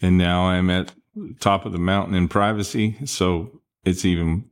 and 0.01 0.17
now 0.17 0.43
I'm 0.43 0.69
at 0.69 0.93
top 1.39 1.65
of 1.65 1.71
the 1.71 1.77
mountain 1.77 2.15
in 2.15 2.27
privacy. 2.27 2.97
So 3.05 3.61
it's 3.83 4.05
even 4.05 4.49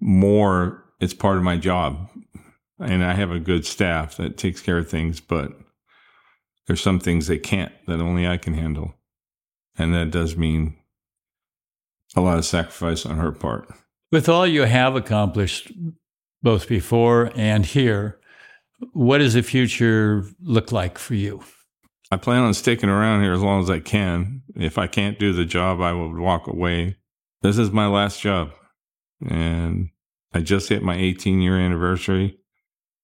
more, 0.00 0.84
it's 1.00 1.14
part 1.14 1.36
of 1.36 1.42
my 1.42 1.56
job. 1.56 2.08
And 2.78 3.04
I 3.04 3.14
have 3.14 3.30
a 3.30 3.38
good 3.38 3.64
staff 3.64 4.16
that 4.16 4.36
takes 4.36 4.60
care 4.60 4.78
of 4.78 4.88
things, 4.88 5.20
but 5.20 5.52
there's 6.66 6.82
some 6.82 6.98
things 6.98 7.26
they 7.26 7.38
can't 7.38 7.72
that 7.86 8.00
only 8.00 8.26
I 8.26 8.36
can 8.36 8.54
handle. 8.54 8.94
And 9.78 9.94
that 9.94 10.10
does 10.10 10.36
mean 10.36 10.76
a 12.14 12.20
lot 12.20 12.38
of 12.38 12.44
sacrifice 12.44 13.06
on 13.06 13.18
her 13.18 13.32
part. 13.32 13.68
With 14.12 14.28
all 14.28 14.46
you 14.46 14.62
have 14.62 14.94
accomplished, 14.94 15.72
both 16.42 16.68
before 16.68 17.32
and 17.34 17.66
here, 17.66 18.20
what 18.92 19.18
does 19.18 19.34
the 19.34 19.42
future 19.42 20.24
look 20.40 20.70
like 20.70 20.98
for 20.98 21.14
you? 21.14 21.42
I 22.10 22.16
plan 22.16 22.42
on 22.42 22.54
sticking 22.54 22.88
around 22.88 23.22
here 23.22 23.32
as 23.32 23.40
long 23.40 23.62
as 23.62 23.70
I 23.70 23.80
can. 23.80 24.42
If 24.54 24.78
I 24.78 24.86
can't 24.86 25.18
do 25.18 25.32
the 25.32 25.44
job, 25.44 25.80
I 25.80 25.92
will 25.92 26.14
walk 26.14 26.46
away. 26.46 26.96
This 27.42 27.58
is 27.58 27.72
my 27.72 27.88
last 27.88 28.20
job. 28.20 28.52
And 29.28 29.88
I 30.32 30.40
just 30.40 30.68
hit 30.68 30.82
my 30.84 30.96
18 30.96 31.40
year 31.40 31.58
anniversary. 31.58 32.38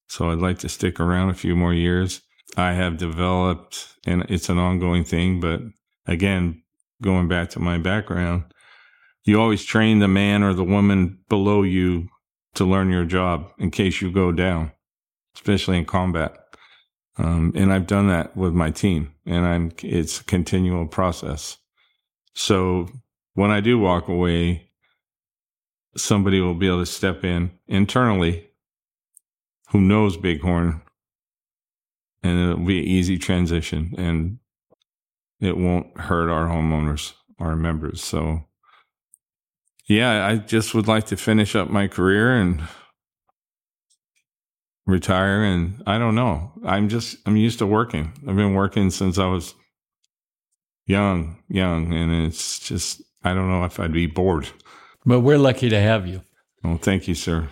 So 0.08 0.30
I'd 0.30 0.38
like 0.38 0.58
to 0.60 0.68
stick 0.68 1.00
around 1.00 1.30
a 1.30 1.34
few 1.34 1.56
more 1.56 1.74
years. 1.74 2.22
I 2.56 2.74
have 2.74 2.98
developed, 2.98 3.96
and 4.06 4.24
it's 4.28 4.50
an 4.50 4.58
ongoing 4.58 5.04
thing, 5.04 5.40
but 5.40 5.62
again, 6.06 6.62
going 7.00 7.26
back 7.26 7.48
to 7.50 7.60
my 7.60 7.78
background, 7.78 8.44
you 9.24 9.40
always 9.40 9.64
train 9.64 9.98
the 9.98 10.08
man 10.08 10.42
or 10.42 10.54
the 10.54 10.64
woman 10.64 11.18
below 11.28 11.62
you 11.62 12.08
to 12.54 12.64
learn 12.64 12.90
your 12.90 13.04
job 13.04 13.50
in 13.58 13.70
case 13.70 14.00
you 14.00 14.10
go 14.10 14.32
down, 14.32 14.72
especially 15.34 15.78
in 15.78 15.84
combat. 15.84 16.36
Um, 17.18 17.52
and 17.54 17.72
I've 17.72 17.86
done 17.86 18.08
that 18.08 18.36
with 18.36 18.52
my 18.52 18.70
team, 18.70 19.12
and 19.26 19.46
I'm 19.46 19.72
it's 19.82 20.20
a 20.20 20.24
continual 20.24 20.86
process. 20.86 21.58
So 22.34 22.88
when 23.34 23.50
I 23.50 23.60
do 23.60 23.78
walk 23.78 24.08
away, 24.08 24.70
somebody 25.96 26.40
will 26.40 26.54
be 26.54 26.68
able 26.68 26.80
to 26.80 26.86
step 26.86 27.22
in 27.22 27.50
internally 27.68 28.48
who 29.72 29.80
knows 29.80 30.18
Bighorn, 30.18 30.82
and 32.22 32.38
it'll 32.38 32.64
be 32.64 32.78
an 32.78 32.84
easy 32.84 33.16
transition, 33.18 33.94
and 33.96 34.38
it 35.40 35.56
won't 35.56 35.98
hurt 35.98 36.30
our 36.30 36.46
homeowners, 36.46 37.14
our 37.38 37.56
members. 37.56 38.02
So, 38.02 38.44
yeah, 39.86 40.26
I 40.26 40.36
just 40.36 40.74
would 40.74 40.88
like 40.88 41.06
to 41.06 41.16
finish 41.16 41.54
up 41.54 41.68
my 41.68 41.88
career 41.88 42.34
and 42.34 42.62
retire 44.86 45.44
and 45.44 45.82
I 45.86 45.98
don't 45.98 46.14
know. 46.14 46.52
I'm 46.64 46.88
just 46.88 47.16
I'm 47.26 47.36
used 47.36 47.58
to 47.60 47.66
working. 47.66 48.12
I've 48.26 48.36
been 48.36 48.54
working 48.54 48.90
since 48.90 49.18
I 49.18 49.26
was 49.26 49.54
young, 50.86 51.42
young, 51.48 51.92
and 51.92 52.26
it's 52.26 52.58
just 52.58 53.02
I 53.22 53.34
don't 53.34 53.48
know 53.48 53.64
if 53.64 53.78
I'd 53.78 53.92
be 53.92 54.06
bored. 54.06 54.48
But 55.04 55.20
we're 55.20 55.38
lucky 55.38 55.68
to 55.68 55.80
have 55.80 56.06
you. 56.06 56.22
Well, 56.62 56.78
thank 56.78 57.08
you, 57.08 57.14
sir. 57.14 57.48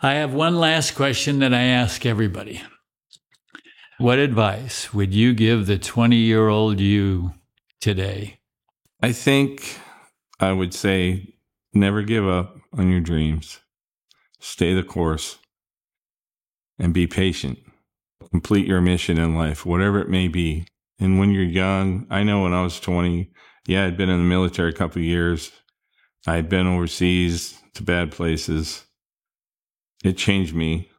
I 0.00 0.14
have 0.14 0.34
one 0.34 0.56
last 0.56 0.94
question 0.94 1.38
that 1.40 1.54
I 1.54 1.62
ask 1.62 2.04
everybody. 2.04 2.62
What 3.98 4.18
advice 4.18 4.92
would 4.92 5.14
you 5.14 5.34
give 5.34 5.66
the 5.66 5.78
20 5.78 6.16
year 6.16 6.48
old 6.48 6.80
you 6.80 7.32
today? 7.80 8.40
I 9.02 9.12
think 9.12 9.78
I 10.40 10.52
would 10.52 10.74
say 10.74 11.33
never 11.74 12.02
give 12.02 12.26
up 12.26 12.56
on 12.72 12.90
your 12.90 13.00
dreams. 13.00 13.60
Stay 14.40 14.74
the 14.74 14.82
course 14.82 15.38
and 16.78 16.92
be 16.92 17.06
patient. 17.06 17.58
Complete 18.30 18.66
your 18.66 18.80
mission 18.80 19.18
in 19.18 19.34
life, 19.34 19.64
whatever 19.64 20.00
it 20.00 20.08
may 20.08 20.28
be. 20.28 20.66
And 20.98 21.18
when 21.18 21.30
you're 21.30 21.44
young, 21.44 22.06
I 22.10 22.22
know 22.22 22.42
when 22.42 22.52
I 22.52 22.62
was 22.62 22.80
20, 22.80 23.30
yeah, 23.66 23.86
I'd 23.86 23.96
been 23.96 24.10
in 24.10 24.18
the 24.18 24.24
military 24.24 24.70
a 24.70 24.74
couple 24.74 25.02
years. 25.02 25.50
I'd 26.26 26.48
been 26.48 26.66
overseas 26.66 27.58
to 27.74 27.82
bad 27.82 28.12
places. 28.12 28.84
It 30.04 30.16
changed 30.16 30.54
me, 30.54 30.90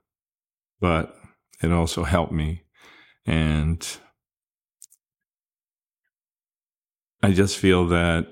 but 0.79 1.15
it 1.61 1.71
also 1.71 2.03
helped 2.03 2.33
me. 2.33 2.63
And 3.25 3.85
I 7.21 7.31
just 7.31 7.57
feel 7.57 7.87
that 7.87 8.27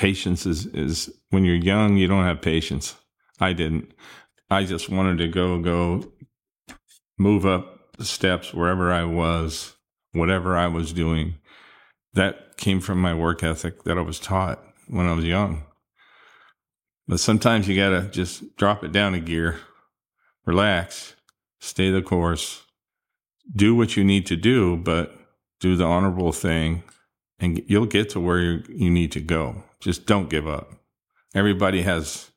patience 0.00 0.46
is, 0.46 0.64
is 0.68 1.12
when 1.28 1.44
you're 1.44 1.54
young, 1.54 1.98
you 1.98 2.08
don't 2.08 2.24
have 2.24 2.40
patience. 2.40 2.96
I 3.38 3.52
didn't. 3.52 3.92
I 4.50 4.64
just 4.64 4.88
wanted 4.88 5.18
to 5.18 5.28
go, 5.28 5.58
go 5.60 6.10
move 7.18 7.44
up 7.44 7.98
the 7.98 8.06
steps 8.06 8.54
wherever 8.54 8.90
I 8.90 9.04
was, 9.04 9.74
whatever 10.12 10.56
I 10.56 10.68
was 10.68 10.94
doing. 10.94 11.34
That 12.14 12.56
came 12.56 12.80
from 12.80 12.98
my 12.98 13.12
work 13.12 13.42
ethic 13.42 13.84
that 13.84 13.98
I 13.98 14.00
was 14.00 14.18
taught 14.18 14.64
when 14.88 15.06
I 15.06 15.12
was 15.12 15.26
young. 15.26 15.64
But 17.06 17.20
sometimes 17.20 17.68
you 17.68 17.76
got 17.76 17.90
to 17.90 18.08
just 18.08 18.56
drop 18.56 18.82
it 18.82 18.92
down 18.92 19.12
a 19.12 19.20
gear, 19.20 19.60
relax, 20.46 21.14
stay 21.58 21.90
the 21.90 22.00
course, 22.00 22.62
do 23.54 23.74
what 23.74 23.98
you 23.98 24.04
need 24.04 24.24
to 24.26 24.36
do, 24.36 24.78
but 24.78 25.14
do 25.60 25.76
the 25.76 25.84
honorable 25.84 26.32
thing, 26.32 26.84
and 27.40 27.62
you'll 27.66 27.86
get 27.86 28.10
to 28.10 28.20
where 28.20 28.40
you 28.40 28.90
need 28.90 29.12
to 29.12 29.20
go. 29.20 29.62
Just 29.80 30.06
don't 30.06 30.28
give 30.30 30.46
up. 30.46 30.72
Everybody 31.34 31.82
has 31.82 32.30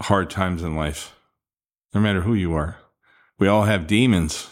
hard 0.00 0.28
times 0.28 0.62
in 0.62 0.74
life, 0.74 1.14
no 1.94 2.00
matter 2.00 2.22
who 2.22 2.34
you 2.34 2.54
are. 2.54 2.76
We 3.38 3.48
all 3.48 3.64
have 3.64 3.86
demons. 3.86 4.48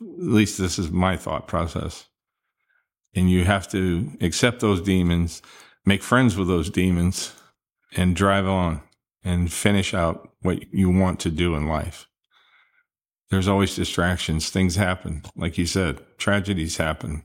At 0.00 0.06
least 0.22 0.58
this 0.58 0.78
is 0.78 0.90
my 0.90 1.16
thought 1.16 1.48
process. 1.48 2.06
And 3.14 3.30
you 3.30 3.44
have 3.44 3.68
to 3.70 4.12
accept 4.20 4.60
those 4.60 4.80
demons, 4.80 5.42
make 5.84 6.02
friends 6.02 6.36
with 6.36 6.46
those 6.46 6.70
demons, 6.70 7.34
and 7.96 8.14
drive 8.14 8.46
on 8.46 8.82
and 9.24 9.52
finish 9.52 9.94
out 9.94 10.30
what 10.42 10.72
you 10.72 10.90
want 10.90 11.18
to 11.20 11.30
do 11.30 11.56
in 11.56 11.66
life. 11.66 12.06
There's 13.30 13.48
always 13.48 13.74
distractions. 13.74 14.48
Things 14.50 14.76
happen. 14.76 15.22
Like 15.34 15.58
you 15.58 15.66
said, 15.66 16.00
tragedies 16.18 16.76
happen 16.76 17.24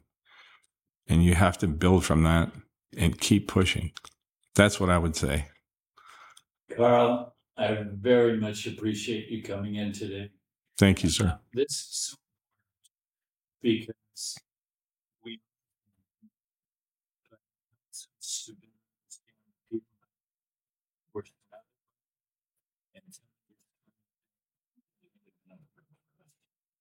and 1.07 1.23
you 1.23 1.35
have 1.35 1.57
to 1.59 1.67
build 1.67 2.05
from 2.05 2.23
that 2.23 2.51
and 2.97 3.19
keep 3.19 3.47
pushing. 3.47 3.91
That's 4.55 4.79
what 4.79 4.89
I 4.89 4.97
would 4.97 5.15
say. 5.15 5.47
Carl, 6.75 7.35
I 7.57 7.83
very 7.83 8.37
much 8.37 8.67
appreciate 8.67 9.29
you 9.29 9.43
coming 9.43 9.75
in 9.75 9.91
today. 9.91 10.31
Thank 10.77 11.03
you, 11.03 11.09
sir. 11.09 11.27
Uh, 11.27 11.37
this 11.53 11.71
is 11.71 12.17
because 13.61 14.37
we 15.23 15.39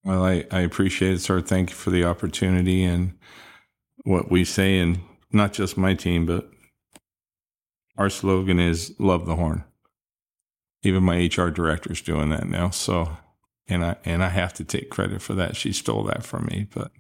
well, 0.05 0.25
I, 0.25 0.45
I 0.51 0.61
appreciate 0.61 1.15
it, 1.15 1.21
sir. 1.21 1.41
Thank 1.41 1.71
you 1.71 1.77
for 1.77 1.91
the 1.91 2.05
opportunity 2.05 2.83
and 2.85 3.19
what 4.05 4.31
we 4.31 4.45
say, 4.45 4.79
and 4.79 5.01
not 5.33 5.53
just 5.53 5.77
my 5.77 5.95
team, 5.95 6.27
but 6.27 6.51
our 7.97 8.11
slogan 8.11 8.59
is 8.59 8.95
"Love 8.99 9.27
the 9.27 9.37
Horn." 9.37 9.65
Even 10.83 11.05
my 11.05 11.17
HR 11.17 11.51
director 11.51 11.93
is 11.93 12.03
doing 12.03 12.31
that 12.31 12.49
now. 12.49 12.71
So, 12.71 13.17
and 13.69 13.85
I 13.85 13.97
and 14.05 14.23
I 14.23 14.29
have 14.31 14.53
to 14.55 14.65
take 14.65 14.91
credit 14.91 15.23
for 15.23 15.35
that. 15.35 15.57
She 15.57 15.73
stole 15.73 16.05
that 16.05 16.25
from 16.25 16.47
me, 16.47 16.67
but 16.75 16.91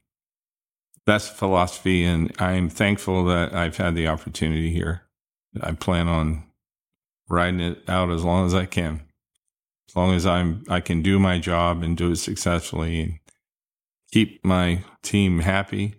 that's 1.04 1.28
philosophy, 1.28 2.04
and 2.04 2.32
I'm 2.40 2.68
thankful 2.68 3.24
that 3.24 3.52
I've 3.54 3.76
had 3.76 3.94
the 3.94 4.06
opportunity 4.06 4.70
here. 4.70 5.02
I 5.60 5.72
plan 5.72 6.08
on 6.08 6.44
riding 7.28 7.60
it 7.60 7.82
out 7.88 8.10
as 8.10 8.24
long 8.24 8.46
as 8.46 8.54
I 8.54 8.66
can, 8.66 9.02
as 9.88 9.96
long 9.96 10.14
as 10.14 10.26
I'm 10.26 10.64
I 10.68 10.80
can 10.80 11.02
do 11.02 11.18
my 11.18 11.38
job 11.38 11.82
and 11.82 11.96
do 11.96 12.12
it 12.12 12.16
successfully 12.16 13.00
and 13.00 13.18
keep 14.12 14.44
my 14.44 14.84
team 15.02 15.40
happy, 15.40 15.94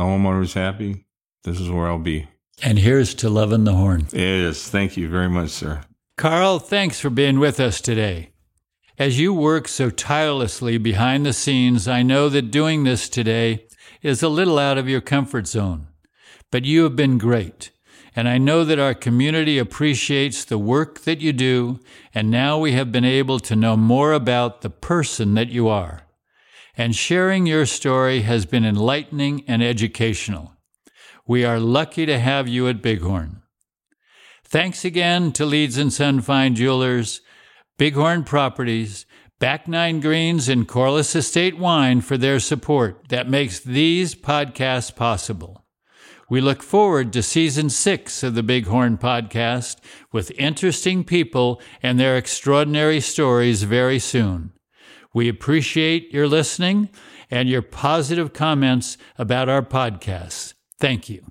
the 0.00 0.06
homeowners 0.06 0.54
happy. 0.54 1.04
This 1.44 1.60
is 1.60 1.70
where 1.70 1.86
I'll 1.86 1.98
be. 1.98 2.26
And 2.62 2.78
here's 2.78 3.14
to 3.16 3.28
loving 3.28 3.64
the 3.64 3.74
horn. 3.74 4.06
It 4.12 4.20
is. 4.20 4.66
Thank 4.66 4.96
you 4.96 5.10
very 5.10 5.28
much, 5.28 5.50
sir. 5.50 5.82
Carl, 6.16 6.58
thanks 6.58 6.98
for 6.98 7.10
being 7.10 7.38
with 7.38 7.60
us 7.60 7.82
today. 7.82 8.30
As 8.98 9.20
you 9.20 9.34
work 9.34 9.68
so 9.68 9.90
tirelessly 9.90 10.78
behind 10.78 11.26
the 11.26 11.34
scenes, 11.34 11.86
I 11.86 12.02
know 12.02 12.30
that 12.30 12.50
doing 12.50 12.84
this 12.84 13.10
today 13.10 13.66
is 14.00 14.22
a 14.22 14.30
little 14.30 14.58
out 14.58 14.78
of 14.78 14.88
your 14.88 15.02
comfort 15.02 15.46
zone. 15.46 15.88
But 16.50 16.64
you 16.64 16.84
have 16.84 16.96
been 16.96 17.18
great. 17.18 17.70
And 18.16 18.26
I 18.26 18.38
know 18.38 18.64
that 18.64 18.78
our 18.78 18.94
community 18.94 19.58
appreciates 19.58 20.44
the 20.46 20.58
work 20.58 21.00
that 21.02 21.20
you 21.20 21.34
do, 21.34 21.78
and 22.14 22.30
now 22.30 22.58
we 22.58 22.72
have 22.72 22.90
been 22.90 23.04
able 23.04 23.38
to 23.40 23.54
know 23.54 23.76
more 23.76 24.14
about 24.14 24.62
the 24.62 24.70
person 24.70 25.34
that 25.34 25.48
you 25.48 25.68
are. 25.68 26.06
And 26.76 26.94
sharing 26.94 27.46
your 27.46 27.66
story 27.66 28.22
has 28.22 28.46
been 28.46 28.64
enlightening 28.64 29.44
and 29.46 29.62
educational. 29.62 30.54
We 31.26 31.44
are 31.44 31.60
lucky 31.60 32.06
to 32.06 32.18
have 32.18 32.48
you 32.48 32.68
at 32.68 32.82
Bighorn. 32.82 33.42
Thanks 34.44 34.84
again 34.84 35.32
to 35.32 35.46
Leeds 35.46 35.78
and 35.78 35.92
Son 35.92 36.20
Fine 36.20 36.56
Jewelers, 36.56 37.20
Bighorn 37.78 38.24
Properties, 38.24 39.06
Back 39.38 39.68
Nine 39.68 40.00
Greens, 40.00 40.48
and 40.48 40.66
Corliss 40.66 41.14
Estate 41.14 41.56
Wine 41.56 42.00
for 42.00 42.18
their 42.18 42.40
support 42.40 43.08
that 43.08 43.30
makes 43.30 43.60
these 43.60 44.14
podcasts 44.14 44.94
possible. 44.94 45.64
We 46.28 46.40
look 46.40 46.62
forward 46.62 47.12
to 47.12 47.22
season 47.22 47.70
six 47.70 48.22
of 48.22 48.34
the 48.34 48.42
Bighorn 48.42 48.98
podcast 48.98 49.78
with 50.12 50.30
interesting 50.32 51.04
people 51.04 51.60
and 51.82 51.98
their 51.98 52.16
extraordinary 52.16 53.00
stories 53.00 53.62
very 53.62 53.98
soon. 53.98 54.52
We 55.12 55.28
appreciate 55.28 56.12
your 56.12 56.28
listening 56.28 56.88
and 57.30 57.48
your 57.48 57.62
positive 57.62 58.32
comments 58.32 58.96
about 59.18 59.48
our 59.48 59.62
podcasts. 59.62 60.54
Thank 60.78 61.08
you. 61.08 61.24